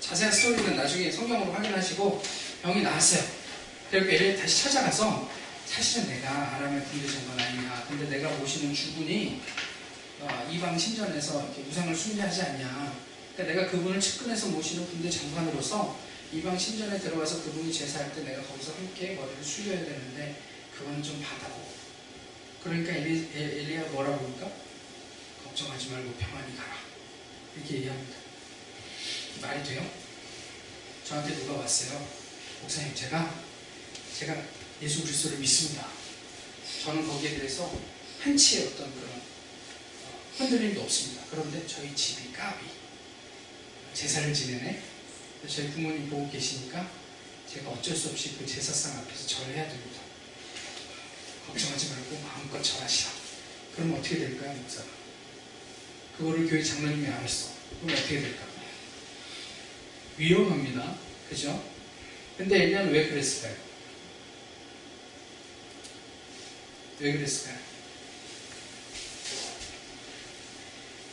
자세한 0.00 0.32
스토리는 0.32 0.76
나중에 0.76 1.10
성경으로 1.10 1.52
확인하시고 1.52 2.22
병이 2.64 2.80
나았어요. 2.80 3.22
그리고 3.90 4.10
엘리야 4.10 4.40
다시 4.40 4.62
찾아가서 4.64 5.30
사실은 5.66 6.08
내가 6.08 6.54
아람의 6.56 6.82
군대 6.86 7.06
장관 7.06 7.38
아니냐. 7.38 7.84
근데 7.88 8.08
내가 8.08 8.30
모시는 8.38 8.72
주군이 8.74 9.42
어, 10.20 10.48
이방 10.50 10.78
신전에서 10.78 11.54
우상을 11.68 11.94
숭배하지 11.94 12.40
않냐. 12.40 12.98
그러니까 13.36 13.54
내가 13.60 13.70
그분을 13.70 14.00
측근해서 14.00 14.46
모시는 14.46 14.86
군대 14.86 15.10
장관으로서 15.10 15.98
이방 16.32 16.58
신전에 16.58 16.98
들어가서 17.00 17.42
그분이 17.42 17.70
제사할 17.70 18.14
때 18.14 18.22
내가 18.22 18.42
거기서 18.42 18.72
함께 18.76 19.14
머리를 19.14 19.44
숙여야 19.44 19.80
되는데 19.84 20.40
그건 20.74 21.02
좀 21.02 21.20
받아고. 21.22 21.68
그러니까 22.62 22.94
엘리, 22.94 23.28
엘- 23.34 23.58
엘리야가 23.58 23.90
뭐라고 23.90 24.16
그러니까? 24.20 24.50
걱정하지 25.44 25.90
말고 25.90 26.14
평안히 26.14 26.56
가라. 26.56 26.78
이렇게 27.56 27.74
얘기합니다. 27.76 28.16
말이 29.42 29.62
돼요? 29.62 29.86
저한테 31.06 31.34
누가 31.34 31.60
왔어요? 31.60 32.23
목사님 32.64 32.94
제가 32.94 33.42
제가 34.18 34.42
예수 34.80 35.02
그리스도를 35.02 35.38
믿습니다. 35.38 35.86
저는 36.82 37.06
거기에 37.06 37.36
대해서 37.36 37.70
한치의 38.20 38.68
어떤 38.68 38.92
그런 38.94 39.10
어, 39.10 40.20
흔들림도 40.38 40.80
없습니다. 40.82 41.24
그런데 41.30 41.66
저희 41.66 41.94
집이 41.94 42.32
까비 42.32 42.64
제사를 43.92 44.32
지내네. 44.32 44.82
저희 45.46 45.70
부모님 45.72 46.08
보고 46.08 46.30
계시니까 46.30 46.90
제가 47.52 47.68
어쩔 47.68 47.94
수 47.94 48.08
없이 48.08 48.34
그 48.38 48.46
제사상 48.46 48.98
앞에서 48.98 49.26
절을 49.26 49.54
해야 49.54 49.68
됩니다. 49.68 50.00
걱정하지 51.46 51.90
말고 51.90 52.18
마음껏 52.20 52.62
절하시라. 52.62 53.10
그럼 53.76 53.94
어떻게 53.94 54.18
될까요, 54.18 54.54
목사? 54.54 54.82
그거를 56.16 56.48
교회 56.48 56.62
장로님이 56.62 57.08
알았어. 57.08 57.50
그럼 57.82 57.94
어떻게 57.94 58.20
될까? 58.22 58.46
위험합니다. 60.16 60.96
그죠? 61.28 61.73
근데 62.36 62.64
엘리야는 62.64 62.92
왜 62.92 63.08
그랬을까요? 63.08 63.56
왜 67.00 67.12
그랬을까요? 67.12 67.58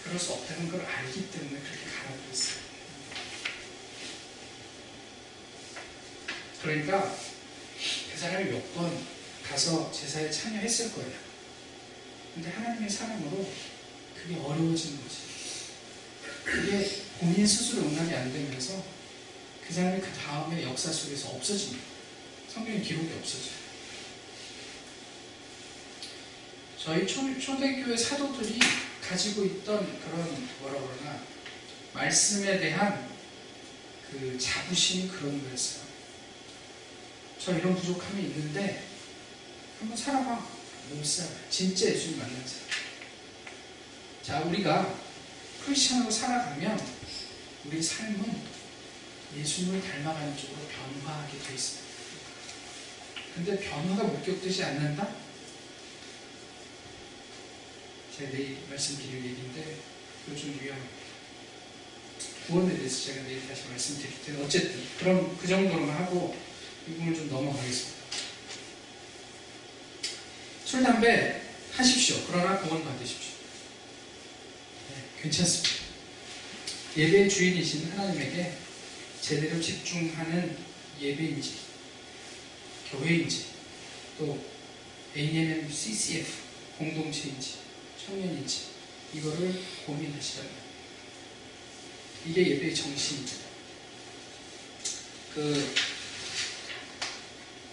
그럴 0.03 0.19
수 0.19 0.33
없다는 0.33 0.69
걸 0.69 0.81
알기 0.81 1.31
때문에 1.31 1.59
그렇게 1.59 1.85
했어요. 2.31 2.61
그러니까 6.61 7.15
그 8.13 8.19
사람이 8.19 8.51
몇 8.51 8.73
번 8.73 9.11
가서 9.47 9.91
제사에 9.91 10.29
참여했을 10.31 10.93
거예요. 10.93 11.11
근데 12.33 12.49
하나님의 12.49 12.89
사람으로 12.89 13.51
그게 14.15 14.35
어려워지는 14.35 15.01
거지. 15.03 15.17
그게 16.45 17.03
본인 17.19 17.45
스스로 17.45 17.81
응답이 17.81 18.13
안 18.15 18.31
되면서 18.31 18.83
그 19.71 19.75
사람이 19.75 20.01
그 20.01 20.11
다음에 20.11 20.63
역사 20.63 20.91
속에서 20.91 21.29
없어집니다. 21.29 21.81
성경 22.49 22.81
기록이 22.81 23.09
없어져요. 23.17 23.53
저희 26.77 27.07
초, 27.07 27.39
초대교회 27.39 27.95
사도들이 27.95 28.59
가지고 29.01 29.45
있던 29.45 30.01
그런 30.01 30.49
뭐라 30.59 30.77
그러나 30.77 31.23
말씀에 31.93 32.59
대한 32.59 33.09
그 34.11 34.37
자부심이 34.37 35.07
그런 35.07 35.41
거였어요. 35.41 35.85
저 37.39 37.57
이런 37.57 37.73
부족함이 37.73 38.23
있는데 38.23 38.83
한번 39.79 39.95
살아봐. 39.95 40.49
못 40.89 41.05
살아. 41.05 41.29
진짜 41.49 41.85
예수님 41.85 42.19
만난 42.19 42.45
사람. 42.45 42.67
자, 44.21 44.41
우리가 44.49 44.93
크리스천으로 45.63 46.11
살아가면 46.11 46.77
우리 47.63 47.81
삶은 47.81 48.60
예수님을 49.37 49.81
닮아가는 49.81 50.37
쪽으로 50.37 50.67
변화하게 50.67 51.37
돼 51.39 51.53
있습니다. 51.53 51.91
근데 53.35 53.59
변화가 53.59 54.03
목격되지 54.03 54.63
않는다? 54.63 55.15
제가 58.17 58.31
내일 58.31 58.57
말씀드릴 58.69 59.15
얘기인데 59.15 59.77
좀 60.27 60.59
위험합니다. 60.61 61.01
구원에 62.47 62.75
대해서 62.75 63.05
제가 63.05 63.23
내일 63.23 63.47
다시 63.47 63.67
말씀드릴 63.69 64.21
텐데 64.23 64.43
어쨌든 64.43 64.83
그럼 64.99 65.37
그 65.37 65.47
정도로만 65.47 65.95
하고 65.95 66.35
이 66.87 66.91
부분을 66.91 67.15
좀 67.15 67.29
넘어가겠습니다. 67.29 68.01
술, 70.65 70.83
담배 70.83 71.41
하십시오. 71.73 72.17
그러나 72.27 72.59
구원 72.59 72.83
받으십시오. 72.83 73.33
네, 74.89 75.21
괜찮습니다. 75.21 75.69
예배의 76.97 77.29
주인이신 77.29 77.91
하나님에게 77.91 78.57
제대로 79.21 79.61
집중하는 79.61 80.57
예배인지, 80.99 81.53
교회인지, 82.91 83.45
또 84.17 84.43
ANM 85.15 85.69
CCF 85.71 86.27
공동체인지, 86.77 87.55
청년인지, 88.03 88.61
이거를 89.13 89.53
고민하시라는 89.85 90.51
이게 92.27 92.49
예배의 92.51 92.75
정신입니다. 92.75 93.37
그 95.33 95.75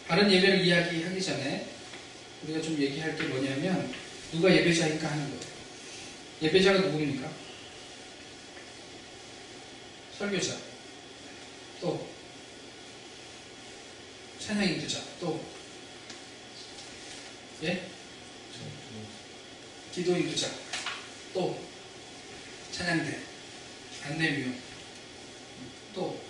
바른 0.06 0.30
예배를 0.30 0.64
이야기하기 0.64 1.22
전에 1.22 1.68
우리가 2.42 2.62
좀 2.62 2.78
얘기할 2.78 3.16
게 3.16 3.24
뭐냐면 3.24 3.92
누가 4.32 4.54
예배자인가 4.54 5.10
하는 5.10 5.28
거예요. 5.28 5.42
예배자가 6.42 6.80
누굽니까? 6.80 7.30
설교자, 10.18 10.67
또 11.80 12.08
찬양 14.40 14.64
인도자, 14.64 15.02
또 15.20 15.44
예? 17.62 17.88
기도 19.92 20.16
인도자, 20.16 20.50
또 21.34 21.60
찬양대, 22.72 23.20
안내위원, 24.04 24.60
또 25.94 26.20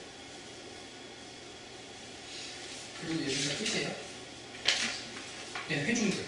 그리고 3.01 3.23
예배자 3.23 3.57
끝이에요. 3.59 3.95
네, 5.69 5.85
회중들 5.85 6.25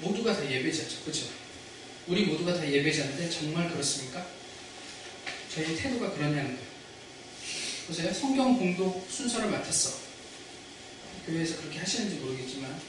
모두가 0.00 0.34
다 0.34 0.50
예배자죠, 0.50 1.02
그렇죠? 1.02 1.26
우리 2.06 2.24
모두가 2.24 2.54
다 2.54 2.68
예배자인데 2.68 3.30
정말 3.30 3.70
그렇습니까? 3.70 4.26
저희 5.54 5.76
태도가 5.76 6.12
그러냐는 6.14 6.56
거예요. 6.56 6.71
보세요, 7.86 8.12
성경 8.12 8.56
공독 8.56 9.06
순서를 9.10 9.50
맡았어. 9.50 9.98
교회에서 11.26 11.56
그렇게 11.56 11.78
하시는지 11.78 12.16
모르겠지만 12.16 12.80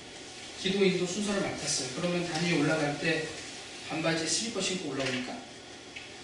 기도 0.62 0.84
인도 0.84 1.06
순서를 1.06 1.42
맡았어요. 1.42 1.90
그러면 1.96 2.26
단위 2.28 2.54
올라갈 2.54 3.00
때 3.00 3.28
반바지 3.90 4.28
슬리퍼 4.28 4.62
신고 4.62 4.90
올라오니까 4.90 5.38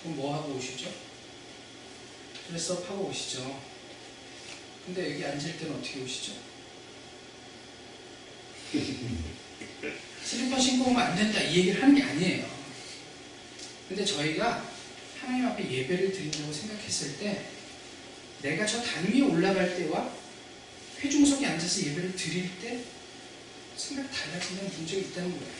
그럼 0.01 0.15
뭐 0.15 0.35
하고 0.35 0.53
오시죠? 0.53 0.91
드레스업 2.47 2.89
하고 2.89 3.09
오시죠. 3.09 3.61
근데 4.85 5.13
여기 5.13 5.25
앉을 5.25 5.57
때는 5.57 5.75
어떻게 5.75 5.99
오시죠? 6.01 6.33
슬리퍼 10.23 10.59
신고 10.59 10.89
오면 10.89 11.01
안 11.01 11.15
된다 11.15 11.41
이 11.41 11.57
얘기를 11.57 11.81
하는 11.81 11.95
게 11.95 12.03
아니에요. 12.03 12.49
근데 13.87 14.05
저희가 14.05 14.65
하나님 15.19 15.47
앞에 15.47 15.69
예배를 15.69 16.11
드린다고 16.11 16.53
생각했을 16.53 17.17
때 17.19 17.45
내가 18.41 18.65
저 18.65 18.81
단 18.83 19.05
위에 19.11 19.21
올라갈 19.21 19.75
때와 19.77 20.11
회중석에 21.01 21.45
앉아서 21.45 21.81
예배를 21.87 22.15
드릴 22.15 22.49
때 22.61 22.79
생각이 23.77 24.09
달라지는 24.13 24.69
문제가 24.77 25.01
있다는 25.01 25.31
거예요. 25.31 25.53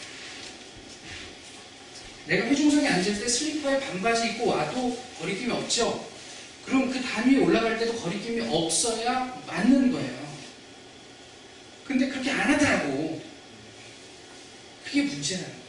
내가 2.28 2.46
회중석에 2.48 2.88
앉을 2.88 3.20
때 3.20 3.28
슬리퍼에 3.28 3.80
반바지 3.80 4.30
입고 4.30 4.48
와도 4.48 5.02
거리낌이 5.20 5.52
없죠? 5.52 6.08
그럼 6.66 6.92
그 6.92 7.02
단 7.02 7.28
위에 7.30 7.38
올라갈 7.40 7.80
때도 7.80 7.96
거리낌이 7.96 8.42
없어야 8.42 9.42
맞는 9.48 9.92
거예요. 9.92 10.30
근데 11.86 12.08
그렇게 12.08 12.30
안 12.30 12.54
하더라고. 12.54 13.22
그게 14.86 15.02
문제라는 15.04 15.48
거예요. 15.50 15.60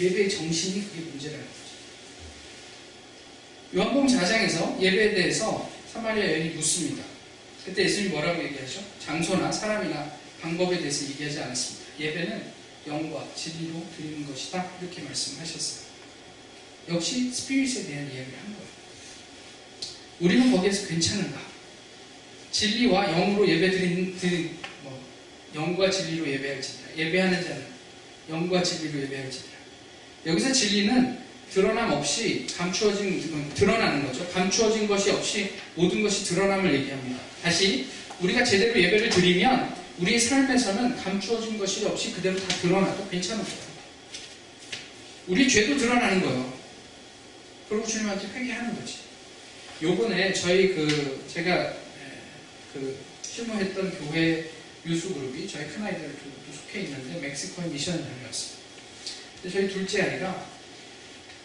예배의 0.00 0.30
정신이 0.30 0.88
그게 0.88 1.00
문제라는 1.00 1.44
거죠. 1.44 1.71
요한복음 3.74 4.06
4장에서 4.06 4.78
예배에 4.80 5.14
대해서 5.14 5.70
사마리아 5.90 6.30
여인이 6.30 6.50
묻습니다. 6.50 7.02
그때 7.64 7.84
예수님이 7.84 8.10
뭐라고 8.10 8.44
얘기하죠? 8.44 8.84
장소나 8.98 9.50
사람이나 9.50 10.12
방법에 10.42 10.78
대해서 10.78 11.08
얘기하지 11.10 11.40
않았습니다. 11.40 11.86
예배는 11.98 12.52
영과 12.86 13.26
진리로 13.34 13.82
드리는 13.96 14.26
것이다. 14.26 14.72
이렇게 14.80 15.00
말씀하셨어요. 15.02 15.86
역시 16.90 17.30
스피릿에 17.30 17.84
대한 17.84 18.04
이야기를 18.06 18.38
한 18.38 18.46
거예요. 18.52 18.68
우리는 20.20 20.52
거기에서 20.52 20.88
괜찮은가? 20.88 21.40
진리와 22.50 23.06
영으로 23.06 23.48
예배 23.48 23.70
드리는 23.70 24.18
드, 24.18 24.50
뭐, 24.82 25.00
영과 25.54 25.90
진리로 25.90 26.28
예배할지니라. 26.28 26.96
예배하는 26.98 27.42
자는 27.42 27.64
영과 28.28 28.62
진리로 28.62 29.00
예배할지니라. 29.04 29.52
여기서 30.26 30.52
진리는 30.52 31.21
드러남 31.52 31.92
없이 31.92 32.46
감추어진 32.56 33.52
드러나는 33.54 34.06
거죠. 34.06 34.26
감추어진 34.30 34.88
것이 34.88 35.10
없이 35.10 35.52
모든 35.74 36.02
것이 36.02 36.24
드러남을 36.24 36.72
얘기합니다. 36.72 37.20
다시 37.42 37.86
우리가 38.20 38.42
제대로 38.42 38.80
예배를 38.80 39.10
드리면 39.10 39.76
우리의 39.98 40.18
삶에서는 40.18 40.96
감추어진 40.96 41.58
것이 41.58 41.84
없이 41.84 42.12
그대로 42.12 42.38
다 42.38 42.48
드러나도 42.62 43.08
괜찮은 43.10 43.44
거예요. 43.44 43.58
우리 45.28 45.48
죄도 45.48 45.76
드러나는 45.76 46.22
거예요. 46.22 46.52
그리고 47.68 47.86
주님한테 47.86 48.28
회개하는 48.28 48.74
거지. 48.74 49.00
요번에 49.82 50.32
저희 50.32 50.74
그 50.74 51.26
제가 51.32 51.64
에, 51.64 51.76
그 52.72 52.96
실무했던 53.22 53.98
교회 53.98 54.50
유수 54.86 55.12
그룹이 55.12 55.46
저희 55.46 55.66
큰 55.68 55.82
아이들 55.82 56.02
도 56.02 56.52
속해 56.52 56.80
있는데 56.80 57.28
멕시코에 57.28 57.66
미션을 57.66 58.02
다녀왔어요. 58.02 58.62
저희 59.50 59.68
둘째 59.68 60.02
아이가 60.02 60.51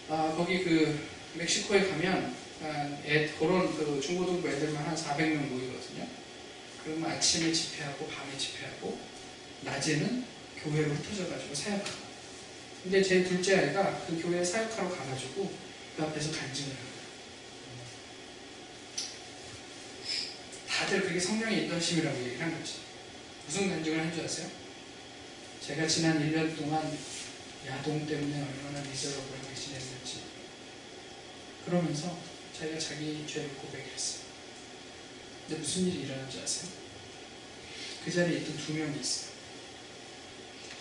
아, 0.09 0.33
거기 0.37 0.63
그 0.63 1.07
멕시코에 1.35 1.89
가면 1.89 2.35
아, 2.63 2.97
애, 3.05 3.27
그런 3.37 3.75
그 3.75 3.99
중고등부 4.01 4.47
애들만 4.47 4.83
한 4.85 4.95
400명 4.95 5.47
모이거든요. 5.49 6.07
그러면 6.83 7.11
아침에 7.11 7.51
집회하고 7.51 8.07
밤에 8.07 8.37
집회하고 8.37 8.97
낮에는 9.61 10.23
교회로 10.63 10.91
흩어져가지고 10.93 11.53
사역하고. 11.53 12.07
근데 12.83 13.03
제 13.03 13.23
둘째 13.23 13.57
아이가 13.59 14.05
그 14.07 14.21
교회 14.21 14.43
사역하러 14.43 14.89
가가지고 14.89 15.51
그 15.97 16.03
앞에서 16.03 16.31
간증을 16.31 16.69
하고. 16.71 16.87
다들 20.67 21.01
그게 21.01 21.19
성령의 21.19 21.63
인도심이라고 21.63 22.17
얘기를 22.19 22.41
한 22.41 22.57
거지. 22.57 22.75
무슨 23.45 23.69
간증을 23.69 23.99
한 23.99 24.13
줄 24.13 24.23
아세요? 24.23 24.47
제가 25.65 25.85
지난 25.87 26.19
1년 26.19 26.55
동안 26.55 26.97
야동 27.67 28.07
때문에 28.07 28.35
얼마나 28.35 28.81
지냈는지 28.83 29.46
그러면서 31.67 32.17
자기가 32.57 32.79
자기 32.79 33.25
죄를 33.27 33.49
고백했어요. 33.55 34.21
근데 35.47 35.61
무슨 35.61 35.87
일이 35.87 36.03
일어난 36.03 36.29
줄 36.29 36.41
아세요? 36.41 36.71
그 38.03 38.11
자리에 38.11 38.39
있던 38.39 38.57
두 38.57 38.73
명이 38.73 38.99
있어요. 38.99 39.31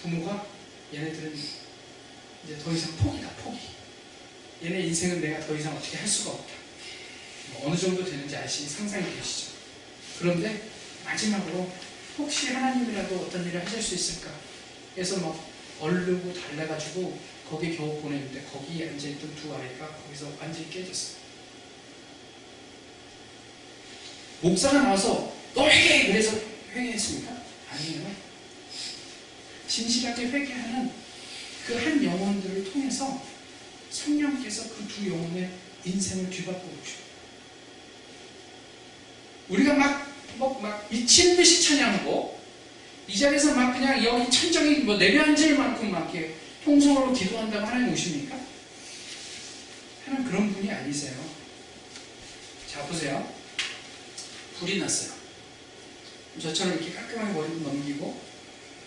부모가 0.02 0.46
얘네들은 0.94 1.34
이제 1.34 2.58
더 2.62 2.72
이상 2.72 2.96
포기다 2.96 3.30
포기. 3.30 3.58
얘네 4.62 4.82
인생은 4.86 5.20
내가 5.20 5.44
더 5.44 5.56
이상 5.56 5.76
어떻게 5.76 5.96
할 5.98 6.06
수가 6.06 6.30
없다. 6.30 6.54
뭐 7.52 7.66
어느 7.68 7.76
정도 7.76 8.04
되는지 8.04 8.36
아시 8.36 8.68
상상이 8.68 9.04
되시죠? 9.16 9.52
그런데 10.20 10.68
마지막으로 11.04 11.70
혹시 12.18 12.52
하나님이라도 12.52 13.16
어떤 13.16 13.46
일을 13.46 13.64
하실 13.64 13.82
수 13.82 13.94
있을까? 13.96 14.32
그래서 14.94 15.18
막 15.18 15.38
얼르고 15.80 16.32
달래가지고 16.32 17.18
거기 17.48 17.76
겨우 17.76 18.00
보냈는데 18.00 18.42
거기 18.52 18.82
앉아있던 18.82 19.34
두 19.36 19.54
아이가 19.54 19.88
거기서 19.88 20.32
완전히 20.40 20.68
깨졌어요. 20.70 21.16
목사가 24.40 24.82
나와서 24.82 25.32
너 25.54 25.68
회개해! 25.68 26.08
그래서 26.08 26.36
회개했습니까? 26.74 27.42
아니에요. 27.70 28.10
진실하게 29.68 30.26
회개하는 30.28 30.90
그 31.66 31.74
한 31.76 32.02
영혼들을 32.04 32.70
통해서 32.72 33.22
성령께서 33.90 34.68
그 34.74 34.86
두 34.86 35.08
영혼의 35.08 35.50
인생을 35.84 36.30
뒤바꾸고 36.30 36.66
오셔요. 36.66 37.06
우리가 39.48 39.74
막, 39.74 40.12
뭐, 40.36 40.60
막 40.60 40.88
미친 40.90 41.36
듯이 41.36 41.62
찬양하고 41.62 42.40
이 43.08 43.16
자리에서 43.18 43.54
막 43.54 43.72
그냥 43.72 44.02
여기 44.04 44.30
천정이 44.30 44.78
뭐 44.80 44.96
내려앉을 44.96 45.56
만큼 45.56 45.92
막 45.92 46.12
이렇게 46.12 46.34
통성으로 46.66 47.12
기도한다고 47.12 47.64
하나님 47.64 47.92
오십니까? 47.92 48.36
하나님 50.04 50.28
그런 50.28 50.52
분이 50.52 50.68
아니세요. 50.68 51.14
자, 52.68 52.84
보세요. 52.86 53.32
불이 54.58 54.80
났어요. 54.80 55.12
저처럼 56.42 56.74
이렇게 56.74 56.92
깔끔하게 56.92 57.32
머리를 57.34 57.62
넘기고, 57.62 58.20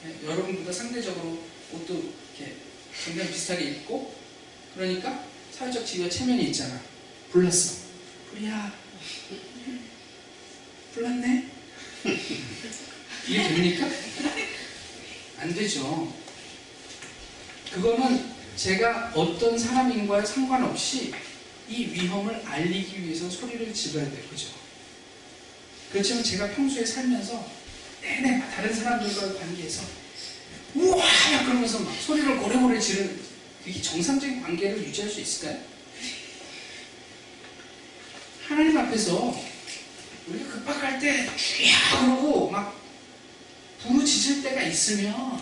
네, 0.03 0.15
여러분보다 0.25 0.73
상대적으로 0.73 1.41
옷도 1.71 2.13
이렇게 2.37 2.57
굉장히 3.05 3.31
비슷하게 3.31 3.63
입고, 3.69 4.13
그러니까 4.75 5.23
사회적 5.53 5.85
지위와 5.85 6.09
체면이 6.09 6.47
있잖아. 6.47 6.81
불났어. 7.31 7.87
불이야. 8.29 8.73
불났네? 10.93 11.49
이게 13.25 13.47
됩니까? 13.47 13.87
안 15.37 15.55
되죠. 15.55 16.13
그거는 17.71 18.25
제가 18.55 19.11
어떤 19.15 19.57
사람인과의 19.57 20.25
상관없이 20.25 21.13
이 21.69 21.85
위험을 21.85 22.41
알리기 22.45 23.03
위해서 23.03 23.29
소리를 23.29 23.73
질러야 23.73 24.09
돼요. 24.09 24.23
그죠? 24.29 24.49
그렇지만 25.91 26.23
제가 26.23 26.49
평소에 26.49 26.85
살면서 26.85 27.47
내내 28.01 28.43
다른 28.55 28.73
사람들과의 28.73 29.37
관계에서 29.37 29.83
우와! 30.75 30.97
막 30.97 31.45
그러면서 31.45 31.79
막 31.79 31.93
소리를 31.99 32.37
고래고래 32.37 32.79
지르는 32.79 33.19
그게 33.63 33.81
정상적인 33.81 34.41
관계를 34.41 34.83
유지할 34.85 35.09
수 35.09 35.19
있을까요? 35.19 35.59
하나님 38.47 38.77
앞에서 38.77 39.39
우리가 40.27 40.51
급박할 40.51 40.99
때 40.99 41.29
쥐야 41.35 42.01
그러고 42.01 42.49
막 42.49 42.79
부르짖을 43.83 44.43
때가 44.43 44.63
있으면 44.63 45.41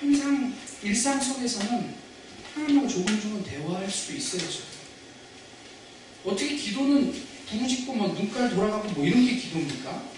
평상 0.00 0.54
일상 0.82 1.20
속에서는 1.20 1.94
하나님과 2.54 2.88
조금조금 2.88 3.44
대화할 3.44 3.90
수도. 3.90 4.18
저도. 4.18 4.64
어떻게 6.24 6.56
기도는 6.56 7.12
부르짖고 7.48 7.94
막 7.94 8.14
눈깔 8.14 8.50
돌아가고 8.50 8.88
뭐 8.90 9.04
이런 9.04 9.26
게 9.26 9.36
기도입니까? 9.36 10.10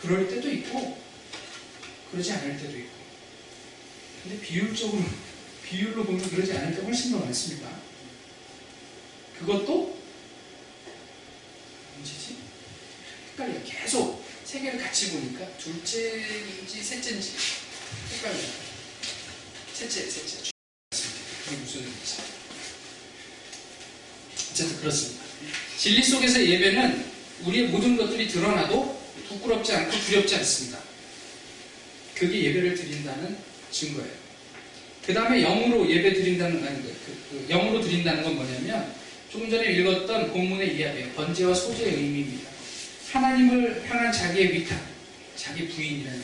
그럴 0.00 0.28
때도 0.28 0.50
있고 0.50 0.98
그러지 2.10 2.32
않을 2.32 2.58
때도 2.58 2.76
있고 2.78 2.90
근데 4.22 4.40
비율적으로 4.40 5.02
비율로 5.64 6.04
보면 6.04 6.28
그러지 6.30 6.52
않을 6.52 6.74
때 6.74 6.82
훨씬 6.82 7.12
더 7.12 7.18
많습니다. 7.18 7.70
그것도 9.38 9.98
문제지? 11.96 12.36
헷갈려요. 13.32 13.62
계속 13.64 14.24
세 14.44 14.60
개를 14.60 14.78
같이 14.78 15.12
보니까 15.12 15.46
둘째인지 15.56 16.82
셋째인지 16.82 17.32
헷갈려요. 18.16 18.48
셋째, 19.72 20.10
셋째. 20.10 20.50
그게 21.44 21.56
무슨 21.56 21.80
의미지? 21.80 22.16
어쨌든 24.52 24.80
그렇습니다. 24.80 25.24
진리 25.78 26.02
속에서 26.02 26.44
예배는 26.44 27.04
우리의 27.44 27.68
모든 27.68 27.96
것들이 27.96 28.28
드러나도 28.28 29.02
부끄럽지 29.28 29.72
않고 29.72 29.98
두렵지 29.98 30.36
않습니다. 30.36 30.78
그게 32.14 32.44
예배를 32.44 32.74
드린다는 32.74 33.36
증거예요. 33.70 34.22
그 35.04 35.12
다음에 35.12 35.40
영으로 35.40 35.90
예배 35.90 36.14
드린다는, 36.14 36.64
아니, 36.64 36.82
그, 36.82 36.96
그, 37.30 37.46
영으로 37.48 37.80
드린다는 37.80 38.22
건 38.22 38.36
뭐냐면, 38.36 38.94
조금 39.32 39.50
전에 39.50 39.72
읽었던 39.72 40.30
본문의 40.32 40.76
이야기예요. 40.76 41.10
번제와 41.12 41.52
소제의 41.54 41.94
의미입니다. 41.94 42.50
하나님을 43.10 43.82
향한 43.88 44.12
자기의 44.12 44.52
위탁, 44.52 44.78
자기 45.34 45.68
부인이라는 45.68 46.22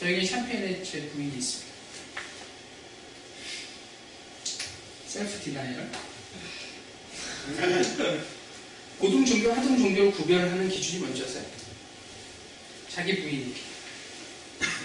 저에게 0.00 0.24
샴페인에 0.24 0.82
제 0.82 1.08
부인이 1.08 1.36
있습니다. 1.36 1.72
Self 5.06 5.40
denial. 5.40 5.88
고등 8.98 9.24
종교, 9.24 9.52
하등 9.52 9.78
종교를 9.78 10.12
구별하는 10.12 10.68
기준이 10.68 10.98
뭔지 11.00 11.22
아세요? 11.22 11.44
자기 12.88 13.20
부인이. 13.20 13.54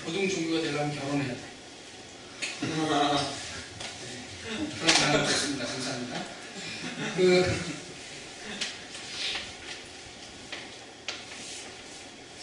고등 0.05 0.29
종교가 0.29 0.61
되려면 0.61 0.93
결혼해야 0.93 1.33
돼. 1.33 1.39
네. 2.61 2.67
그런 4.79 5.27
좋습니다. 5.27 5.65
감사합니다. 5.65 6.25
그, 7.15 7.78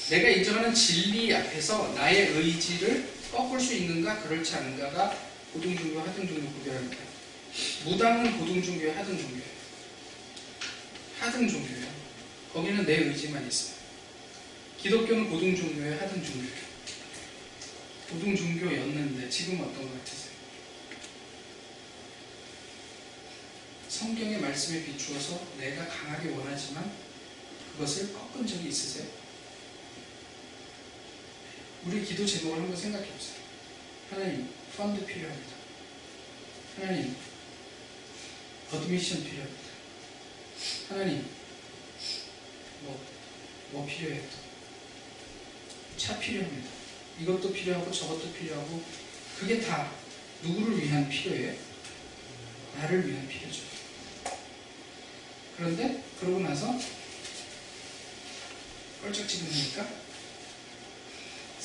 내가 0.09 0.29
인정하는 0.29 0.73
진리 0.73 1.35
앞에서 1.35 1.93
나의 1.95 2.29
의지를 2.29 3.09
꺾을 3.33 3.59
수 3.59 3.75
있는가, 3.75 4.23
그렇지 4.23 4.55
않은가가 4.55 5.19
고등종교, 5.53 5.99
하등종교 6.01 6.49
구별합니다. 6.53 7.03
무당은 7.85 8.39
고등종교에 8.39 8.93
하등종교예요. 8.93 9.57
하등종교예요. 11.19 11.87
거기는 12.53 12.87
내 12.87 12.99
의지만 12.99 13.47
있어요. 13.49 13.77
기독교는 14.81 15.29
고등종교예요 15.29 15.95
하등종교예요. 15.95 16.67
고등종교였는데 18.11 19.29
지금 19.29 19.61
어떤 19.61 19.83
것 19.83 19.99
같으세요? 19.99 20.37
성경의 23.89 24.41
말씀에 24.41 24.85
비추어서 24.85 25.43
내가 25.59 25.89
강하게 25.89 26.31
원하지만 26.31 26.93
그것을 27.73 28.13
꺾은 28.13 28.47
적이 28.47 28.69
있으세요? 28.69 29.26
우리 31.87 32.05
기도 32.05 32.26
제목을 32.26 32.59
한번 32.59 32.76
생각해 32.76 33.07
보세요. 33.07 33.37
하나님, 34.11 34.49
펀드 34.76 35.07
필요합니다. 35.07 35.53
하나님, 36.76 37.14
admission 38.72 39.22
필요합니다. 39.22 39.62
하나님, 40.89 41.24
뭐, 42.80 43.01
뭐 43.70 43.87
필요해요 43.87 44.20
또? 44.20 44.37
차 45.97 46.18
필요합니다. 46.18 46.68
이것도 47.20 47.53
필요하고 47.53 47.93
저것도 47.93 48.32
필요하고 48.32 48.82
그게 49.39 49.61
다 49.61 49.93
누구를 50.43 50.82
위한 50.82 51.09
필요예요? 51.09 51.55
나를 52.78 53.09
위한 53.09 53.28
필요죠. 53.28 53.62
그런데 55.57 56.03
그러고 56.18 56.41
나서 56.41 56.76
껄쩍지근하니까 59.03 60.06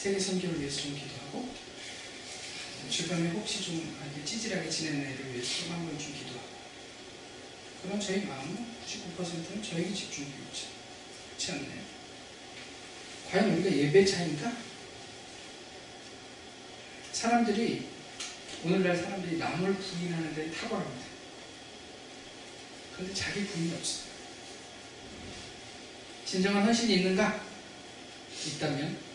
세계 0.01 0.19
선교를 0.19 0.59
위해서 0.59 0.81
좀 0.81 0.95
기도하고 0.95 1.47
주변에 2.89 3.29
혹시 3.29 3.61
좀 3.61 3.95
찌질하게 4.25 4.67
지내는 4.67 5.05
애를 5.05 5.31
위해서 5.31 5.59
좀 5.59 5.73
한번 5.73 5.99
좀 5.99 6.11
기도하고 6.11 6.49
그럼 7.83 7.99
저희 7.99 8.25
마음은 8.25 8.65
99%는 8.87 9.61
저에게 9.61 9.93
집중되어. 9.93 10.33
그렇지 11.27 11.51
않나요? 11.51 11.81
과연 13.29 13.53
우리가 13.53 13.71
예배자인가? 13.71 14.57
사람들이 17.13 17.87
오늘날 18.63 18.97
사람들이 18.97 19.37
남을 19.37 19.75
부인하는 19.75 20.33
데 20.33 20.49
탁월합니다. 20.49 21.05
그런데 22.95 23.13
자기 23.13 23.45
부인이 23.45 23.71
없어요. 23.75 24.11
진정한 26.25 26.65
헌신이 26.65 26.91
있는가? 26.95 27.45
있다면 28.47 29.10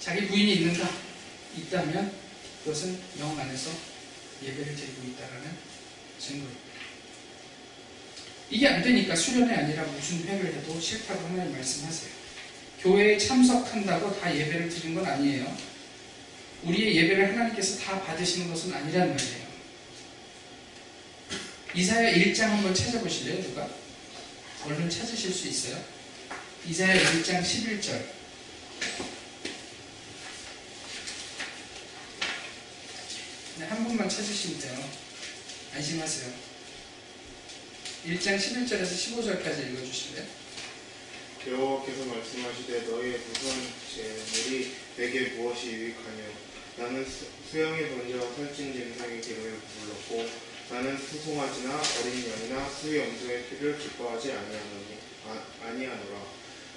자기 0.00 0.26
부인이 0.26 0.54
있는가? 0.54 0.90
있다면 1.58 2.12
그것은 2.64 2.98
영 3.18 3.38
안에서 3.38 3.70
예배를 4.42 4.74
드리고 4.74 5.02
있다라는 5.08 5.50
증거입니다. 6.18 6.60
이게 8.50 8.66
안 8.66 8.82
되니까 8.82 9.14
수련회 9.14 9.54
아니라 9.54 9.84
무슨 9.84 10.24
회를 10.24 10.54
해도 10.54 10.80
싫다고 10.80 11.28
하나님 11.28 11.52
말씀하세요. 11.52 12.10
교회에 12.80 13.18
참석한다고 13.18 14.18
다 14.18 14.34
예배를 14.34 14.68
드리는 14.68 14.94
건 14.94 15.04
아니에요. 15.04 15.56
우리의 16.64 16.96
예배를 16.96 17.32
하나님께서 17.32 17.78
다 17.80 18.02
받으시는 18.02 18.48
것은 18.48 18.72
아니란 18.72 19.10
말이에요. 19.10 19.50
이사야 21.74 22.12
1장 22.14 22.40
한번 22.46 22.74
찾아보실래요, 22.74 23.42
누가? 23.42 23.68
얼른 24.64 24.90
찾으실 24.90 25.32
수 25.32 25.48
있어요. 25.48 25.82
이사야 26.66 26.98
1장 26.98 27.42
11절. 27.42 28.19
한 33.68 33.84
분만 33.86 34.08
찾으시면 34.08 34.60
돼요. 34.60 34.90
안심하세요. 35.74 36.32
1장 38.06 38.36
11절에서 38.38 38.92
15절까지 38.92 39.72
읽어주실래요? 39.72 40.26
여호와께서 41.48 42.04
말씀하시되 42.04 42.80
너희의 42.82 43.18
무선 43.18 43.66
재물이 43.94 44.72
내게 44.96 45.20
무엇이 45.30 45.68
유익하뇨 45.72 46.22
나는 46.76 47.04
수- 47.04 47.26
수양의 47.50 47.90
번제와 47.90 48.22
살찐 48.34 48.72
짐승의 48.72 49.20
기름을 49.20 49.58
불렀고 49.60 50.28
나는 50.70 50.96
수송아지나 50.98 51.80
어린 52.00 52.30
양이나 52.30 52.68
수의 52.70 53.00
염소의 53.00 53.44
피를 53.46 53.78
기뻐하지 53.78 54.32
아니하노니 54.32 54.98
아, 55.26 55.44
아니하노라 55.64 56.26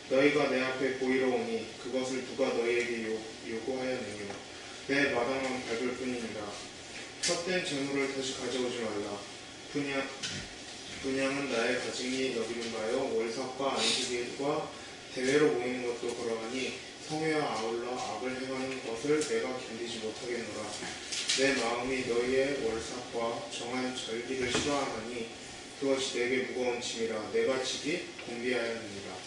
너희가 0.10 0.50
내 0.50 0.62
앞에 0.62 0.98
보이러 1.00 1.28
오니 1.28 1.68
그것을 1.84 2.26
누가 2.26 2.48
너희에게 2.50 3.08
요, 3.14 3.20
요구하였느뇨 3.48 4.34
내 4.88 5.04
마당만 5.12 5.66
밟을 5.68 5.96
뿐이니라 5.96 6.54
헛된 7.26 7.66
재물을 7.66 8.14
다시 8.14 8.34
가져오지 8.38 8.80
말라. 8.80 9.18
분양 9.72 10.08
분양은 11.02 11.52
나의 11.52 11.80
가증이 11.80 12.36
여기는 12.36 12.74
바요. 12.74 13.16
월삭과 13.16 13.76
안식일과 13.76 14.70
대회로 15.16 15.54
모이는 15.54 15.88
것도 15.88 16.16
그러하니 16.16 16.74
성회와 17.08 17.60
아울러 17.60 17.98
악을 17.98 18.42
행하는 18.42 18.86
것을 18.86 19.26
내가 19.26 19.58
견디지 19.58 20.00
못하겠노라. 20.00 20.70
내 21.38 21.54
마음이 21.56 22.08
너희의 22.08 22.60
월삭과 22.66 23.50
정한 23.58 23.96
절기를 23.96 24.52
싫어하나니 24.52 25.30
그것이 25.80 26.20
내게 26.20 26.38
무거운 26.44 26.82
짐이라. 26.82 27.32
내가 27.32 27.64
지기 27.64 28.04
공비하였느니라. 28.26 29.18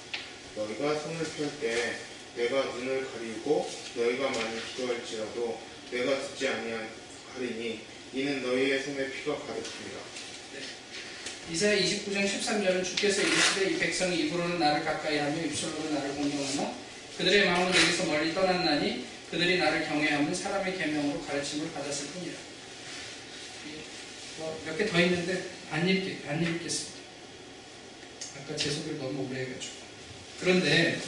너희가 0.57 1.01
손을 1.01 1.25
펼 1.25 1.51
때 1.61 1.99
내가 2.37 2.63
눈을 2.63 3.11
가리고 3.11 3.71
너희가 3.95 4.31
많이 4.31 4.61
기도할지라도 4.75 5.59
내가 5.91 6.21
듣지 6.21 6.49
아니 6.49 6.73
하리니 7.37 7.81
이는 8.15 8.43
너희의 8.43 8.83
손에 8.83 9.11
피가 9.11 9.35
가득합니다 9.37 9.99
이사야 11.53 11.79
29장 11.79 12.25
13절은 12.27 12.85
주께서 12.85 13.23
이르시되 13.23 13.71
이 13.71 13.79
백성이 13.79 14.17
입으로는 14.23 14.59
나를 14.59 14.85
가까이하며 14.85 15.45
입술로는 15.45 15.95
나를 15.95 16.15
공경하나 16.17 16.75
그들의 17.19 17.47
마음은 17.47 17.71
내게서 17.71 18.05
멀리 18.07 18.35
떠났나니 18.35 19.07
그들이 19.31 19.59
나를 19.59 19.87
경외하면 19.87 20.35
사람의 20.35 20.77
계명으로 20.77 21.23
가르침을 21.23 21.73
받았을 21.73 22.07
뿐이라. 22.09 22.35
뭐 24.39 24.59
몇 24.67 24.77
개 24.77 24.87
더 24.87 25.01
있는데 25.01 25.43
안 25.71 25.89
읽게 25.89 26.19
안 26.29 26.43
읽겠습니다. 26.43 26.97
아까 28.39 28.57
제 28.57 28.71
소개를 28.71 28.99
너무 28.99 29.29
오래 29.31 29.41
해가지고. 29.43 29.75
그런데 30.41 31.01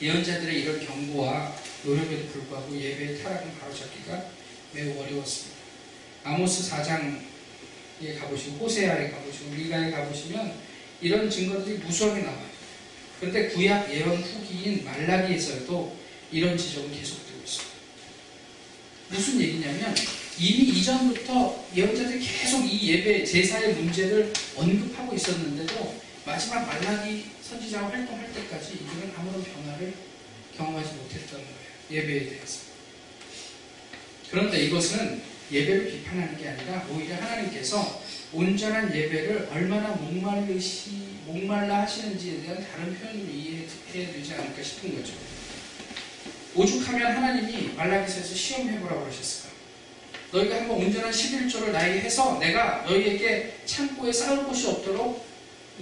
예언자들의 0.00 0.60
이런 0.62 0.86
경고와 0.86 1.56
노력에도 1.84 2.28
불구하고 2.28 2.78
예배의 2.78 3.22
타락은 3.22 3.58
바로잡기가 3.58 4.30
매우 4.72 4.98
어려웠습니다. 5.00 5.60
아모스 6.24 6.70
4장에 6.70 8.18
가보시고 8.18 8.64
호세아에 8.64 9.10
가보시고 9.10 9.50
미가에 9.50 9.90
가보시면 9.90 10.54
이런 11.00 11.28
증거들이 11.28 11.78
무수하게 11.78 12.22
나와요. 12.22 12.46
그런데 13.20 13.48
구약 13.48 13.92
예언 13.92 14.16
후기인 14.16 14.84
말라기에서도 14.84 15.96
이런 16.32 16.56
지적은 16.56 16.90
계속되고 16.92 17.40
있습니다. 17.44 17.72
무슨 19.10 19.40
얘기냐면 19.40 19.94
이미 20.38 20.78
이전부터 20.78 21.66
예언자들이 21.76 22.24
계속 22.24 22.64
이 22.64 22.88
예배 22.88 23.24
제사의 23.24 23.74
문제를 23.74 24.32
언급하고 24.56 25.14
있었는데도 25.14 26.00
마지막 26.24 26.64
말라기 26.66 27.26
선지자가 27.42 27.90
활동할 27.90 28.32
때까지 28.32 28.74
이들은 28.74 29.12
아무런 29.16 29.44
변화를 29.44 29.92
경험하지 30.56 30.94
못했던 30.94 31.40
거예요. 31.40 32.02
예배에 32.02 32.28
대해서. 32.30 32.71
그런데 34.32 34.64
이것은 34.64 35.20
예배를 35.52 35.88
비판하는 35.88 36.38
게 36.38 36.48
아니라 36.48 36.86
오히려 36.90 37.16
하나님께서 37.16 38.02
온전한 38.32 38.94
예배를 38.94 39.50
얼마나 39.52 39.88
목말르시, 39.88 40.90
목말라 41.26 41.82
하시는지에 41.82 42.40
대한 42.40 42.66
다른 42.72 42.98
표현으로 42.98 43.30
이해해야 43.30 44.10
되지 44.10 44.32
않을까 44.32 44.62
싶은 44.62 44.96
거죠. 44.96 45.12
오죽하면 46.54 47.14
하나님이 47.14 47.74
말라기서에서 47.74 48.34
시험해보라고 48.34 49.02
그러셨을까? 49.02 49.50
너희가 50.32 50.56
한번 50.56 50.78
온전한 50.78 51.10
11조를 51.10 51.70
나에게 51.70 52.00
해서 52.00 52.38
내가 52.38 52.84
너희에게 52.86 53.58
창고에 53.66 54.10
쌓을 54.10 54.44
곳이 54.44 54.66
없도록 54.66 55.26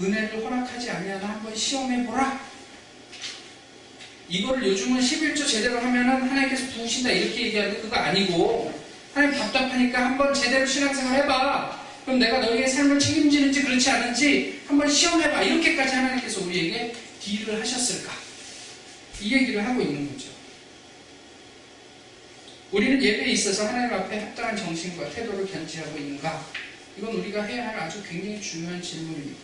은혜를 0.03 0.45
허락하지 0.45 0.91
아니하나 0.91 1.29
한번 1.29 1.55
시험해보라. 1.55 2.50
이거를 4.31 4.69
요즘은 4.69 5.01
11조 5.01 5.47
제대로 5.47 5.81
하면은 5.81 6.23
하나님께서 6.23 6.67
부으신다 6.73 7.11
이렇게 7.11 7.47
얘기하는데 7.47 7.81
그거 7.81 7.97
아니고 7.97 8.73
하나님 9.13 9.37
답답하니까 9.37 10.07
한번 10.07 10.33
제대로 10.33 10.65
신앙생활 10.65 11.25
해봐. 11.25 11.81
그럼 12.05 12.21
내가 12.21 12.39
너희의 12.39 12.69
삶을 12.69 12.99
책임지는지 12.99 13.63
그렇지 13.63 13.91
않은지 13.91 14.61
한번 14.67 14.89
시험해봐. 14.89 15.43
이렇게까지 15.43 15.95
하나님께서 15.97 16.45
우리에게 16.45 16.95
딜을 17.21 17.61
하셨을까? 17.61 18.13
이 19.21 19.35
얘기를 19.35 19.67
하고 19.67 19.83
있는 19.83 20.11
거죠. 20.13 20.29
우리는 22.71 23.03
예배에 23.03 23.33
있어서 23.33 23.67
하나님 23.67 23.93
앞에 23.93 24.17
합당한 24.21 24.57
정신과 24.57 25.11
태도를 25.11 25.51
견지하고 25.51 25.99
있는가? 25.99 26.47
이건 26.97 27.15
우리가 27.15 27.43
해야 27.43 27.69
할 27.69 27.81
아주 27.81 28.01
굉장히 28.09 28.41
중요한 28.41 28.81
질문입니다. 28.81 29.41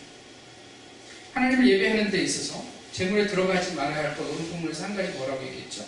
하나님을 1.33 1.67
예배하는 1.67 2.09
데 2.09 2.23
있어서 2.23 2.76
재물에 2.97 3.27
들어가지 3.27 3.75
말아야 3.75 4.09
할 4.09 4.17
것, 4.17 4.25
한 4.25 4.95
가지 4.95 5.09
뭐라고 5.09 5.45
얘기했죠? 5.45 5.85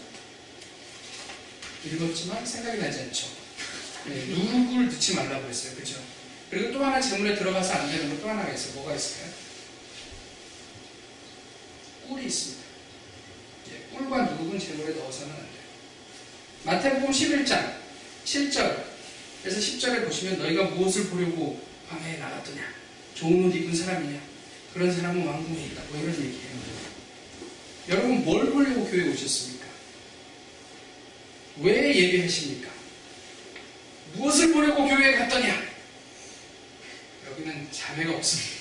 읽었지만 1.84 2.46
생각이 2.46 2.78
나지 2.78 3.00
않죠. 3.00 3.30
네, 4.06 4.26
누룩을 4.26 4.86
넣지 4.92 5.16
말라고 5.16 5.50
했어요. 5.50 5.76
그죠? 5.76 6.00
그리고 6.52 6.72
또 6.72 6.86
하나 6.86 7.02
재물에 7.02 7.34
들어가서 7.34 7.74
안 7.74 7.90
되는 7.90 8.10
거 8.12 8.22
또 8.22 8.30
하나가 8.30 8.54
있어요. 8.54 8.74
뭐가 8.76 8.94
있을까요? 8.94 9.34
꿀이 12.10 12.28
있습니다. 12.28 12.64
예, 13.72 13.98
꿀과 13.98 14.26
누룩은 14.26 14.60
재물에 14.60 14.94
넣어서는 14.94 15.34
안 15.34 15.40
돼요. 15.40 15.50
마태복음 16.64 17.10
11장 17.10 17.74
7절에서 18.24 19.58
10절에 19.58 20.06
보시면 20.06 20.38
너희가 20.38 20.66
무엇을 20.66 21.06
보려고 21.06 21.60
광야에 21.90 22.18
나갔더냐? 22.18 22.62
좋은 23.16 23.46
옷 23.46 23.56
입은 23.56 23.76
사람이냐? 23.76 24.22
그런 24.76 24.96
사람은 24.96 25.26
왕궁에 25.26 25.66
있다. 25.66 25.82
뭐 25.90 26.00
이런 26.04 26.14
얘기예요. 26.14 26.60
여러분 27.90 28.24
뭘 28.24 28.52
보려고 28.52 28.86
교회 28.88 29.10
오셨습니까? 29.10 29.66
왜 31.62 31.96
예배하십니까? 31.96 32.70
무엇을 34.14 34.54
보려고 34.54 34.88
교회에 34.88 35.16
갔더냐? 35.18 35.60
여기는 37.32 37.68
자매가 37.72 38.16
없습니다. 38.18 38.60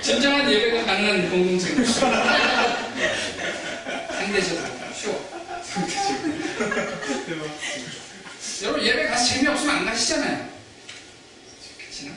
진정한 0.00 0.50
예배가 0.50 0.84
가능한 0.84 1.30
공동체 1.30 1.74
상대적으로 4.14 4.68
쉬워. 4.94 5.34
여러분 8.62 8.84
예배 8.84 9.06
가서 9.08 9.34
재미없으면 9.34 9.76
안 9.76 9.84
가시잖아요. 9.84 10.48
그치나? 11.78 12.12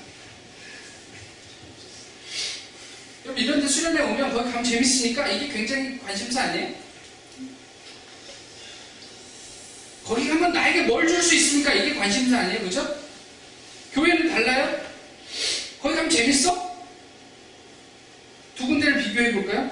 이런 3.35 3.59
데 3.61 3.67
수련회 3.67 4.01
오면 4.01 4.33
거기 4.33 4.45
가면 4.51 4.63
재밌으니까 4.63 5.27
이게 5.27 5.47
굉장히 5.51 5.99
관심사 5.99 6.43
아니에요? 6.43 6.73
거기 10.05 10.27
가면 10.29 10.53
나에게 10.53 10.83
뭘 10.83 11.05
줄 11.07 11.21
수 11.21 11.35
있습니까? 11.35 11.73
이게 11.73 11.95
관심사 11.95 12.39
아니에요? 12.39 12.61
그죠? 12.61 12.97
교회는 13.93 14.29
달라요? 14.29 14.79
거기 15.81 15.95
가면 15.95 16.09
재밌어? 16.09 16.77
두 18.55 18.67
군데를 18.67 19.03
비교해 19.03 19.33
볼까요? 19.33 19.69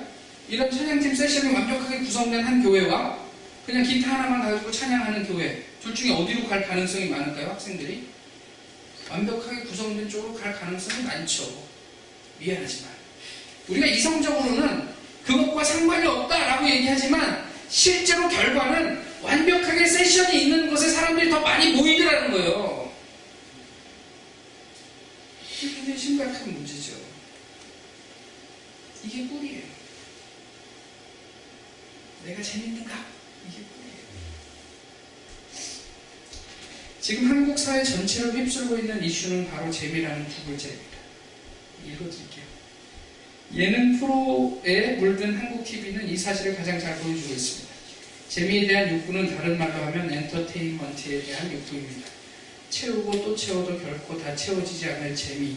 이런 0.50 0.70
찬양팀 0.70 1.16
세션이 1.16 1.54
완벽하게 1.54 2.00
구성된 2.00 2.44
한 2.44 2.62
교회와 2.62 3.25
그냥 3.66 3.84
기타 3.84 4.12
하나만 4.14 4.42
가지고 4.42 4.72
찬양하는 4.72 5.28
교회 5.28 5.64
둘 5.82 5.94
중에 5.96 6.12
어디로 6.12 6.48
갈 6.48 6.68
가능성이 6.68 7.10
많을까요? 7.10 7.50
학생들이? 7.52 8.08
완벽하게 9.10 9.62
구성된 9.64 10.10
쪽으로 10.10 10.34
갈 10.36 10.54
가능성이 10.60 11.04
많죠. 11.04 11.66
미안하지만 12.40 12.92
우리가 13.68 13.86
이성적으로는 13.88 14.90
그것과 15.26 15.64
상관이 15.64 16.06
없다라고 16.06 16.70
얘기하지만 16.70 17.50
실제로 17.70 18.30
결과는 18.30 19.04
완벽하게 19.24 19.86
세션이 19.86 20.44
있는 20.44 20.70
곳에 20.70 20.90
사람들이 20.90 21.30
더 21.30 21.40
많이 21.40 21.74
모이더라는 21.74 22.32
거예요. 22.32 22.94
이게 25.52 25.74
굉장히 25.74 25.98
심각한 25.98 26.54
문제죠. 26.54 26.94
이게 29.04 29.28
꿀이에요. 29.28 29.64
내가 32.26 32.42
재밌는가? 32.42 33.06
이게 33.48 33.64
꿀이에요. 33.64 34.06
지금 37.02 37.30
한국 37.30 37.55
사회 37.66 37.84
전체를 37.84 38.32
휩쓸고 38.36 38.78
있는 38.78 39.04
이슈는 39.04 39.50
바로 39.50 39.72
재미라는 39.72 40.28
두 40.30 40.46
글자입니다. 40.46 40.98
읽어드릴게요. 41.84 42.46
예능 43.56 44.00
프로에 44.00 44.98
물든 44.98 45.36
한국 45.36 45.66
TV는 45.66 46.08
이 46.08 46.16
사실을 46.16 46.56
가장 46.56 46.80
잘 46.80 46.96
보여주고 47.00 47.34
있습니다. 47.34 47.74
재미에 48.30 48.68
대한 48.68 48.94
욕구는 48.94 49.36
다른 49.36 49.58
말로 49.58 49.84
하면 49.86 50.14
엔터테인먼트에 50.14 51.24
대한 51.24 51.52
욕구입니다. 51.52 52.08
채우고 52.70 53.12
또 53.24 53.36
채워도 53.36 53.80
결코 53.80 54.20
다 54.20 54.36
채워지지 54.36 54.86
않을 54.86 55.16
재미 55.16 55.56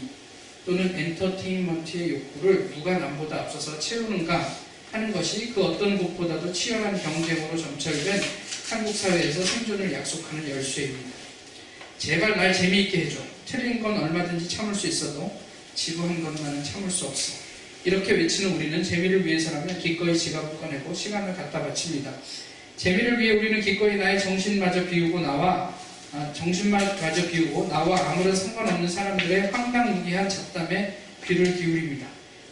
또는 0.65 0.91
엔터테인먼트의 0.97 2.09
욕구를 2.09 2.71
누가 2.73 2.97
남보다 2.97 3.41
앞서서 3.41 3.77
채우는가 3.77 4.57
하는 4.91 5.11
것이 5.13 5.53
그 5.53 5.63
어떤 5.63 5.95
곳보다도 5.99 6.51
치열한 6.51 6.99
경쟁으로 6.99 7.55
점철된 7.55 8.19
한국 8.67 8.95
사회에서 8.95 9.43
생존을 9.43 9.93
약속하는 9.93 10.49
열쇠입니다. 10.49 11.18
제발 11.99 12.37
날 12.37 12.53
재미있게 12.53 13.05
해줘. 13.05 13.19
틀린 13.45 13.83
건 13.83 13.97
얼마든지 14.01 14.47
참을 14.47 14.73
수 14.73 14.87
있어도 14.87 15.37
지루한 15.75 16.23
것만은 16.23 16.63
참을 16.63 16.89
수 16.89 17.05
없어. 17.05 17.33
이렇게 17.83 18.13
외치는 18.13 18.55
우리는 18.55 18.81
재미를 18.81 19.25
위해서라면 19.25 19.77
기꺼이 19.79 20.17
지갑을 20.17 20.59
꺼내고 20.59 20.93
시간을 20.93 21.35
갖다 21.35 21.61
바칩니다. 21.61 22.11
재미를 22.77 23.19
위해 23.19 23.33
우리는 23.33 23.59
기꺼이 23.61 23.97
나의 23.97 24.19
정신마저 24.19 24.85
비우고 24.87 25.19
나와 25.19 25.77
아, 26.13 26.33
정신마저 26.33 27.27
비우고 27.29 27.67
나와 27.67 28.11
아무런 28.11 28.35
상관없는 28.35 28.87
사람들의 28.87 29.51
황당무계한 29.51 30.29
잡담에 30.29 30.97
귀를 31.27 31.55
기울입니다. 31.57 32.07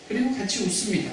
그리고 0.10 0.38
같이 0.38 0.64
웃습니다. 0.64 1.12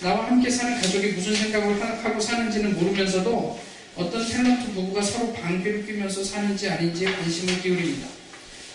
나와 0.00 0.26
함께 0.26 0.50
사는 0.50 0.80
가족이 0.80 1.08
무슨 1.08 1.34
생각을 1.34 1.80
하고 1.80 2.18
사는지는 2.18 2.74
모르면서도 2.74 3.60
어떤 3.96 4.26
탤런트 4.26 4.72
부부가 4.72 5.00
서로 5.00 5.32
방귀를 5.32 5.86
뀌면서 5.86 6.24
사는지 6.24 6.68
아닌지에 6.68 7.12
관심을 7.12 7.62
기울입니다. 7.62 8.08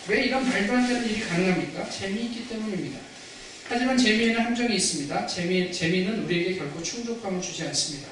왜 0.07 0.25
이런 0.25 0.47
말도 0.47 0.73
안 0.73 0.87
되는 0.87 1.05
일이 1.09 1.19
가능합니까? 1.19 1.89
재미있기 1.89 2.47
때문입니다. 2.47 2.99
하지만 3.67 3.97
재미에는 3.97 4.39
함정이 4.39 4.75
있습니다. 4.75 5.27
재미, 5.27 5.71
재미는 5.71 6.23
우리에게 6.23 6.55
결코 6.55 6.81
충족감을 6.81 7.41
주지 7.41 7.63
않습니다. 7.63 8.07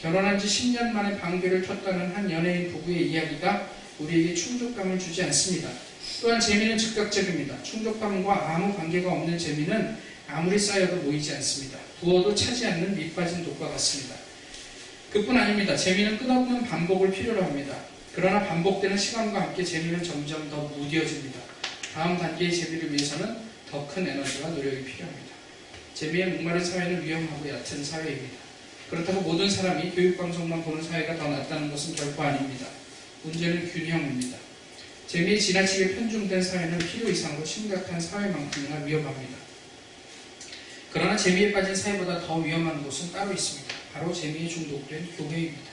결혼한 0.00 0.38
지 0.38 0.46
10년 0.46 0.92
만에 0.92 1.18
방귀를 1.18 1.62
켰다는 1.62 2.14
한 2.14 2.30
연예인 2.30 2.70
부부의 2.70 3.10
이야기가 3.10 3.70
우리에게 3.98 4.34
충족감을 4.34 4.98
주지 4.98 5.22
않습니다. 5.24 5.70
또한 6.20 6.38
재미는 6.38 6.76
즉각적입니다. 6.76 7.62
충족감과 7.62 8.54
아무 8.54 8.76
관계가 8.76 9.10
없는 9.10 9.38
재미는 9.38 9.96
아무리 10.28 10.58
쌓여도 10.58 10.96
모이지 10.96 11.34
않습니다. 11.36 11.78
부어도 12.00 12.34
차지 12.34 12.66
않는 12.66 12.96
밑 12.96 13.16
빠진 13.16 13.42
독과 13.44 13.70
같습니다. 13.70 14.21
그뿐 15.12 15.36
아닙니다. 15.36 15.76
재미는 15.76 16.18
끝없는 16.18 16.64
반복을 16.64 17.10
필요로 17.12 17.42
합니다. 17.44 17.76
그러나 18.14 18.46
반복되는 18.46 18.96
시간과 18.96 19.42
함께 19.42 19.62
재미는 19.62 20.02
점점 20.02 20.48
더 20.48 20.56
무뎌집니다. 20.62 21.38
다음 21.92 22.16
단계의 22.16 22.54
재미를 22.54 22.90
위해서는 22.92 23.36
더 23.70 23.86
큰 23.86 24.06
에너지와 24.08 24.50
노력이 24.50 24.84
필요합니다. 24.84 25.32
재미에 25.94 26.26
목마른 26.26 26.64
사회는 26.64 27.04
위험하고 27.04 27.48
얕은 27.48 27.84
사회입니다. 27.84 28.36
그렇다고 28.90 29.20
모든 29.22 29.48
사람이 29.48 29.90
교육방송만 29.90 30.62
보는 30.64 30.82
사회가 30.82 31.16
더 31.16 31.28
낫다는 31.28 31.70
것은 31.70 31.94
결코 31.94 32.22
아닙니다. 32.22 32.66
문제는 33.22 33.70
균형입니다. 33.70 34.36
재미에 35.06 35.38
지나치게 35.38 35.94
편중된 35.94 36.42
사회는 36.42 36.78
필요 36.78 37.10
이상으로 37.10 37.44
심각한 37.44 38.00
사회만큼이나 38.00 38.76
위험합니다. 38.84 39.36
그러나 40.90 41.16
재미에 41.16 41.52
빠진 41.52 41.74
사회보다 41.74 42.20
더 42.26 42.38
위험한 42.38 42.82
곳은 42.82 43.12
따로 43.12 43.32
있습니다. 43.32 43.81
바로 43.92 44.12
재미에 44.12 44.48
중독된 44.48 45.08
교회입니다. 45.16 45.70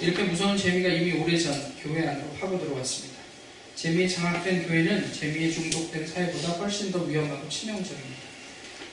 이렇게 0.00 0.22
무서운 0.24 0.56
재미가 0.56 0.88
이미 0.88 1.12
오래전 1.20 1.74
교회 1.82 2.06
안으로 2.06 2.32
파고 2.40 2.58
들어왔습니다. 2.58 3.18
재미에 3.74 4.06
장악된 4.06 4.66
교회는 4.66 5.12
재미에 5.12 5.50
중독된 5.50 6.06
사회보다 6.06 6.48
훨씬 6.50 6.92
더 6.92 7.02
위험하고 7.02 7.48
치명적입니다. 7.48 8.30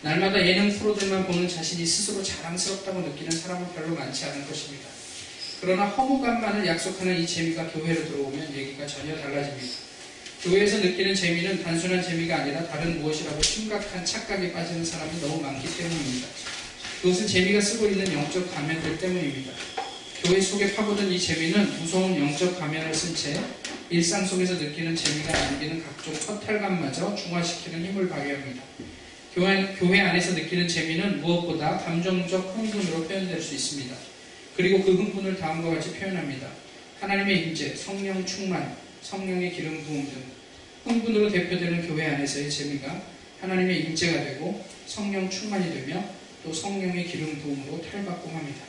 날마다 0.02 0.46
예능 0.46 0.70
프로들만 0.78 1.26
보는 1.28 1.48
자신이 1.48 1.86
스스로 1.86 2.24
자랑스럽다고 2.24 3.02
느끼는 3.02 3.32
사람은 3.32 3.74
별로 3.74 3.96
많지 3.96 4.26
않은 4.26 4.48
것입니다. 4.48 4.88
그러나 5.60 5.88
허무감만을 5.88 6.68
약속하는 6.68 7.20
이 7.20 7.26
재미가 7.26 7.72
교회로 7.72 8.06
들어오면 8.06 8.54
얘기가 8.56 8.86
전혀 8.86 9.18
달라집니다. 9.18 9.76
교회에서 10.44 10.78
느끼는 10.78 11.16
재미는 11.16 11.64
단순한 11.64 12.04
재미가 12.04 12.38
아니라 12.38 12.68
다른 12.68 13.02
무엇이라고 13.02 13.42
심각한 13.42 14.06
착각에 14.06 14.54
빠지는 14.54 14.86
사람이 14.86 15.20
너무 15.20 15.42
많기 15.42 15.68
때문입니다. 15.76 16.28
그것은 17.02 17.28
재미가 17.28 17.62
쓰고 17.62 17.88
있는 17.88 18.12
영적 18.12 18.54
가면들 18.54 18.98
때문입니다. 18.98 19.52
교회 20.24 20.42
속에 20.42 20.74
파고든 20.76 21.12
이 21.12 21.20
재미는 21.20 21.80
무서운 21.80 22.18
영적 22.20 22.60
가면을 22.60 22.94
쓴 22.94 23.16
채 23.16 23.40
일상 23.90 24.26
속에서 24.26 24.56
느끼는 24.56 24.96
재미가 24.96 25.32
남기는 25.32 25.84
각종 25.84 26.14
허탈감마저 26.14 27.16
중화시키는 27.16 27.86
힘을 27.86 28.10
발휘합니다. 28.10 28.62
교회, 29.34 29.76
교회 29.78 30.02
안에서 30.02 30.34
느끼는 30.34 30.68
재미는 30.68 31.22
무엇보다 31.22 31.78
감정적 31.78 32.58
흥분으로 32.58 33.08
표현될 33.08 33.40
수 33.40 33.54
있습니다. 33.54 33.96
그리고 34.58 34.84
그 34.84 34.92
흥분을 34.96 35.38
다음과 35.38 35.76
같이 35.76 35.92
표현합니다. 35.92 36.50
하나님의 37.00 37.44
임재, 37.44 37.76
성령 37.76 38.26
충만, 38.26 38.76
성령의 39.04 39.54
기름 39.54 39.84
부음 39.84 40.06
등 40.06 40.24
흥분으로 40.84 41.30
대표되는 41.30 41.88
교회 41.88 42.08
안에서의 42.08 42.50
재미가 42.50 43.04
하나님의 43.40 43.82
임재가 43.84 44.24
되고 44.24 44.66
성령 44.88 45.30
충만이 45.30 45.72
되며 45.74 46.17
또 46.48 46.54
성령의 46.54 47.06
기름 47.06 47.42
부음으로 47.42 47.82
탈바꿈합니다. 47.82 48.66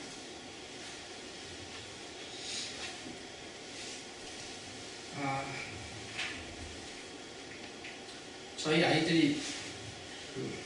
아, 5.22 5.44
저희 8.56 8.82
아이들이 8.82 9.40
그 10.34 10.58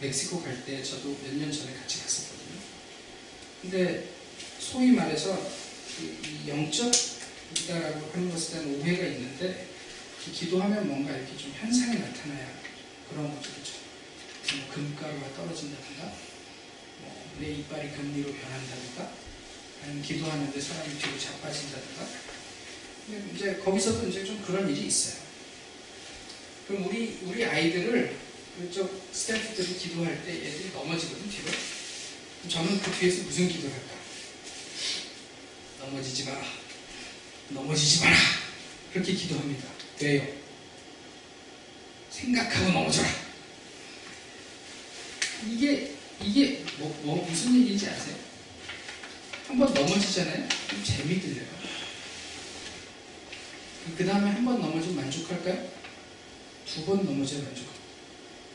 멕시코 0.00 0.40
갈 0.40 0.64
때 0.64 0.80
저도 0.84 1.18
몇 1.24 1.34
년 1.34 1.50
전에 1.50 1.74
같이 1.74 1.98
갔었거든요. 2.00 2.60
근데 3.60 4.08
소위 4.60 4.92
말해서 4.92 5.34
그이 5.98 6.46
영적이다라고 6.48 8.10
하는 8.12 8.30
것에 8.30 8.52
대한 8.52 8.80
오해가 8.80 9.04
있는데 9.06 9.66
이 10.28 10.30
기도하면 10.30 10.86
뭔가 10.86 11.10
이렇게 11.16 11.36
좀 11.36 11.52
현상이 11.58 11.98
나타나야 11.98 12.60
그런. 13.10 13.26
그렇죠? 13.42 13.82
뭐 14.54 14.74
금가루가 14.74 15.34
떨어진다든가 15.34 16.04
뭐 16.04 16.31
내 17.40 17.50
이빨이 17.50 17.92
금리로 17.92 18.32
변한다든가 18.32 19.12
아니면 19.82 20.02
기도하는데 20.02 20.60
사람이 20.60 20.98
뒤로 20.98 21.18
자빠진다든가 21.18 22.06
이제 23.34 23.56
거기서도 23.56 24.08
이제 24.08 24.24
좀 24.24 24.40
그런 24.42 24.68
일이 24.68 24.86
있어요. 24.86 25.20
그럼 26.68 26.86
우리 26.86 27.18
우리 27.22 27.44
아이들을 27.44 28.16
그쪽 28.58 29.08
스태프들이 29.12 29.78
기도할 29.78 30.24
때 30.24 30.32
애들이 30.32 30.70
넘어지거든 30.72 31.28
뒤로. 31.28 31.48
저는 32.48 32.80
그 32.80 32.90
뒤에서 32.92 33.22
무슨 33.24 33.48
기도를 33.48 33.72
할까? 33.72 33.94
넘어지지 35.80 36.24
마라. 36.24 36.44
넘어지지 37.48 38.04
마라. 38.04 38.16
그렇게 38.92 39.12
기도합니다. 39.14 39.68
왜요? 40.00 40.26
생각하고 42.10 42.72
넘어져라. 42.72 43.08
이게 45.48 45.94
이게 46.24 46.64
뭐, 46.78 47.00
뭐 47.02 47.26
무슨 47.28 47.54
얘기인지 47.60 47.88
아세요? 47.88 48.16
한 49.48 49.58
번 49.58 49.72
넘어지잖아요. 49.74 50.48
그럼 50.68 50.84
재미 50.84 51.20
들려요. 51.20 51.46
그 53.98 54.06
다음에 54.06 54.30
한 54.30 54.44
번 54.44 54.60
넘어지면 54.60 54.96
만족할까요? 54.96 55.68
두 56.66 56.84
번 56.86 57.04
넘어져야 57.04 57.42
만족. 57.42 57.66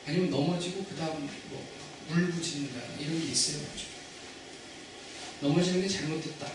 아니면 0.08 0.30
넘어지고 0.30 0.86
그 0.86 0.96
다음 0.96 1.30
뭐 1.50 1.68
울부짖는다 2.10 2.80
이런 3.00 3.20
게 3.22 3.32
있어요. 3.32 3.62
넘어지는 5.42 5.82
게 5.82 5.88
잘못됐다. 5.88 6.52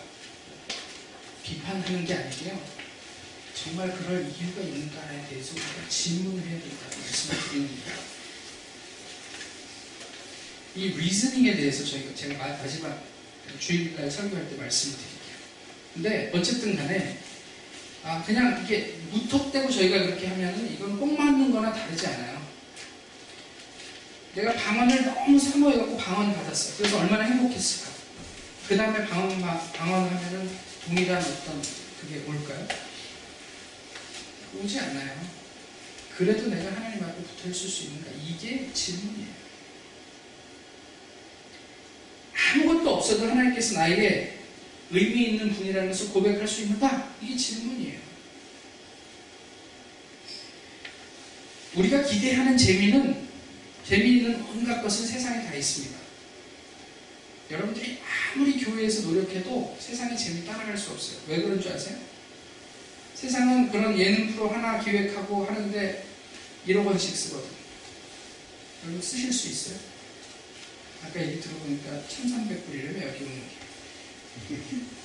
비판하는 1.45 2.05
게 2.05 2.15
아니고요. 2.15 2.61
정말 3.55 3.95
그럴 3.97 4.23
이유가 4.27 4.63
있는가에 4.63 5.29
대해서 5.29 5.53
우리가 5.53 5.89
질문을 5.89 6.43
해야 6.49 6.59
된다고 6.61 6.97
말씀을 6.99 7.37
드립니다. 7.49 7.93
이 10.75 10.89
리즈닝에 10.89 11.55
대해서 11.57 11.85
저희가 11.85 12.14
제가 12.14 12.39
마- 12.39 12.57
마지막 12.57 13.03
주일날 13.59 14.11
설교할 14.11 14.49
때 14.49 14.57
말씀을 14.57 14.97
드릴게요. 14.97 15.37
근데 15.95 16.31
어쨌든 16.35 16.77
간에 16.77 17.18
아 18.05 18.23
그냥 18.25 18.62
이게 18.64 18.97
무턱대고 19.11 19.70
저희가 19.70 19.99
그렇게 20.07 20.27
하면은 20.29 20.73
이건 20.73 20.99
꼭 20.99 21.16
맞는 21.16 21.53
거나 21.53 21.73
다르지 21.73 22.07
않아요. 22.07 22.43
내가 24.35 24.55
방언을 24.55 25.05
너무 25.05 25.39
사모해갖고 25.39 25.97
방언을 25.99 26.35
받았어요. 26.35 26.77
그래서 26.79 26.99
얼마나 27.01 27.25
행복했을까. 27.25 27.93
그 28.66 28.77
다음에 28.77 29.07
방언, 29.07 29.41
방언을 29.43 30.11
하면은 30.16 30.51
동일한 30.87 31.20
어떤 31.23 31.62
그게 32.01 32.23
올까요? 32.27 32.66
오지 34.59 34.81
않아요. 34.81 35.20
그래도 36.16 36.49
내가 36.49 36.75
하나님 36.75 37.05
앞에 37.05 37.23
붙어 37.23 37.51
있을 37.51 37.68
수 37.68 37.84
있는가? 37.84 38.11
이게 38.26 38.71
질문이에요. 38.72 39.42
아무것도 42.34 42.96
없어도 42.96 43.29
하나님께서 43.29 43.75
나에게 43.75 44.38
의미 44.91 45.30
있는 45.30 45.53
분이라는 45.53 45.91
것을 45.91 46.11
고백할 46.11 46.46
수 46.46 46.63
있는가? 46.63 47.14
이게 47.22 47.37
질문이에요. 47.37 48.00
우리가 51.75 52.03
기대하는 52.03 52.57
재미는 52.57 53.29
재미있는 53.87 54.42
온갖 54.45 54.83
것은 54.83 55.07
세상에 55.07 55.45
다 55.45 55.54
있습니다. 55.54 55.99
여러분들이 57.50 57.99
아무리 58.34 58.59
교회에서 58.59 59.09
노력해도 59.09 59.76
세상의 59.79 60.17
재미 60.17 60.45
따라갈 60.46 60.76
수 60.76 60.92
없어요. 60.92 61.18
왜 61.29 61.42
그런 61.42 61.61
줄 61.61 61.72
아세요? 61.72 61.99
세상은 63.14 63.71
그런 63.71 63.99
예능 63.99 64.33
프로 64.33 64.49
하나 64.49 64.83
기획하고 64.83 65.45
하는데 65.45 66.04
1억 66.67 66.87
원씩 66.87 67.17
쓰거든. 67.17 67.49
여러분 68.84 69.03
쓰실 69.03 69.33
수 69.33 69.49
있어요? 69.49 69.92
아까 71.04 71.20
얘기 71.20 71.41
들어보니까 71.41 72.03
1,300불이라며 72.08 73.03
여기 73.08 73.24
오는 73.24 73.42
게. 73.42 74.57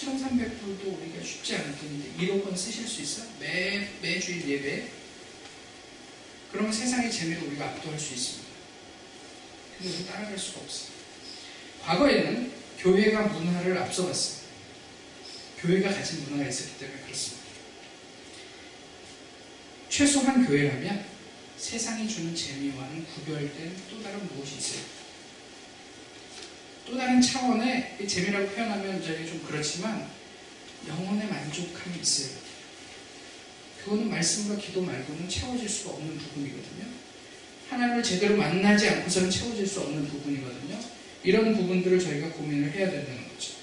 1,300불도 0.00 0.98
우리가 0.98 1.22
쉽지 1.22 1.56
않을 1.56 1.78
텐데 1.78 2.10
1억 2.18 2.44
원 2.44 2.56
쓰실 2.56 2.86
수 2.86 3.02
있어요? 3.02 3.28
매, 3.38 3.88
매주일 4.02 4.48
예배? 4.48 4.88
그러면 6.50 6.72
세상의 6.72 7.10
재미를 7.12 7.42
우리가 7.44 7.66
압도할 7.66 7.98
수 7.98 8.14
있습니다. 8.14 8.48
근데 9.78 9.96
우리 9.96 10.06
따라갈 10.06 10.38
수가 10.38 10.60
없어요. 10.60 10.90
과거에는 11.82 12.52
교회가 12.78 13.22
문화를 13.28 13.78
앞서갔어요. 13.78 14.44
교회가 15.58 15.92
가진 15.92 16.24
문화가 16.24 16.48
있었기 16.48 16.78
때문에 16.78 17.02
그렇습니다. 17.02 17.44
최소한 19.88 20.46
교회라면 20.46 21.06
세상이 21.56 22.08
주는 22.08 22.34
재미와는 22.34 23.06
구별된 23.06 23.76
또 23.90 24.02
다른 24.02 24.26
무엇이 24.34 24.56
있어요. 24.56 25.03
또 26.86 26.96
다른 26.96 27.20
차원의 27.20 27.96
이 28.00 28.06
재미라고 28.06 28.48
표현하면 28.48 29.02
저희 29.02 29.26
좀 29.26 29.42
그렇지만 29.46 30.06
영혼의 30.86 31.28
만족함이 31.28 32.00
있어요. 32.00 32.36
그거는 33.82 34.10
말씀과 34.10 34.56
기도 34.56 34.82
말고는 34.82 35.28
채워질 35.28 35.68
수가 35.68 35.94
없는 35.94 36.18
부분이거든요. 36.18 36.84
하나님을 37.70 38.02
제대로 38.02 38.36
만나지 38.36 38.88
않고서는 38.88 39.30
채워질 39.30 39.66
수 39.66 39.80
없는 39.80 40.06
부분이거든요. 40.08 40.78
이런 41.22 41.56
부분들을 41.56 41.98
저희가 41.98 42.28
고민을 42.30 42.72
해야 42.72 42.90
된다는 42.90 43.28
거죠. 43.28 43.54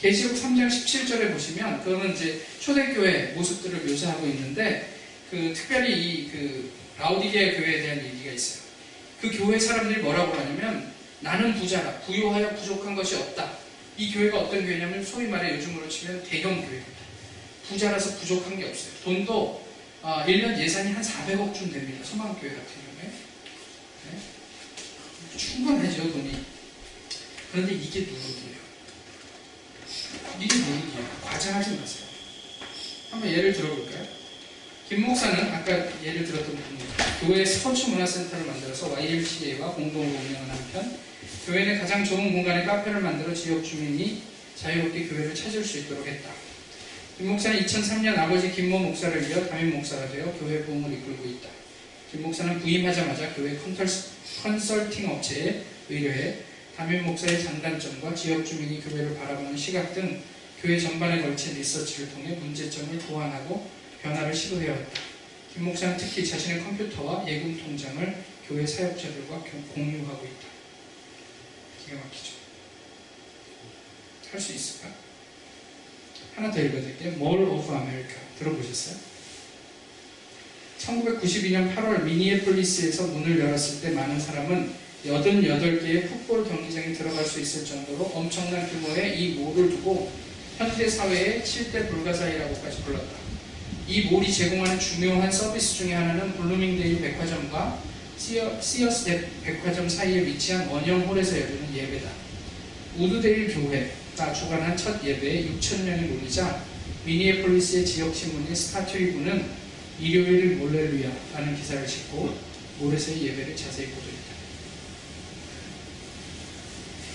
계시록 0.00 0.36
3장 0.36 0.68
17절에 0.68 1.32
보시면 1.32 1.84
그거는 1.84 2.14
이제 2.14 2.42
초대교회 2.60 3.32
모습들을 3.34 3.80
묘사하고 3.86 4.26
있는데 4.26 4.90
그 5.30 5.52
특별히 5.54 5.92
이 5.92 6.30
그 6.30 6.70
라우디게아 6.98 7.56
교회에 7.56 7.82
대한 7.82 8.04
얘기가 8.04 8.32
있어요. 8.32 8.62
그 9.20 9.30
교회 9.36 9.58
사람들이 9.58 10.02
뭐라고 10.02 10.34
하냐면 10.34 10.91
나는 11.22 11.54
부자라 11.54 12.00
부유하여 12.00 12.54
부족한 12.56 12.94
것이 12.94 13.16
없다. 13.16 13.52
이 13.96 14.12
교회가 14.12 14.40
어떤 14.40 14.64
교회냐면 14.64 15.04
소위 15.04 15.28
말해 15.28 15.54
요즘으로 15.56 15.88
치면 15.88 16.24
대형 16.24 16.60
교회입니다. 16.60 17.02
부자라서 17.68 18.18
부족한 18.18 18.58
게 18.58 18.68
없어요. 18.68 18.92
돈도 19.04 19.66
아, 20.02 20.24
1년 20.26 20.58
예산이 20.58 20.92
한 20.92 21.02
400억쯤 21.02 21.72
됩니다. 21.72 22.04
소망교회 22.04 22.50
같은 22.50 22.66
경우에. 22.74 23.12
네? 24.10 24.18
충분하죠, 25.36 26.12
돈이. 26.12 26.44
그런데 27.52 27.74
이게 27.74 28.00
누룩이에요. 28.00 28.62
이게 30.40 30.56
누룩이에요. 30.56 31.20
과장하지 31.22 31.76
마세요. 31.76 32.06
한번 33.12 33.30
예를 33.30 33.52
들어볼까요? 33.52 34.21
김 34.92 35.06
목사는 35.06 35.50
아까 35.54 35.72
예를 36.04 36.22
들었던 36.26 36.54
부분입니다. 36.54 37.04
교회 37.22 37.42
스포츠 37.46 37.86
문화센터를 37.86 38.44
만들어서 38.44 38.92
YLCA와 38.92 39.72
공동으로 39.72 40.18
운영하는 40.18 40.50
한편 40.50 40.98
교회 41.46 41.64
내 41.64 41.78
가장 41.78 42.04
좋은 42.04 42.30
공간에 42.30 42.66
카페를 42.66 43.00
만들어 43.00 43.32
지역 43.32 43.64
주민이 43.64 44.20
자유롭게 44.54 45.06
교회를 45.06 45.34
찾을 45.34 45.64
수 45.64 45.78
있도록 45.78 46.06
했다. 46.06 46.28
김 47.16 47.28
목사는 47.28 47.58
2003년 47.64 48.18
아버지 48.18 48.52
김모 48.52 48.80
목사를 48.80 49.30
이어 49.30 49.46
담임 49.46 49.76
목사가 49.76 50.10
되어 50.10 50.30
교회 50.38 50.62
부흥을 50.62 50.92
이끌고 50.92 51.26
있다. 51.26 51.48
김 52.10 52.24
목사는 52.24 52.60
부임하자마자 52.60 53.32
교회 53.32 53.58
컨설팅 54.42 55.08
업체에 55.08 55.62
의뢰해 55.88 56.36
담임 56.76 57.04
목사의 57.06 57.42
장단점과 57.42 58.14
지역 58.14 58.44
주민이 58.44 58.82
교회를 58.82 59.16
바라보는 59.16 59.56
시각 59.56 59.94
등 59.94 60.20
교회 60.60 60.78
전반에 60.78 61.22
걸친 61.22 61.54
리서치를 61.54 62.10
통해 62.10 62.36
문제점을 62.38 62.98
보완하고 62.98 63.81
변화를 64.02 64.34
시도해왔다. 64.34 65.00
김 65.54 65.64
목사는 65.64 65.96
특히 65.96 66.26
자신의 66.26 66.64
컴퓨터와 66.64 67.24
예금 67.28 67.58
통장을 67.58 68.24
교회 68.48 68.66
사역자들과 68.66 69.38
교- 69.44 69.62
공유하고 69.74 70.24
있다. 70.24 70.46
기가 71.84 71.96
막히죠. 71.98 72.32
할 74.32 74.40
수 74.40 74.52
있을까? 74.54 74.88
하나 76.34 76.50
더 76.50 76.58
읽어드릴게요. 76.60 77.12
Mall 77.12 77.42
of 77.44 77.70
America. 77.70 78.16
들어보셨어요? 78.38 78.96
1992년 80.78 81.74
8월 81.76 82.02
미니애폴리스에서 82.04 83.08
문을 83.08 83.38
열었을 83.38 83.82
때 83.82 83.90
많은 83.90 84.18
사람은 84.18 84.72
88개의 85.04 86.08
풋볼 86.08 86.48
경기장에 86.48 86.92
들어갈 86.94 87.24
수 87.24 87.40
있을 87.40 87.64
정도로 87.66 88.04
엄청난 88.14 88.66
규모의 88.68 89.20
이 89.20 89.34
몰을 89.34 89.68
두고 89.68 90.10
현대 90.56 90.88
사회의 90.88 91.42
7대 91.42 91.88
불가사의라고까지 91.90 92.82
불렀다. 92.84 93.21
이 93.88 94.02
몰이 94.02 94.32
제공하는 94.32 94.78
중요한 94.78 95.30
서비스 95.30 95.76
중에 95.78 95.94
하나는 95.94 96.32
블루밍데일 96.36 97.00
백화점과 97.00 97.82
시어, 98.16 98.60
시어스 98.60 99.04
대- 99.04 99.28
백화점 99.42 99.88
사이에 99.88 100.24
위치한 100.24 100.68
원형홀에서 100.68 101.40
열리는 101.40 101.74
예배다. 101.74 102.08
우드데일 102.98 103.52
교회가 103.54 104.32
주관한 104.32 104.76
첫 104.76 105.02
예배에 105.04 105.46
6천 105.48 105.82
명이 105.82 106.02
몰리자 106.08 106.62
미니애폴리스의 107.04 107.84
지역 107.84 108.14
신문인 108.14 108.54
스타트리브는 108.54 109.44
일요일 110.00 110.56
몰렐루야라는 110.56 111.56
기사를 111.56 111.86
싣고 111.88 112.34
몰에서의 112.78 113.22
예배를 113.24 113.56
자세히 113.56 113.86
보도했다. 113.88 114.32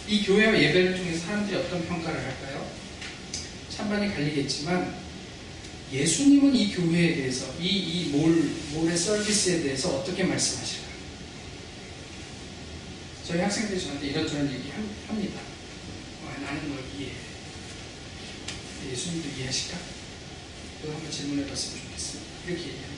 이 0.10 0.24
교회와 0.26 0.54
예배를 0.62 0.98
통해서 0.98 1.26
사람들이 1.26 1.58
어떤 1.58 1.86
평가를 1.88 2.20
할까요? 2.20 2.66
찬반이 3.70 4.14
갈리겠지만 4.14 4.94
예수님은 5.92 6.56
이 6.56 6.74
교회에 6.74 7.16
대해서 7.16 7.46
이, 7.62 7.66
이 7.68 8.10
몰, 8.10 8.30
몰의 8.74 8.98
서비스에 8.98 9.62
대해서 9.64 9.90
어떻게 9.98 10.24
말씀하실까? 10.24 10.88
저희 13.26 13.40
학생들이 13.42 13.80
저한테 13.82 14.08
이런저런 14.08 14.52
얘기 14.52 14.70
함- 14.70 14.90
합니다. 15.08 15.40
와, 16.26 16.32
나는 16.46 16.70
널 16.70 16.80
이해해. 16.98 17.12
예수님도 18.92 19.30
이해하실까? 19.38 19.78
그거 20.82 20.94
한번 20.94 21.12
질문해 21.12 21.48
봤으면 21.48 21.80
좋겠어요. 21.86 22.22
이렇게 22.48 22.62
얘기합니다. 22.64 22.98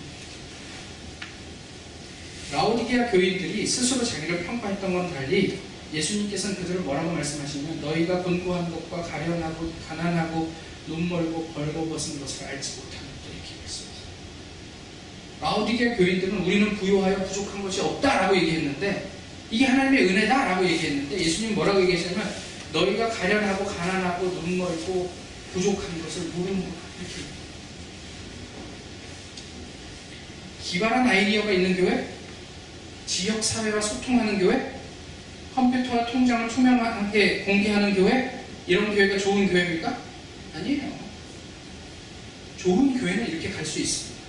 라오디게아 2.51 3.11
교인들이 3.11 3.65
스스로 3.67 4.03
자기를 4.03 4.43
평가했던 4.45 4.93
건 4.93 5.13
달리 5.13 5.59
예수님께서는 5.93 6.55
그들을 6.57 6.81
뭐라고 6.81 7.11
말씀하시면 7.11 7.81
너희가 7.81 8.23
곤고한 8.23 8.71
것과 8.71 9.03
가련하고 9.03 9.71
가난하고 9.87 10.51
눈멀고 10.89 11.53
벌거벗은 11.53 12.19
것을 12.19 12.47
알지 12.47 12.77
못하는 12.77 13.07
것 13.07 13.29
이렇게 13.31 13.61
말씀하세요. 13.61 14.09
라오디게아 15.41 15.95
교인들은 15.95 16.37
우리는 16.39 16.75
부요하여 16.75 17.23
부족한 17.25 17.61
것이 17.63 17.81
없다라고 17.81 18.35
얘기했는데 18.35 19.09
이게 19.51 19.65
하나님의 19.65 20.09
은혜다라고 20.09 20.65
얘기했는데 20.65 21.19
예수님 21.19 21.55
뭐라고 21.55 21.81
얘기하시냐면 21.83 22.33
너희가 22.73 23.09
가련하고 23.09 23.65
가난하고 23.65 24.25
눈멀고 24.25 25.11
부족한 25.53 26.03
것을 26.03 26.23
모르는 26.33 26.61
것 26.61 26.67
이렇게 26.99 27.39
기발한 30.69 31.07
아이디어가 31.07 31.51
있는 31.51 31.75
교회, 31.77 32.07
지역 33.07 33.43
사회와 33.43 33.81
소통하는 33.81 34.37
교회, 34.37 34.79
컴퓨터와 35.55 36.05
통장을 36.05 36.47
투명하게 36.47 37.39
공개하는 37.45 37.95
교회, 37.95 38.45
이런 38.67 38.93
교회가 38.93 39.17
좋은 39.17 39.47
교회입니까? 39.47 40.08
아니에요. 40.59 40.99
좋은 42.57 42.99
교회는 42.99 43.27
이렇게 43.29 43.49
갈 43.51 43.65
수 43.65 43.79
있습니다. 43.79 44.19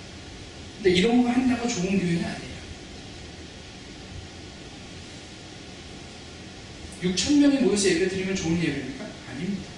근데 0.77 0.91
이런 0.91 1.23
거 1.23 1.29
한다고 1.31 1.69
좋은 1.69 1.99
교회는 1.99 2.25
아니에요. 2.25 2.51
6천 7.03 7.39
명이 7.39 7.59
모여서 7.61 7.89
예배 7.89 8.09
드리면 8.09 8.37
좋은 8.37 8.59
예배입니까? 8.63 9.07
아닙니다. 9.31 9.71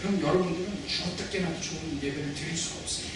그럼 0.00 0.20
여러분들은 0.20 0.88
죽었다 0.88 1.30
깨나도 1.30 1.60
좋은 1.60 2.00
예배를 2.02 2.34
드릴 2.34 2.56
수가 2.56 2.80
없어요. 2.80 3.06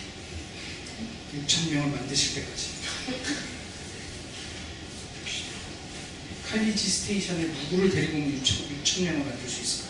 6천 1.34 1.72
명을 1.72 1.90
만드실 1.90 2.34
때까지. 2.36 2.66
칼리지 6.48 6.88
스테이션에 6.88 7.42
누구를 7.42 7.90
데리고 7.90 8.18
오면 8.18 8.40
6천, 8.40 8.82
6천 8.84 9.02
명을 9.02 9.18
만들 9.26 9.48
수 9.48 9.60
있을까? 9.62 9.85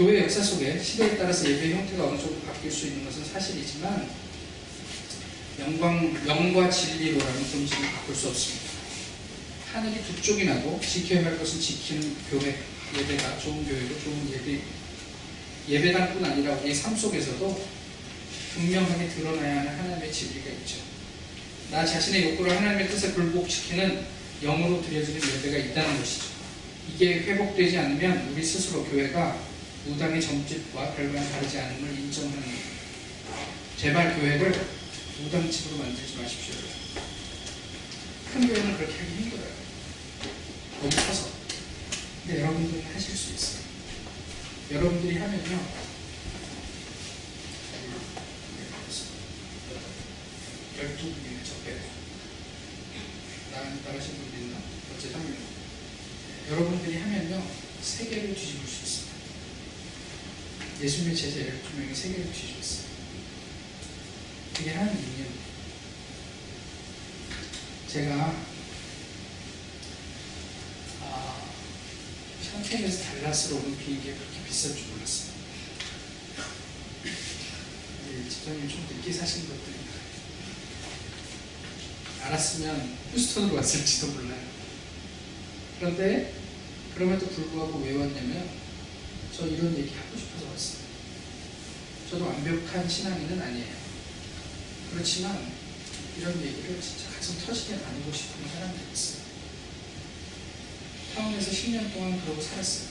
교회 0.00 0.22
역사 0.22 0.42
속에 0.42 0.82
시대에 0.82 1.18
따라서 1.18 1.46
예배 1.46 1.74
형태가 1.74 2.04
어느 2.04 2.18
정도 2.18 2.40
바뀔 2.46 2.72
수 2.72 2.86
있는 2.86 3.04
것은 3.04 3.22
사실이지만 3.22 4.08
영광, 5.58 6.26
영과 6.26 6.70
진리로라는 6.70 7.44
본질을 7.50 7.92
바꿀 7.92 8.14
수 8.14 8.28
없습니다. 8.28 8.70
하늘이 9.74 10.02
두 10.02 10.22
쪽이 10.22 10.46
나고 10.46 10.80
지켜야 10.80 11.26
할 11.26 11.38
것은 11.38 11.60
지키는 11.60 12.16
교회, 12.30 12.56
예배가 12.96 13.38
좋은 13.40 13.62
교회고 13.66 14.00
좋은 14.02 14.32
예배, 14.32 14.60
예배당뿐 15.68 16.24
아니라 16.24 16.54
우리 16.54 16.74
삶 16.74 16.96
속에서도 16.96 17.68
분명하게 18.54 19.06
드러나야 19.06 19.58
하는 19.58 19.78
하나님의 19.80 20.10
진리가 20.10 20.48
있죠. 20.50 20.78
나 21.70 21.84
자신의 21.84 22.30
욕구를 22.30 22.56
하나님의 22.56 22.88
뜻에 22.88 23.10
굴복시키는 23.12 24.02
영으로 24.44 24.80
드려지는 24.80 25.20
예배가 25.20 25.58
있다는 25.58 25.98
것이죠. 25.98 26.24
이게 26.88 27.20
회복되지 27.20 27.76
않으면 27.76 28.30
우리 28.32 28.42
스스로 28.42 28.82
교회가 28.86 29.49
무당의 29.86 30.20
점집과 30.20 30.94
별반 30.94 31.30
다르지 31.32 31.58
않음을 31.58 31.98
인정하는. 31.98 32.42
제발 33.76 34.14
교회를 34.18 34.52
무당집으로 35.22 35.78
만들지 35.78 36.16
마십시오. 36.16 36.54
큰 38.32 38.46
교회는 38.46 38.76
그렇게 38.76 38.98
하기 38.98 39.14
힘들어요. 39.22 39.54
너무 40.80 40.90
커서. 40.90 41.30
근데 42.26 42.40
여러분들은 42.40 42.94
하실 42.94 43.16
수 43.16 43.32
있어요. 43.32 43.62
여러분들이 44.72 45.16
하면요. 45.18 45.80
12분이네, 50.80 51.44
저 51.44 51.54
빼고. 51.64 51.80
나, 53.52 53.60
나가신 53.84 54.14
분 54.16 54.40
있나? 54.40 54.58
어쨌든, 54.94 55.36
여러분들이 56.50 56.96
하면요. 56.98 57.42
세계를 57.82 58.34
뒤집을 58.34 58.66
수 58.66 58.84
있습니다. 58.84 58.89
예수님의 60.82 61.16
제자 61.16 61.40
12명이 61.40 61.94
세계를 61.94 62.32
뒤집었어요. 62.32 62.86
그게 64.54 64.70
하나님 64.70 64.94
능력입니다. 64.94 65.40
제가 67.88 68.34
아, 71.02 71.42
샹케이에서 72.42 73.04
달라스로 73.04 73.56
오는 73.56 73.78
비행기가 73.78 74.16
그렇게 74.16 74.44
비쌀 74.46 74.74
줄 74.74 74.86
몰랐어요. 74.88 75.32
네, 77.04 78.28
집사님 78.28 78.68
좀 78.68 78.86
늦게 78.90 79.12
사신 79.12 79.48
것들이 79.48 79.80
알았으면 82.22 82.96
휴스턴으로 83.12 83.56
왔을지도 83.56 84.08
몰라요. 84.08 84.40
그런데 85.78 86.34
그럼에도 86.94 87.26
불구하고 87.28 87.80
왜 87.80 87.96
왔냐면 87.96 88.48
저 89.36 89.46
이런 89.46 89.76
얘기 89.76 89.94
하고 89.94 90.16
싶어서 90.16 90.29
왔어요. 90.29 90.29
저도 92.10 92.26
완벽한 92.26 92.88
신앙인은 92.88 93.40
아니에요. 93.40 93.74
그렇지만 94.92 95.52
이런 96.18 96.34
얘기를 96.42 96.80
진짜 96.80 97.08
가슴 97.16 97.38
터지게 97.46 97.76
나누고 97.76 98.12
싶은 98.12 98.48
사람들이 98.52 98.84
있어요. 98.92 99.22
타운에서 101.14 101.50
10년 101.50 101.92
동안 101.92 102.20
그러고 102.20 102.42
살았어요. 102.42 102.88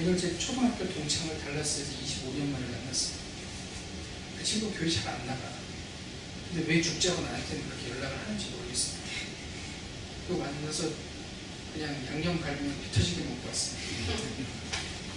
이걸 0.00 0.16
제 0.18 0.38
초등학교 0.38 0.88
동창을 0.92 1.38
달라스에서 1.40 1.92
25년 1.92 2.50
만에 2.50 2.64
만났어요. 2.66 3.16
그 4.38 4.44
친구 4.44 4.72
교회 4.72 4.88
잘 4.90 5.08
안 5.08 5.26
나가. 5.26 5.52
근데 6.52 6.72
왜 6.72 6.80
죽자고 6.80 7.22
나한테는 7.22 7.68
그렇게 7.68 7.90
연락을 7.90 8.18
하는지 8.18 8.50
모르겠어요. 8.50 8.98
그 10.28 10.34
만나서 10.34 10.90
그냥 11.72 12.06
양념갈비만 12.06 12.82
비터지게 12.82 13.22
먹고 13.24 13.48
왔어요. 13.48 13.78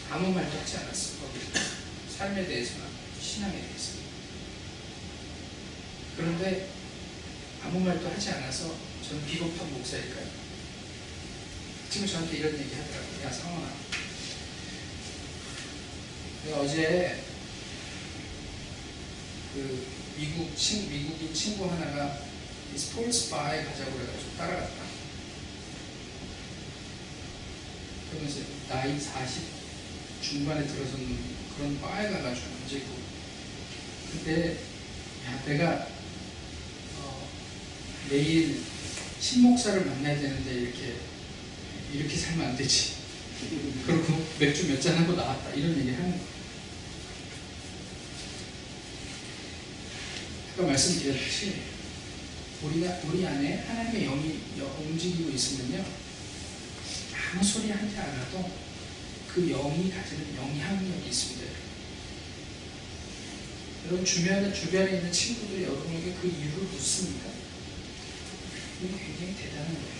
아무 0.09 0.31
말도 0.33 0.59
하지 0.59 0.77
않았어요. 0.77 1.17
거기 1.19 1.39
삶에 2.17 2.47
대해서나 2.47 2.85
신앙에 3.21 3.61
대해서. 3.61 3.99
그런데 6.15 6.67
아무 7.63 7.79
말도 7.79 8.09
하지 8.09 8.31
않아서 8.31 8.75
저는 9.07 9.23
비겁한 9.27 9.71
목사일까요? 9.71 10.27
지금 11.91 12.07
저한테 12.07 12.37
이런 12.37 12.53
얘기 12.59 12.73
하더라고요. 12.73 13.23
야. 13.23 13.77
내가 16.45 16.59
어제 16.61 17.23
그 19.53 19.87
미국 20.17 20.57
친, 20.57 20.89
미국인 20.89 21.31
친구 21.33 21.69
하나가 21.69 22.19
이 22.73 22.77
스포츠 22.77 23.29
바에 23.29 23.63
가자고 23.63 23.91
그래가지고 23.91 24.37
따라갔다. 24.37 24.83
그러면서 28.09 28.39
나이 28.69 28.99
40 28.99 29.43
중반에 30.21 30.65
들어서는 30.65 31.36
그런 31.57 31.79
바에 31.81 32.09
가가지고. 32.11 32.47
앉아있고 32.63 32.97
근데 34.11 34.57
야 35.25 35.43
내가 35.45 35.87
어, 36.99 37.27
내일 38.09 38.61
신목사를 39.19 39.85
만나야 39.85 40.19
되는데 40.19 40.53
이렇게 40.53 40.95
이렇게 41.93 42.15
살면 42.17 42.47
안 42.49 42.57
되지. 42.57 42.95
그리고 43.85 44.25
맥주 44.39 44.67
몇 44.67 44.79
잔 44.81 44.97
하고 44.97 45.13
나왔다. 45.13 45.53
이런 45.53 45.77
얘기 45.77 45.91
하는 45.91 46.11
거예요 46.11 46.37
아까 50.53 50.63
말씀드렸듯이 50.67 51.61
우리가 52.63 52.99
우리 53.05 53.25
안에 53.25 53.63
하나님의 53.67 54.05
영이 54.05 54.39
여- 54.59 54.75
움직이고 54.81 55.29
있으면요 55.29 55.85
아무 57.33 57.43
소리 57.43 57.69
하지 57.69 57.95
않아도 57.97 58.49
그 59.37 59.47
영이 59.51 59.91
가지는 59.91 60.35
영향력이 60.35 61.09
있습니다. 61.09 61.51
여러분 63.85 64.03
주변에 64.03 64.51
주변에 64.51 64.97
있는 64.97 65.11
친구들이 65.11 65.61
여러분에게 65.61 66.15
그 66.19 66.27
이유를 66.27 66.63
묻습니까? 66.71 67.29
이게 68.81 68.97
굉장히 68.97 69.35
대단한 69.35 69.67
거예요. 69.67 69.97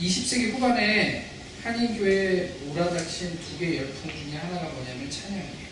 (20세기) 0.00 0.52
후반에 0.54 1.30
한인교회에 1.62 2.48
몰아닥친 2.64 3.38
두 3.40 3.58
개의 3.58 3.76
열풍 3.76 4.10
중에 4.10 4.38
하나가 4.38 4.70
뭐냐면 4.70 5.10
찬양이에요. 5.10 5.68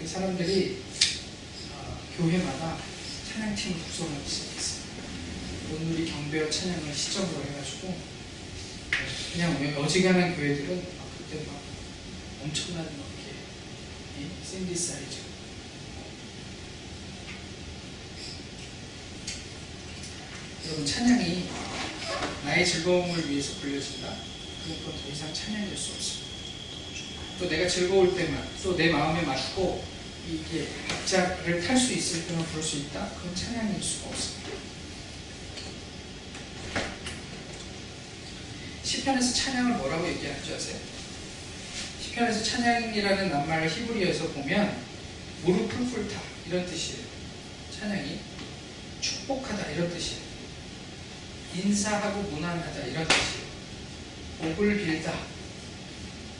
그 0.00 0.08
사람들이 0.08 0.82
어, 1.72 2.00
교회마다 2.16 2.78
찬양팀을 3.28 3.82
구성하기 3.84 4.30
시작했어요. 4.30 4.77
오늘이 5.70 6.10
경배와 6.10 6.50
찬양을 6.50 6.94
시점으로 6.94 7.44
해가지고 7.44 7.96
그냥 9.32 9.58
왜 9.60 9.74
어지간한 9.74 10.36
교회들은 10.36 10.76
막 10.98 11.06
그때 11.18 11.44
막 11.46 11.60
엄청난 12.42 12.84
막 12.84 12.92
이렇게 12.94 14.34
샌디 14.44 14.74
사이즈 14.74 15.18
여러분 20.66 20.86
찬양이 20.86 21.48
나의 22.44 22.66
즐거움을 22.66 23.30
위해서 23.30 23.54
불려진다. 23.60 24.14
그건 24.64 25.02
더 25.02 25.08
이상 25.10 25.32
찬양일 25.32 25.76
수 25.76 25.92
없습니다. 25.92 26.28
또 27.38 27.48
내가 27.48 27.68
즐거울 27.68 28.14
때만 28.16 28.48
또 28.62 28.76
내 28.76 28.90
마음에 28.90 29.22
맞고 29.22 29.84
이게 30.28 30.68
박자를 30.88 31.62
탈 31.62 31.76
수 31.76 31.92
있을 31.94 32.26
때만 32.26 32.44
부를 32.46 32.62
수 32.62 32.76
있다. 32.78 33.08
그건 33.16 33.34
찬양일 33.34 33.82
수가 33.82 34.08
없습니다. 34.08 34.50
시편에서 38.88 39.34
찬양을 39.34 39.76
뭐라고 39.76 40.08
얘기하는 40.08 40.42
줄 40.42 40.54
아세요? 40.54 40.78
시편에서 42.02 42.42
찬양이라는 42.42 43.30
낱말을 43.30 43.68
히브리어에서 43.68 44.28
보면 44.28 44.82
무릎을 45.44 45.90
꿇다 45.90 46.18
이런 46.46 46.64
뜻이에요. 46.64 47.04
찬양이 47.78 48.18
축복하다 49.02 49.72
이런 49.72 49.90
뜻이에요. 49.90 50.22
인사하고 51.54 52.22
문안하다 52.30 52.86
이런 52.86 53.06
뜻이에요. 53.06 53.48
복을 54.38 54.78
빌다, 54.78 55.12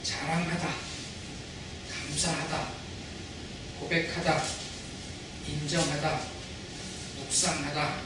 자랑하다, 0.01 0.73
감사하다, 1.91 2.71
고백하다, 3.79 4.43
인정하다, 5.47 6.19
묵상하다. 7.19 8.01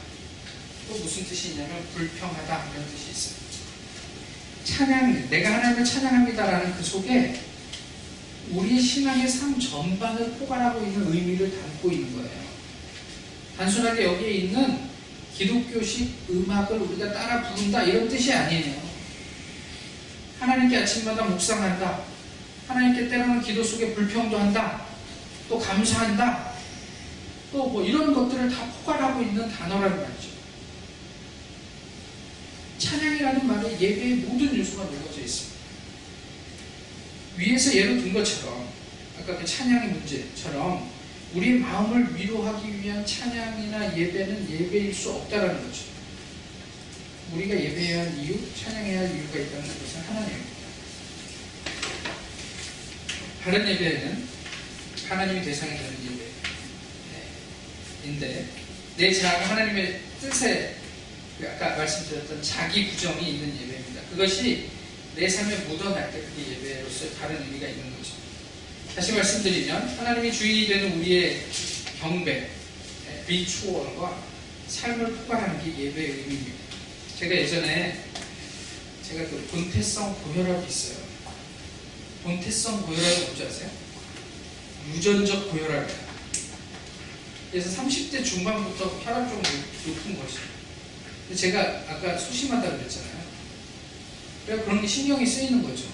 또 0.86 0.98
무슨 0.98 1.24
뜻이 1.24 1.52
있냐면 1.52 1.88
불평하다 1.94 2.72
이런 2.72 2.86
뜻이 2.90 3.10
있어요. 3.10 3.43
찬양, 4.64 5.28
내가 5.28 5.52
하나님을 5.54 5.84
찬양합니다라는 5.84 6.74
그 6.74 6.82
속에 6.82 7.40
우리 8.50 8.80
신앙의 8.80 9.28
삶 9.28 9.58
전반을 9.58 10.32
포괄하고 10.32 10.84
있는 10.84 11.12
의미를 11.12 11.50
담고 11.50 11.90
있는 11.90 12.12
거예요. 12.14 12.44
단순하게 13.56 14.04
여기에 14.04 14.30
있는 14.30 14.78
기독교식 15.34 16.14
음악을 16.30 16.78
우리가 16.78 17.12
따라 17.12 17.42
부른다 17.42 17.82
이런 17.82 18.08
뜻이 18.08 18.32
아니에요. 18.32 18.82
하나님께 20.40 20.78
아침마다 20.78 21.24
묵상한다. 21.24 22.00
하나님께 22.68 23.08
때로는 23.08 23.42
기도 23.42 23.62
속에 23.62 23.94
불평도 23.94 24.38
한다. 24.38 24.82
또 25.48 25.58
감사한다. 25.58 26.54
또 27.52 27.68
뭐 27.68 27.84
이런 27.84 28.12
것들을 28.12 28.50
다 28.50 28.66
포괄하고 28.66 29.22
있는 29.22 29.48
단어라는 29.48 29.96
말이죠. 29.96 30.33
찬양이라는 32.84 33.46
말에 33.46 33.80
예배의 33.80 34.14
모든 34.16 34.56
요소가 34.58 34.84
녹아져 34.84 35.20
있습니다. 35.22 35.54
위에서 37.38 37.74
예로 37.74 38.00
든 38.02 38.12
것처럼 38.12 38.68
아까 39.18 39.38
그 39.38 39.44
찬양의 39.44 39.88
문제처럼 39.92 40.90
우리의 41.32 41.60
마음을 41.60 42.14
위로하기 42.14 42.82
위한 42.82 43.04
찬양이나 43.04 43.96
예배는 43.96 44.50
예배일 44.50 44.94
수 44.94 45.10
없다라는 45.12 45.66
거죠. 45.66 45.82
우리가 47.32 47.54
예배해야 47.54 48.00
할 48.02 48.18
이유, 48.18 48.38
찬양해야 48.54 49.00
할 49.00 49.16
이유가 49.16 49.38
있다는 49.38 49.66
것은 49.66 50.02
하나님입니다. 50.06 50.54
바른 53.42 53.68
예배는 53.68 54.28
하나님이 55.08 55.44
대상이 55.44 55.72
되는 55.72 55.94
예배인데 58.02 58.46
내 58.96 59.12
자아가 59.12 59.50
하나님의 59.50 60.00
뜻에 60.20 60.76
그 60.80 60.83
아까 61.42 61.76
말씀드렸던 61.76 62.42
자기 62.42 62.90
부정이 62.90 63.30
있는 63.30 63.60
예배입니다. 63.60 64.02
그것이 64.10 64.68
내 65.16 65.28
삶에 65.28 65.56
묻어날 65.66 66.12
때 66.12 66.20
그게 66.20 66.52
예배로서의 66.52 67.14
다른 67.14 67.42
의미가 67.42 67.68
있는 67.68 67.96
거죠. 67.96 68.12
다시 68.94 69.12
말씀드리면 69.12 69.88
하나님이 69.98 70.32
주인이 70.32 70.68
되는 70.68 70.98
우리의 70.98 71.42
경배, 72.00 72.50
리추얼과 73.26 74.22
삶을 74.68 75.12
포괄하는 75.16 75.62
게 75.62 75.86
예배의 75.86 76.10
의미입니다. 76.10 76.64
제가 77.18 77.34
예전에 77.34 78.04
제가 79.06 79.24
그 79.24 79.46
본태성 79.50 80.22
고혈압이 80.22 80.68
있어요. 80.68 80.98
본태성 82.22 82.82
고혈압이 82.82 83.20
뭔지 83.22 83.42
아세요? 83.44 83.70
유전적 84.94 85.50
고혈압이에요. 85.50 86.04
그래서 87.50 87.82
30대 87.82 88.24
중반부터 88.24 89.00
혈압 89.04 89.28
좀 89.28 89.42
높은 89.86 90.18
거죠. 90.18 90.53
제가 91.32 91.84
아까 91.88 92.18
소심하다고 92.18 92.78
그랬잖아요. 92.78 93.24
그래서 94.44 94.64
그런 94.64 94.80
게 94.80 94.86
신경이 94.86 95.24
쓰이는 95.24 95.62
거죠. 95.62 95.86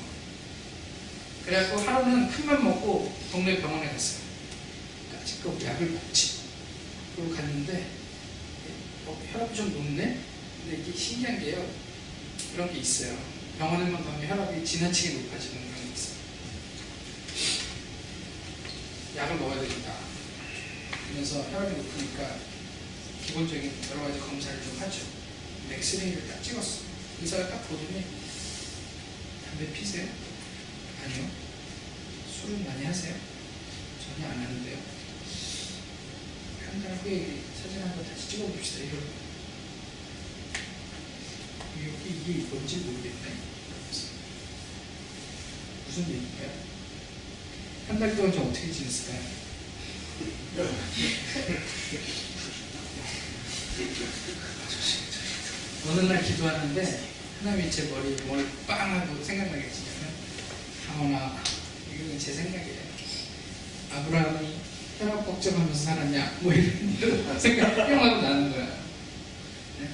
그래갖고 1.44 1.80
하루는 1.80 2.28
큰맘 2.30 2.64
먹고 2.64 3.14
동네 3.30 3.60
병원에 3.60 3.86
갔어요. 3.90 4.20
지금 5.24 5.60
약을 5.62 5.90
먹지. 5.90 6.40
그리고 7.14 7.34
갔는데 7.34 7.86
어, 9.06 9.22
혈압이 9.32 9.54
좀 9.54 9.72
높네? 9.72 10.18
근데 10.62 10.82
이게 10.82 10.96
신기한 10.96 11.38
게요. 11.40 11.66
그런 12.52 12.72
게 12.72 12.80
있어요. 12.80 13.16
병원에만 13.58 14.04
가면 14.04 14.28
혈압이 14.28 14.64
지나치게 14.64 15.14
높아지는 15.14 15.62
그런 15.70 15.86
게 15.86 15.92
있어요. 15.94 16.16
약을 19.16 19.36
먹어야 19.36 19.60
되니까. 19.60 19.98
그래서 21.12 21.42
혈압이 21.50 21.76
높으니까 21.76 22.36
기본적인 23.26 23.72
여러 23.90 24.02
가지 24.02 24.20
검사를 24.20 24.62
좀 24.62 24.80
하죠. 24.80 25.19
엑스레이를 25.70 26.28
딱 26.28 26.42
찍었어. 26.42 26.80
의사가 27.22 27.48
딱 27.50 27.68
보더니 27.68 28.04
담배 29.46 29.72
피세요? 29.72 30.08
아니요. 31.04 31.30
술은 32.32 32.64
많이 32.66 32.84
하세요? 32.84 33.14
전혀 34.04 34.28
안 34.28 34.38
하는데요. 34.38 34.78
한 36.70 36.82
달 36.82 36.94
후에 37.02 37.42
사진 37.60 37.82
한 37.82 37.92
번 37.96 38.04
다시 38.08 38.28
찍어봅시다. 38.30 38.84
여기 41.82 42.10
이게 42.10 42.42
뭔지 42.48 42.76
모르겠네. 42.76 43.26
무슨 45.86 46.02
얘기인가요? 46.04 46.50
한 47.88 47.98
달 47.98 48.14
동안 48.14 48.32
좀 48.32 48.50
어떻게 48.50 48.70
지냈을까요? 48.72 49.20
어느 55.88 56.00
날 56.00 56.22
기도하는데 56.22 57.00
하나님이 57.42 57.70
제 57.70 57.84
머리에 57.84 58.16
뭘 58.26 58.46
빵 58.66 58.78
하고 59.00 59.22
생각나겠지. 59.24 59.80
아무나 60.92 61.38
이건 61.94 62.18
제 62.18 62.32
생각이에요. 62.32 62.80
아브라함이 63.92 64.54
혈압 64.98 65.26
걱정하면서 65.26 65.74
살았냐? 65.84 66.36
뭐 66.40 66.52
이런 66.52 67.38
생각 67.40 67.76
형하고 67.76 68.22
나는 68.22 68.52
거야. 68.52 68.66
네? 69.80 69.88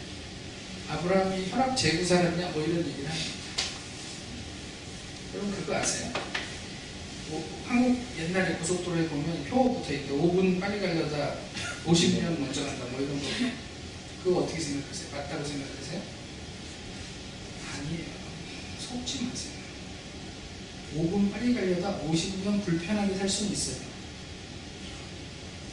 아브라함이 0.88 1.48
혈압 1.50 1.76
재고 1.76 2.04
살았냐? 2.04 2.48
뭐 2.50 2.62
이런 2.62 2.78
얘기를 2.86 3.08
하는 3.08 3.20
거야. 3.20 3.36
여러분 5.34 5.52
그거 5.52 5.76
아세요? 5.76 6.12
뭐, 7.28 7.62
한국 7.66 8.00
옛날에 8.18 8.54
고속도로에 8.54 9.06
보면 9.08 9.44
표 9.44 9.74
붙어 9.80 9.92
있대. 9.92 10.12
5분 10.12 10.60
빨리 10.60 10.80
가려다 10.80 11.34
50년 11.86 12.38
먼저 12.40 12.64
간다. 12.64 12.84
뭐 12.90 13.00
이런 13.00 13.20
거. 13.20 13.26
그거 14.26 14.40
어떻게 14.40 14.60
생각하세요? 14.60 15.08
맞다고 15.12 15.44
생각하세요? 15.44 16.02
아니에요. 17.78 18.04
속지 18.80 19.24
마세요. 19.24 19.52
5분 20.96 21.30
빨리 21.30 21.54
가려다 21.54 22.00
50년 22.00 22.64
불편하게 22.64 23.14
살 23.14 23.28
수는 23.28 23.52
있어요. 23.52 23.86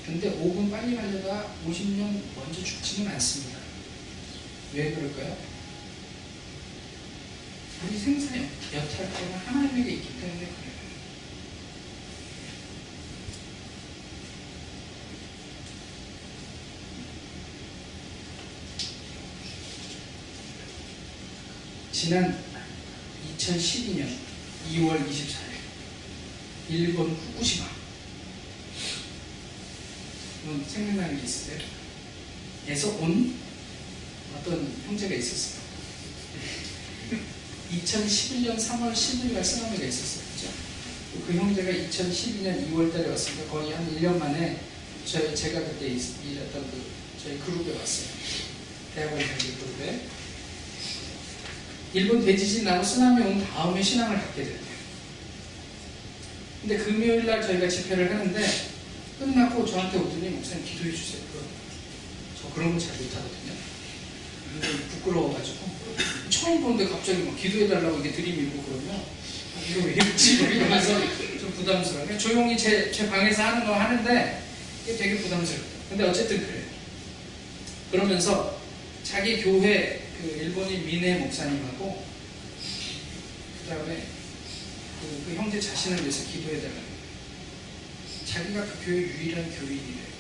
근데 0.06 0.30
5분 0.38 0.70
빨리 0.70 0.96
가려다 0.96 1.48
50년 1.68 2.22
먼저 2.36 2.64
죽지는 2.64 3.12
않습니다. 3.14 3.58
왜 4.76 4.92
그럴까요? 4.92 5.36
우리 7.88 7.98
생사의 7.98 8.50
여탈권은 8.72 9.34
하나님에게 9.48 9.94
있기 9.94 10.22
때문에 10.22 10.42
그래요. 10.42 10.73
지난 22.04 22.38
2012년 23.40 24.06
2월 24.74 25.10
24일 25.10 25.56
일본 26.68 27.12
후쿠시마 27.12 27.66
뭐 30.44 30.66
생각나는 30.68 31.18
게 31.18 31.24
있으세요? 31.24 31.60
에서 32.68 32.90
온 33.00 33.34
어떤 34.36 34.70
형제가 34.86 35.16
있었어요. 35.16 35.62
2011년 37.72 38.58
3월 38.58 38.92
10일 38.94 39.32
날 39.32 39.42
쓰나미가 39.46 39.86
있었어요. 39.86 40.26
그죠? 40.36 40.50
그 41.26 41.34
형제가 41.38 41.72
2012년 41.72 42.70
2월 42.70 42.92
달에 42.92 43.08
왔으니까 43.08 43.50
거의 43.50 43.72
한 43.72 43.90
1년 43.96 44.18
만에 44.18 44.60
저, 45.06 45.34
제가 45.34 45.62
그때 45.62 45.88
있- 45.88 46.22
일했던 46.26 46.70
그 46.70 46.84
저희 47.24 47.40
그룹에 47.40 47.72
왔어요. 47.80 48.08
대학원 48.94 49.20
다닐 49.26 49.58
그룹에. 49.58 50.23
일본 51.94 52.26
대지진 52.26 52.64
나고 52.65 52.84
쓰나미 52.84 53.22
온 53.24 53.45
다음에 53.45 53.82
신앙을 53.82 54.18
갖게 54.18 54.44
됐대요. 54.44 54.74
근데 56.61 56.78
금요일 56.78 57.26
날 57.26 57.41
저희가 57.41 57.68
집회를 57.68 58.10
하는데 58.11 58.48
끝나고 59.20 59.65
저한테 59.65 59.98
오더니 59.99 60.30
목사님 60.30 60.65
기도해 60.65 60.91
주세요. 60.91 61.22
저 62.41 62.49
그런 62.53 62.74
거 62.74 62.80
잘 62.80 62.90
못하거든요. 62.98 63.53
부끄러워가지고 64.91 65.57
처음 66.30 66.61
보는데 66.61 66.88
갑자기 66.88 67.24
막 67.24 67.36
기도해 67.40 67.68
달라고 67.68 67.99
이게 67.99 68.11
들이밀고 68.11 68.64
그러면 68.64 68.95
아, 68.95 69.61
이거 69.70 69.86
왜 69.88 69.94
이러지? 69.94 70.38
뭐 70.38 70.48
이러면서 70.49 70.99
좀 71.40 71.52
부담스러워요. 71.57 72.18
조용히 72.18 72.57
제, 72.57 72.91
제 72.91 73.10
방에서 73.10 73.44
하는 73.44 73.65
거 73.68 73.74
하는데 73.74 74.41
이게 74.84 74.98
되게 74.98 75.18
부담스러워요. 75.22 75.68
근데 75.90 76.03
어쨌든 76.06 76.38
그래요. 76.45 76.64
그러면서 77.91 78.60
자기 79.03 79.41
교회 79.44 80.03
그 80.24 80.30
일본인 80.38 80.86
미네 80.86 81.20
목사님하고 81.20 82.06
그 83.60 83.70
다음에 83.70 84.08
그, 85.02 85.24
그 85.26 85.36
형제 85.36 85.60
자신을 85.60 86.00
위해서 86.00 86.32
기도해달라고 86.32 86.94
자기가 88.26 88.66
그 88.66 88.86
교회 88.86 89.00
유일한 89.00 89.44
교인이래요. 89.54 90.14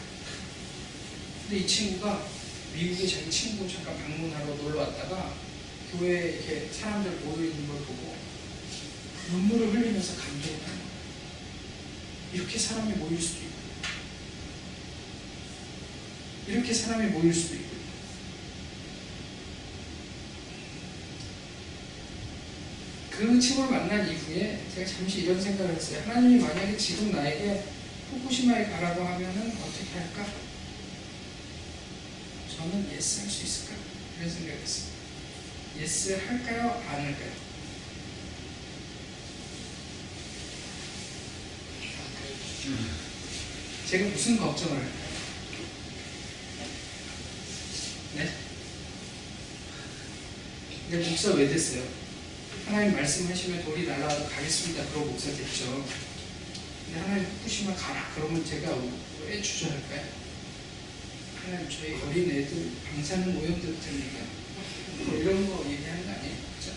근데 1.43 1.57
이 1.57 1.65
친구가 1.65 2.27
미국에 2.75 3.07
자기 3.07 3.31
친구 3.31 3.65
잠깐 3.71 3.97
방문하러 3.97 4.55
놀러 4.55 4.81
왔다가 4.81 5.35
교회에 5.93 6.31
이렇게 6.33 6.69
사람들 6.69 7.09
모여 7.21 7.45
있는 7.45 7.65
걸 7.65 7.77
보고 7.77 8.13
눈물을 9.31 9.73
흘리면서 9.73 10.17
감동을 10.17 10.59
거예요. 10.59 10.83
이렇게 12.33 12.59
사람이 12.59 12.91
모일 12.93 13.21
수도 13.21 13.39
있고 13.39 13.53
이렇게 16.47 16.73
사람이 16.73 17.11
모일 17.11 17.33
수도 17.33 17.55
있고 17.55 17.72
그 23.17 23.39
친구를 23.39 23.69
만난 23.71 24.09
이후에 24.09 24.59
제가 24.73 24.89
잠시 24.89 25.21
이런 25.21 25.39
생각을 25.39 25.75
했어요. 25.75 26.01
하나님이 26.07 26.41
만약에 26.41 26.75
지금 26.75 27.11
나에게 27.11 27.63
후쿠시마에 28.09 28.65
가라고 28.71 29.03
하면은 29.05 29.55
어떻게 29.61 29.99
할까? 29.99 30.25
저는 32.57 32.89
yes 32.95 33.21
할 33.21 33.29
수 33.29 33.43
있을까? 33.43 33.75
이런 34.17 34.29
생각을 34.31 34.61
했어요. 34.61 34.87
Yes 35.79 36.11
할까요? 36.27 36.83
안 36.87 37.01
할까요? 37.05 37.31
제가 43.89 44.09
무슨 44.09 44.37
걱정을 44.37 44.75
할까요? 44.75 45.03
네? 48.15 48.31
근데 50.89 51.09
목사 51.09 51.31
왜 51.31 51.47
됐어요? 51.47 52.02
하나님 52.65 52.93
말씀하시면 52.95 53.65
돌이 53.65 53.85
날아와도 53.87 54.27
가겠습니다. 54.29 54.85
그러고 54.89 55.07
목사 55.11 55.31
됐죠. 55.31 55.85
근데 56.85 56.99
하나님 56.99 57.25
후쿠시마 57.25 57.75
가라. 57.75 58.11
그러면 58.15 58.45
제가 58.45 58.75
왜 59.27 59.41
주저할까요? 59.41 60.23
하나님 61.43 61.69
저희 61.69 61.93
어린 62.01 62.31
애들 62.31 62.71
방사능 62.89 63.37
오염될 63.37 63.79
테니까 63.81 64.19
뭐 65.05 65.15
이런 65.17 65.47
거 65.47 65.69
얘기하는 65.69 66.05
거 66.05 66.11
아니에요? 66.13 66.35
그죠? 66.57 66.71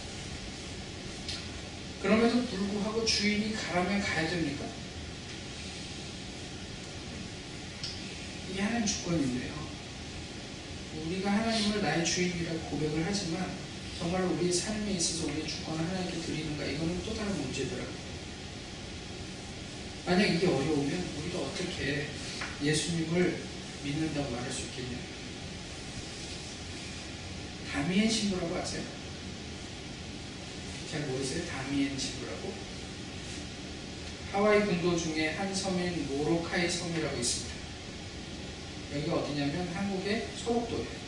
그럼에도 2.03 2.45
불구하고 2.47 3.05
주인이 3.05 3.55
가라면 3.55 4.01
가야 4.01 4.29
됩니까? 4.29 4.67
이게 8.51 8.61
하나님 8.61 8.87
주권인데요. 8.87 9.67
우리가 11.07 11.31
하나님을 11.31 11.83
나의 11.83 12.05
주인이라고 12.05 12.59
고백을 12.59 13.05
하지만 13.07 13.66
정말 13.99 14.23
우리 14.25 14.53
삶에 14.53 14.93
있어서 14.93 15.27
우리의 15.27 15.49
주권을 15.49 15.85
하나님께 15.89 16.21
드리는가 16.21 16.65
이거는 16.65 17.03
또 17.05 17.15
다른 17.15 17.41
문제더라고요. 17.43 18.07
만약 20.05 20.25
이게 20.27 20.47
어려우면 20.47 21.09
우리가 21.19 21.39
어떻게 21.41 22.07
예수님을 22.63 23.43
믿는다고 23.83 24.31
말할 24.31 24.53
수 24.53 24.63
있겠냐? 24.63 24.99
다미엔 27.73 28.11
신부라고 28.11 28.57
아세요? 28.57 28.83
잘 30.91 31.01
모르세요? 31.01 31.45
다미엔 31.47 31.99
신부라고? 31.99 32.53
하와이 34.33 34.61
군도 34.67 34.97
중에 34.97 35.31
한 35.31 35.55
섬인 35.55 36.07
모로카이 36.09 36.71
섬이라고 36.71 37.17
있습니다. 37.19 37.55
여기가 38.95 39.17
어디냐면 39.17 39.69
한국의 39.75 40.29
소록도예요. 40.45 41.06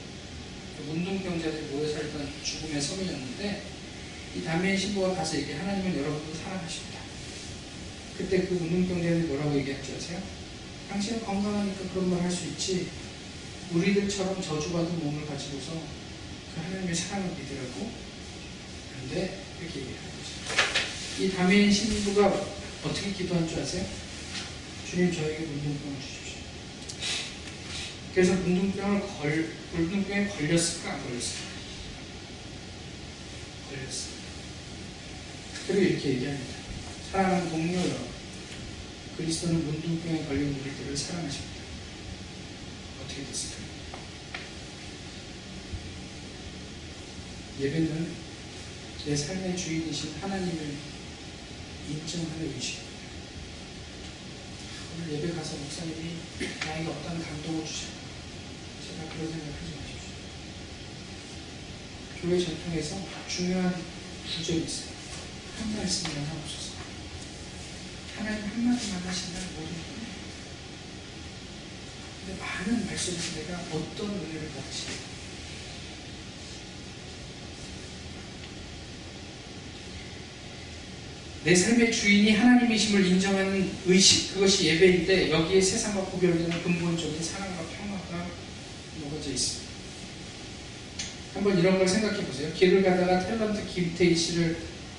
문둥병자들이 0.87 1.67
모여 1.73 1.89
살던 1.93 2.29
죽음의 2.43 2.81
섬이었는데 2.81 3.63
이 4.37 4.43
다미엔 4.45 4.77
신부가 4.77 5.15
가서 5.15 5.39
얘기 5.39 5.53
하나님은 5.53 5.99
여러분을 5.99 6.35
사랑하십니다. 6.35 6.99
그때 8.17 8.43
그 8.47 8.55
문둥병자들이 8.55 9.27
뭐라고 9.29 9.57
얘기할 9.59 9.83
줄 9.83 9.97
아세요? 9.97 10.21
당신은 10.89 11.25
건강하니까 11.25 11.89
그런 11.93 12.11
말 12.11 12.21
할 12.23 12.31
수 12.31 12.47
있지. 12.49 12.89
우리들처럼 13.73 14.41
저주받은 14.41 14.99
몸을 15.01 15.27
가지고서 15.27 15.73
그 16.55 16.61
하나님의 16.63 16.95
사랑을 16.95 17.31
믿으라고 17.37 17.91
안 19.01 19.11
돼. 19.11 19.43
이렇게 19.61 19.81
얘기하는 19.81 20.09
거죠. 20.09 21.23
이 21.23 21.31
다미엔 21.31 21.71
신부가 21.73 22.29
어떻게 22.85 23.13
기도한 23.13 23.47
줄 23.47 23.61
아세요? 23.61 23.85
주님 24.89 25.13
저에게 25.13 25.41
문둥병을 25.45 26.01
주십시오. 26.01 26.18
그래서 28.15 28.35
문둥병을 28.35 29.01
걸, 29.01 29.53
문둥병에 29.73 30.29
걸렸을까 30.29 30.93
안 30.93 31.03
걸렸을까? 31.05 31.49
걸렸어요. 33.71 34.19
그리고 35.67 35.83
이렇게 35.83 36.09
얘기합니다. 36.11 36.55
사랑하는 37.13 37.51
동료 37.51 37.79
여러분, 37.79 38.09
그리스도는 39.17 39.65
문둥병에 39.67 40.25
걸린 40.25 40.55
우리들을 40.55 40.97
사랑하십니다. 40.97 41.59
어떻게 43.05 43.25
됐을까요? 43.25 43.69
예배는 47.61 48.13
내 49.05 49.17
삶의 49.17 49.57
주인이신 49.57 50.15
하나님을 50.21 50.75
인정하는 51.89 52.55
의식입니다. 52.55 52.89
오늘 54.95 55.13
예배 55.15 55.35
가서 55.35 55.57
목사님이 55.57 56.15
나에게 56.61 56.89
어떤 56.89 57.23
감동을 57.23 57.65
주셨다. 57.65 57.99
제가 58.87 59.09
그런 59.13 59.31
생각하지 59.31 59.73
마십시오. 59.77 60.13
교회 62.21 62.39
전통에서 62.39 62.97
중요한 63.29 63.75
구절이 64.37 64.65
있어요. 64.65 64.91
한 65.59 65.77
말씀만 65.77 66.27
하옵소서. 66.27 66.73
하나님 68.17 68.43
한마디만 68.43 69.03
하시면 69.03 69.43
모든 69.55 69.67
걸 69.67 69.95
해요. 69.99 70.19
근데 72.27 72.41
많은 72.41 72.87
말씀에서 72.87 73.37
내가 73.37 73.59
어떤 73.71 74.11
은혜를 74.11 74.51
받으시는가? 74.51 75.19
내 81.45 81.55
삶의 81.55 81.93
주인이 81.93 82.33
하나님이심을 82.33 83.07
인정하는 83.07 83.71
의식, 83.87 84.35
그것이 84.35 84.67
예배인데 84.67 85.31
여기에 85.31 85.61
세상과 85.61 86.05
구별되는 86.07 86.63
근본적인 86.65 87.23
사랑과 87.23 87.63
평화가 87.63 88.27
녹아져 89.01 89.31
있습니다. 89.31 89.68
한번 91.39 91.57
이런 91.57 91.79
걸 91.79 91.87
생각해 91.87 92.21
보세요. 92.25 92.53
길을 92.53 92.83
가다가 92.83 93.21
탤런트 93.25 93.65
김태희 93.73 94.15
씨를 94.15 94.57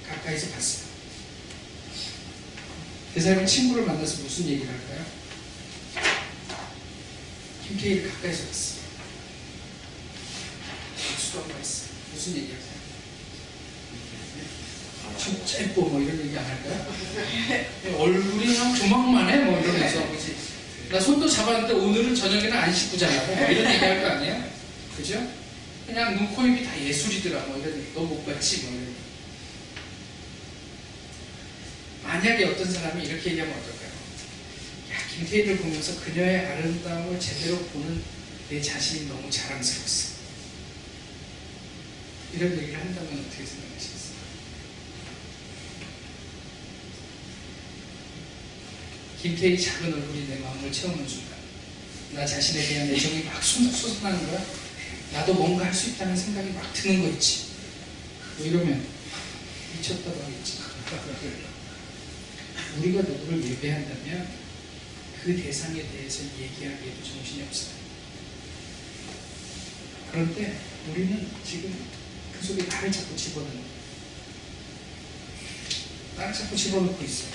가까이서 0.08 0.48
봤어요. 0.52 0.90
그 3.14 3.20
사람이 3.20 3.46
친구를 3.46 3.86
만나서 3.86 4.24
무슨 4.24 4.46
얘기를 4.48 4.72
할까요? 4.72 5.06
김태희를 7.68 8.10
가까이서 8.10 8.46
봤어요. 8.48 8.80
박수도 11.12 11.42
한번 11.42 11.60
했어요. 11.60 11.90
무슨 12.14 12.38
얘기 12.38 12.54
하세요? 12.54 12.80
진짜 15.18 15.62
예뻐 15.64 15.82
뭐 15.82 16.00
이런 16.02 16.22
얘기 16.22 16.38
안 16.38 16.46
할까요? 16.46 17.66
얼굴이 17.98 18.46
그냥 18.46 18.74
조망만 18.76 19.30
해뭐 19.30 19.60
이러면서 19.60 20.10
그지? 20.10 20.36
나 20.90 21.00
손도 21.02 21.28
잡았는데 21.28 21.74
오늘은 21.74 22.16
저녁에는 22.16 22.54
안 22.54 22.74
씻고 22.74 22.98
자라고 22.98 23.36
뭐 23.36 23.46
이런 23.50 23.70
얘기 23.74 23.84
할 23.84 24.02
거 24.02 24.08
아니에요? 24.08 24.44
그죠? 24.96 25.39
그냥 25.90 26.16
눈, 26.16 26.34
코, 26.36 26.46
입이 26.46 26.64
다 26.64 26.80
예술이더라 26.80 27.46
뭐 27.48 27.58
이런 27.58 27.78
얘기 27.80 27.92
너못 27.94 28.26
봤지 28.26 28.58
뭐 28.64 28.72
이런 28.72 28.96
만약에 32.04 32.46
어떤 32.46 32.72
사람이 32.72 33.04
이렇게 33.06 33.32
얘기하면 33.32 33.56
어떨까요? 33.58 33.90
야 34.92 35.08
김태희를 35.16 35.58
보면서 35.58 36.00
그녀의 36.02 36.46
아름다움을 36.46 37.20
제대로 37.20 37.58
보는 37.58 38.02
내 38.50 38.62
자신이 38.62 39.08
너무 39.08 39.30
자랑스러웠어 39.30 40.10
이런 42.34 42.52
얘기를 42.58 42.80
한다면 42.80 43.26
어떻게 43.28 43.46
생각하시겠어요? 43.46 44.10
김태희 49.22 49.60
작은 49.62 49.94
얼굴이 49.94 50.28
내 50.30 50.36
마음을 50.40 50.72
채우는 50.72 51.08
순간 51.08 51.38
나 52.14 52.26
자신에 52.26 52.66
대한 52.68 52.90
애정이 52.90 53.24
막 53.24 53.44
솟- 53.44 53.70
솟아나는 53.72 54.26
거야 54.32 54.44
나도 55.14 55.34
뭔가 55.34 55.66
할 55.66 55.74
수 55.74 55.90
있다는 55.92 56.16
생각이 56.16 56.52
막 56.52 56.72
드는 56.74 57.02
거 57.02 57.08
있지. 57.10 57.48
뭐 58.38 58.46
이러면 58.46 58.86
미쳤다고 59.76 60.24
하겠지. 60.24 60.60
우리가 62.78 63.02
누구를 63.02 63.44
예배한다면 63.44 64.28
그 65.24 65.42
대상에 65.42 65.82
대해서 65.92 66.24
얘기하기에도 66.40 67.04
정신이 67.04 67.44
없어요 67.44 67.74
그런데 70.12 70.58
우리는 70.90 71.28
지금 71.46 71.76
그 72.32 72.46
속에 72.46 72.64
나를 72.64 72.92
자꾸 72.92 73.16
집어넣는 73.16 73.54
거예요 73.54 73.70
나를 76.16 76.34
자꾸 76.34 76.56
집어넣고 76.56 77.04
있어요 77.04 77.30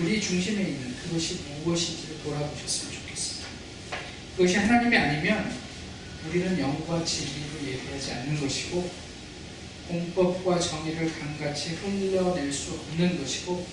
우리 0.00 0.20
중심에 0.20 0.62
있는 0.62 0.94
그것이 1.08 1.40
무엇인지를 1.64 2.22
돌아보셨으면 2.22 2.92
좋겠습니다. 2.92 3.48
그것이 4.36 4.56
하나님이 4.56 4.96
아니면 4.96 5.58
우리는 6.26 6.58
영과 6.58 7.02
진리로 7.02 7.66
예배하지 7.66 8.12
않는 8.12 8.40
것이고 8.40 8.90
공법과 9.88 10.60
정의를 10.60 11.10
강같이 11.18 11.70
흘려낼 11.76 12.52
수 12.52 12.72
없는 12.72 13.18
것이고 13.18 13.66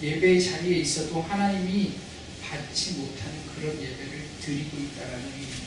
예배의 0.00 0.42
자리에 0.42 0.78
있어도 0.78 1.22
하나님이 1.22 1.94
받지 2.40 2.92
못하는 2.92 3.34
그런 3.54 3.74
예배를 3.74 4.22
드리고 4.40 4.76
있다는 4.76 5.24
의미입니다. 5.24 5.64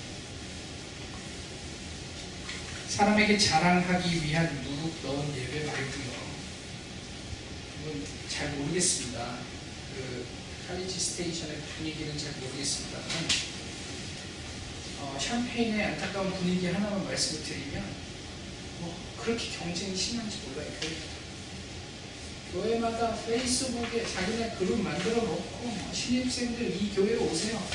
사람에게 2.87 3.37
자랑하기 3.37 4.23
위한 4.23 4.63
누룩 4.63 4.93
넣은 5.03 5.35
예배 5.35 5.65
말고요. 5.65 6.27
이건 7.81 8.03
잘 8.29 8.51
모르겠습니다. 8.51 9.39
그 9.95 10.25
칼리지 10.67 10.99
스테이션의 10.99 11.61
분위기는 11.77 12.17
잘 12.17 12.33
모르겠습니다만 12.41 13.07
어, 14.99 15.17
샴페인의 15.17 15.81
안타까운 15.81 16.33
분위기 16.33 16.67
하나만 16.67 17.05
말씀을 17.05 17.41
드리면 17.41 17.85
뭐 18.81 18.93
그렇게 19.17 19.49
경쟁이 19.49 19.95
심한지 19.95 20.39
몰라요 20.39 20.69
교회. 20.81 20.97
교회마다 22.51 23.15
페이스북에 23.15 24.05
자기네 24.05 24.55
그룹 24.59 24.81
만들어 24.81 25.15
놓고 25.15 25.67
뭐 25.67 25.93
신입생들 25.93 26.75
이 26.75 26.93
교회에 26.93 27.15
오세요. 27.15 27.65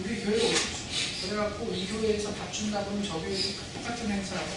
우리 0.00 0.24
교회에 0.24 0.38
오십시오. 0.38 1.28
그래갖고 1.28 1.72
이 1.72 1.86
교회에서 1.86 2.34
밥 2.34 2.52
준다 2.52 2.84
그러면 2.84 3.06
저 3.06 3.20
교회도 3.20 3.48
똑같은 3.74 4.10
행사하고 4.10 4.50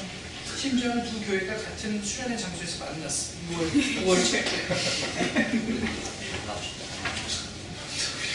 심지어는 0.59 1.05
두 1.05 1.21
교회가 1.21 1.55
같은 1.55 2.03
수련회 2.03 2.35
장소에서 2.35 2.83
만났어. 2.83 3.31
6월, 3.49 3.71
6월 3.71 4.29
초에. 4.29 4.43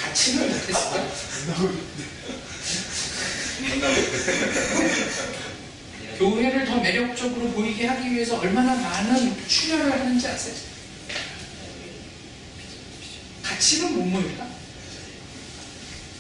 같이는 0.01 0.49
못했을까? 0.49 1.05
교회를 6.19 6.65
더 6.65 6.81
매력적으로 6.81 7.51
보이게 7.51 7.87
하기 7.87 8.13
위해서 8.13 8.39
얼마나 8.39 8.75
많은 8.75 9.47
출혈을 9.47 9.93
하는지 9.93 10.27
아세요? 10.27 10.55
같이는 13.43 13.97
못 13.97 14.05
모일까? 14.07 14.49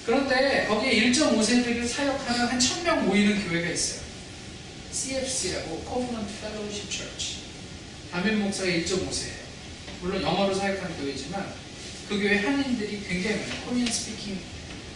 그런데 0.04 0.66
거기에 0.68 1.10
1.5세대를 1.10 1.88
사역하는 1.88 2.46
한 2.46 2.58
1000명 2.58 3.04
모이는 3.04 3.48
교회가 3.48 3.70
있어요. 3.70 4.03
CFC라고 4.94 5.82
Covenant 5.84 6.32
Fellowship 6.38 6.88
Church. 6.88 7.38
담임 8.12 8.38
목사가 8.38 8.68
1.5세예요. 8.70 9.34
물론 10.00 10.22
영어로 10.22 10.54
사역하는 10.54 10.96
교회지만 10.98 11.52
그 12.08 12.20
교회 12.20 12.38
한인들이 12.38 13.02
굉장히 13.02 13.38
많아요. 13.38 13.64
Korean 13.66 13.90
speaking 13.90 14.38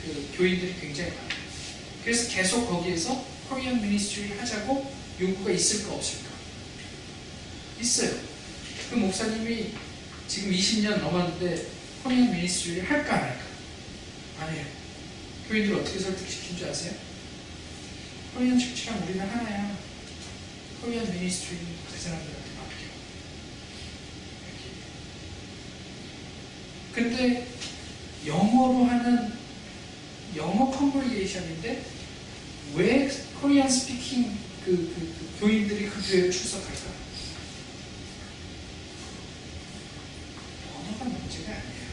그 0.05 0.35
교인들이 0.37 0.77
굉장히 0.81 1.11
많아요. 1.11 1.29
그래서 2.05 2.31
계속 2.31 2.69
거기에서 2.69 3.25
Korean 3.49 3.83
ministry 3.83 4.35
하자고 4.35 4.95
요구가 5.21 5.51
있을까 5.51 5.95
없을까? 5.95 6.29
있어요. 7.81 8.13
그 8.91 8.95
목사님이 8.95 9.73
지금 10.29 10.53
20년 10.53 11.01
넘었는데 11.01 11.67
Korean 12.05 12.31
ministry 12.31 12.83
할까 12.83 13.15
안 13.15 13.23
할까? 13.23 13.45
안 14.41 14.55
해요. 14.55 14.65
교인들 15.49 15.75
어떻게 15.75 15.99
설득시킨 15.99 16.57
줄 16.57 16.69
아세요? 16.69 16.93
Korean 18.37 18.57
church랑 18.61 19.03
우리는 19.03 19.29
하나야. 19.29 19.78
Korean 20.89 21.05
ministry는 21.13 21.67
그 21.87 21.99
사람들한테 21.99 22.51
맡겨. 22.57 22.75
근데 26.95 27.47
영어로 28.27 28.87
하는 28.87 29.35
영어 30.35 30.71
congregation인데 30.71 31.85
왜 32.75 33.09
코리안 33.43 33.69
스피킹 33.69 34.39
그, 34.65 34.77
그, 34.77 35.15
그 35.19 35.41
교인들이 35.41 35.91
그 35.91 36.01
교회에 36.11 36.31
출석할까? 36.31 36.91
언어가 40.75 41.05
문제가 41.05 41.53
아니에요. 41.53 41.89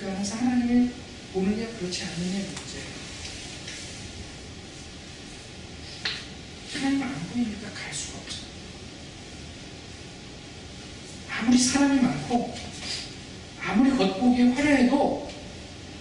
그 0.00 0.10
안에서 0.10 0.34
하나님을 0.34 0.92
보느냐 1.32 1.68
그렇지 1.78 2.02
않느냐의 2.02 2.42
문제예요. 2.42 2.93
하나님 6.74 7.02
안 7.02 7.14
보이니까 7.32 7.70
갈 7.72 7.92
수가 7.92 8.18
없어요. 8.18 8.44
아무리 11.30 11.58
사람이 11.58 12.00
많고 12.00 12.54
아무리 13.60 13.90
겉보기에 13.96 14.52
화려해도 14.52 15.32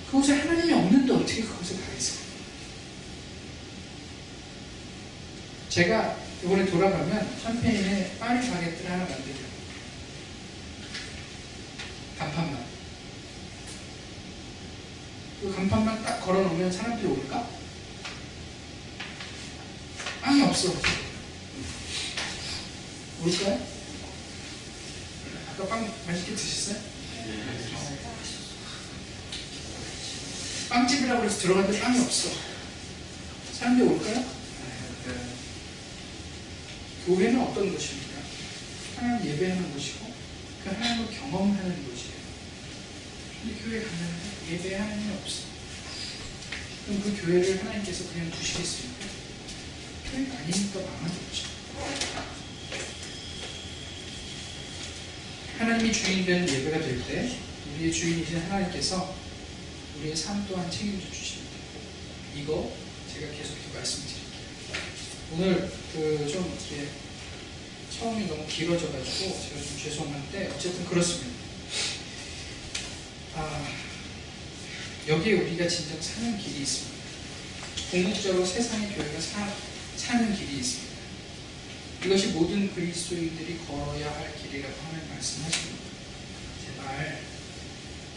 그곳에 0.08 0.34
하나님이 0.34 0.74
없는데 0.74 1.14
어떻게 1.14 1.42
그곳에 1.42 1.76
가겠어요? 1.76 2.24
제가 5.70 6.18
이번에 6.44 6.66
돌아가면 6.66 7.38
샴페인에 7.42 8.18
파리 8.20 8.48
바게트를 8.48 8.92
하나 8.92 9.06
만들려고 9.06 9.54
간판만. 12.20 12.64
그 15.42 15.56
간판만 15.56 16.04
딱 16.04 16.20
걸어놓으면 16.22 16.72
사람들이 16.72 17.08
올까? 17.08 17.63
빵이 20.24 20.42
없어. 20.44 20.70
올까요? 23.22 23.68
아까 25.52 25.68
빵 25.68 25.94
맛있게 26.08 26.34
드셨어요? 26.34 26.82
빵집이라고 30.70 31.24
해서 31.26 31.40
들어갔는데 31.40 31.80
빵이 31.80 32.00
없어. 32.00 32.30
사람들이 33.54 33.90
올까요? 33.90 34.26
교회는 37.06 37.42
어떤 37.42 37.70
곳입니까? 37.70 38.14
하나님 38.96 39.28
예배하는 39.30 39.74
곳이고 39.74 40.14
그 40.64 40.70
하나님을 40.70 41.14
경험하는 41.20 41.84
곳이에요. 41.90 42.14
근데 43.42 43.62
교회 43.62 43.82
가면 43.84 44.22
예배 44.50 44.76
하나님이 44.76 45.14
없어. 45.22 45.42
그럼 46.86 47.02
그 47.04 47.22
교회를 47.26 47.60
하나님께서 47.60 48.10
그냥 48.10 48.32
두시겠습니 48.32 48.93
까? 50.14 50.20
교회가 50.20 50.38
아니니까 50.38 50.80
망한 50.80 51.10
거죠. 51.10 51.44
하나님이 55.58 55.92
주인 55.92 56.26
되는 56.26 56.48
예배가 56.48 56.80
될 56.80 57.04
때 57.08 57.38
우리의 57.76 57.92
주인이신 57.92 58.38
하나님께서 58.42 59.16
우리의 60.00 60.16
삶 60.16 60.46
또한 60.48 60.70
책임져 60.70 61.08
주십니다. 61.12 61.52
이거 62.36 62.72
제가 63.12 63.32
계속해서 63.32 63.74
말씀드릴게요. 63.74 64.24
오늘 65.34 65.72
그 65.94 66.28
좀 66.30 66.46
이렇게 66.46 66.88
처음이 68.00 68.26
너무 68.28 68.46
길어져가지고 68.48 69.40
제가 69.50 69.62
좀 69.62 69.80
죄송한데 69.84 70.52
어쨌든 70.56 70.86
그렇습니다. 70.86 71.32
아, 73.36 73.68
여기에 75.08 75.34
우리가 75.34 75.68
진정 75.68 76.02
사는 76.02 76.38
길이 76.38 76.62
있습니다. 76.62 76.94
궁극적으로 77.92 78.46
세상의 78.46 78.90
교회가 78.96 79.20
사, 79.22 79.48
사는 79.98 80.36
길이 80.36 80.58
있습니다. 80.58 80.94
이것이 82.06 82.28
모든 82.28 82.74
그리스도인들이 82.74 83.60
걸어야 83.66 84.14
할 84.14 84.36
길이라고 84.36 84.76
하는 84.82 85.10
말씀하십니다. 85.10 85.84
제발 86.66 87.22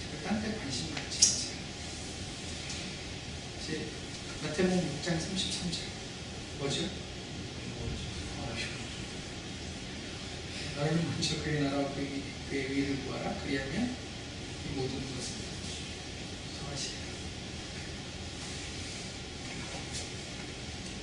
제가 0.00 0.28
딴데 0.28 0.58
관심 0.58 0.94
갖지 0.94 1.18
마세요. 1.18 1.56
이제 3.62 3.86
마태복음 4.42 5.00
6장 5.02 5.18
33절 5.18 5.78
뭐죠? 6.58 7.06
너를 10.76 10.94
먼저 10.94 11.42
그의 11.42 11.62
나라와 11.62 11.88
그의, 11.94 12.22
의를 12.50 13.02
구하라 13.06 13.34
그리하면 13.42 13.96
이 14.66 14.74
모든 14.76 14.94
것을 14.94 15.36
더하시리라 16.60 17.06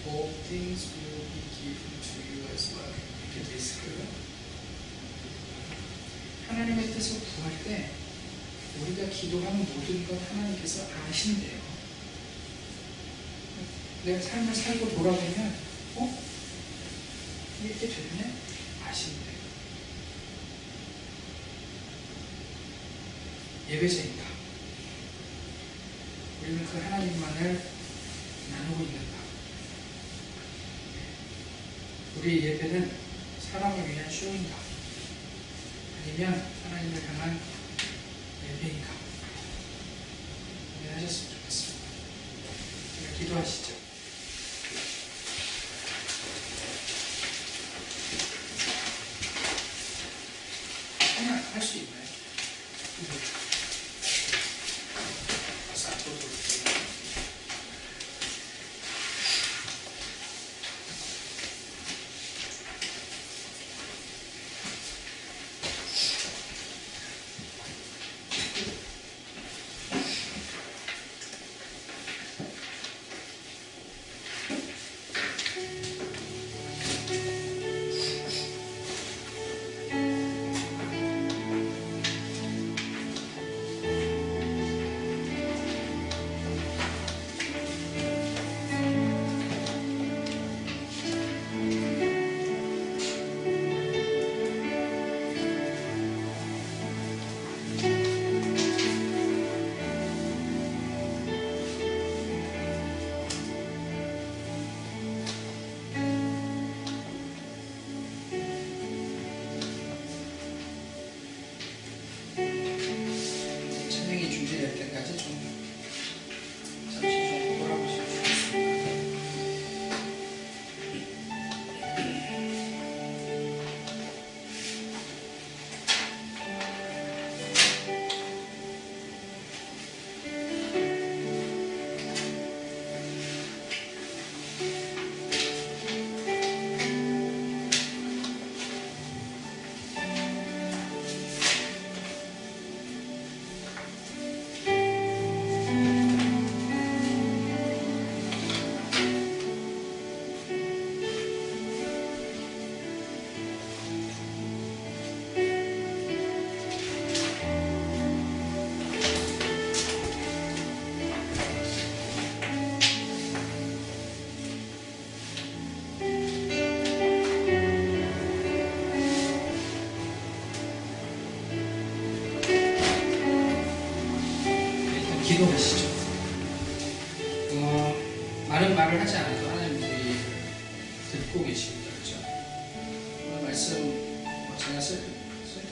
All 0.06 0.43
things 0.54 0.94
will 0.94 1.26
be 1.34 1.42
given 1.58 1.98
to 1.98 2.22
you 2.30 2.46
as 2.54 2.76
well 2.76 2.94
이렇게 3.26 3.50
돼 3.50 3.58
있을 3.58 3.82
거예요 3.82 4.06
하나님의 6.48 6.94
뜻을 6.94 7.22
구할 7.22 7.64
때 7.64 7.90
우리가 8.80 9.10
기도하는 9.10 9.66
모든 9.66 10.06
것 10.06 10.30
하나님께서 10.30 10.86
아신대요 11.10 11.60
내가 14.06 14.22
삶을 14.22 14.54
살고 14.54 14.90
돌아보면 14.90 15.56
어? 15.96 16.24
이렇게 17.64 17.88
됐네? 17.88 18.34
아신대요 18.86 19.34
예배자입니다. 23.70 24.24
우리는 26.42 26.66
그 26.66 26.78
하나님만을 26.78 27.64
나누고 28.52 28.84
있는다. 28.84 29.14
우리의 32.24 32.44
예배는 32.44 32.90
사람을 33.52 33.90
위한 33.90 34.10
쇼인가? 34.10 34.56
아니면 36.08 36.53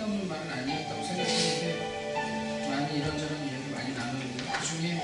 말은 0.08 0.52
아니었다고 0.52 1.04
생각했는데 1.04 2.70
많이 2.70 2.98
이런저런 2.98 3.48
이야기 3.48 3.70
많이 3.72 3.94
나누는데 3.94 4.44
그 4.52 4.66
중에 4.66 5.00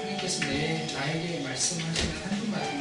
하나님께서 0.00 0.46
내 0.46 0.86
나에게 0.92 1.40
말씀하시는 1.44 2.22
한두 2.22 2.46
마디만 2.50 2.73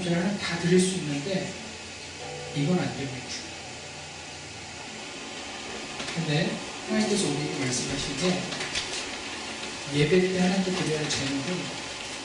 하나님 0.00 0.38
다 0.38 0.58
드릴 0.58 0.80
수 0.80 0.96
있는데 0.96 1.52
이건 2.56 2.78
안 2.78 2.96
됩니다. 2.96 3.26
근데 6.14 6.50
하나님께서 6.88 7.28
우리에게 7.28 7.58
말씀하신 7.60 8.16
게 8.16 8.42
예배 9.94 10.32
때 10.32 10.40
하나님께 10.40 10.70
드려야 10.72 11.00
할 11.00 11.08
제목은 11.08 11.60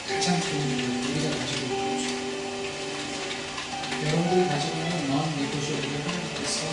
가장 0.08 0.40
좋은 0.40 0.78
것 0.78 1.10
우리가 1.10 1.38
가지고 1.38 1.62
있는 1.66 1.98
거죠. 1.98 2.08
여러분들이 4.06 4.48
가지고 4.48 4.78
있는 4.78 5.10
넌 5.10 5.36
네고쇼블을 5.38 6.00
하나님께서 6.08 6.68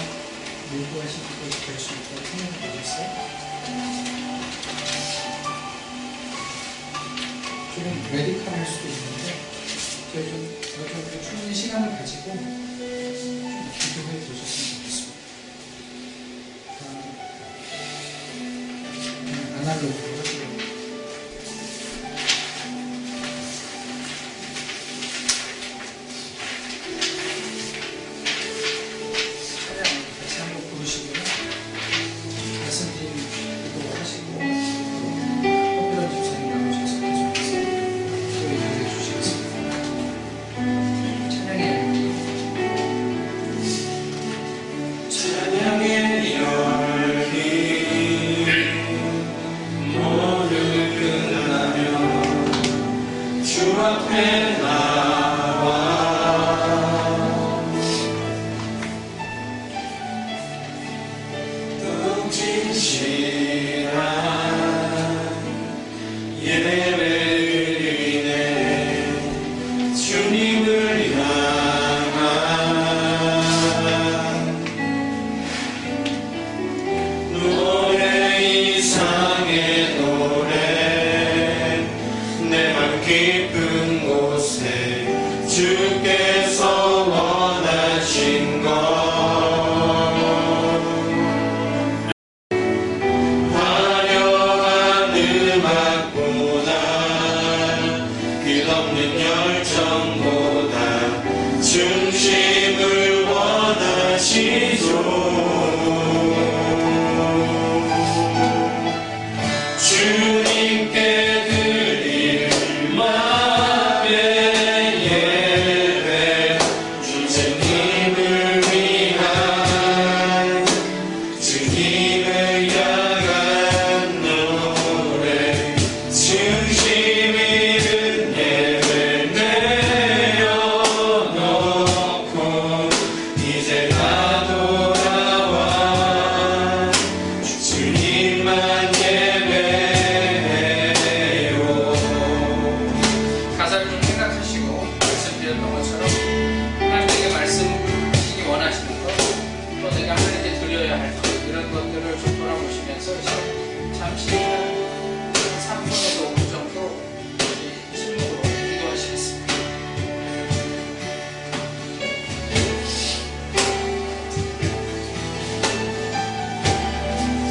요구하신 0.75 1.23
것이 1.23 1.67
될 1.67 1.79
수 1.79 1.91
있다고 1.93 2.25
생각해 2.25 2.79
보셨어요? 2.79 4.15
조금 7.75 8.09
레디컬할 8.13 8.67
수도 8.67 8.89
있는데 8.89 9.35
저희 10.13 10.31
좀 10.31 10.54
시간을 11.75 11.91
가지고 11.99 12.31
좀 12.31 12.39
기도해 13.79 14.21
보셨으면 14.21 14.77
좋겠습니다. 14.77 15.19
아, 19.57 19.61
아날로그 19.61 20.14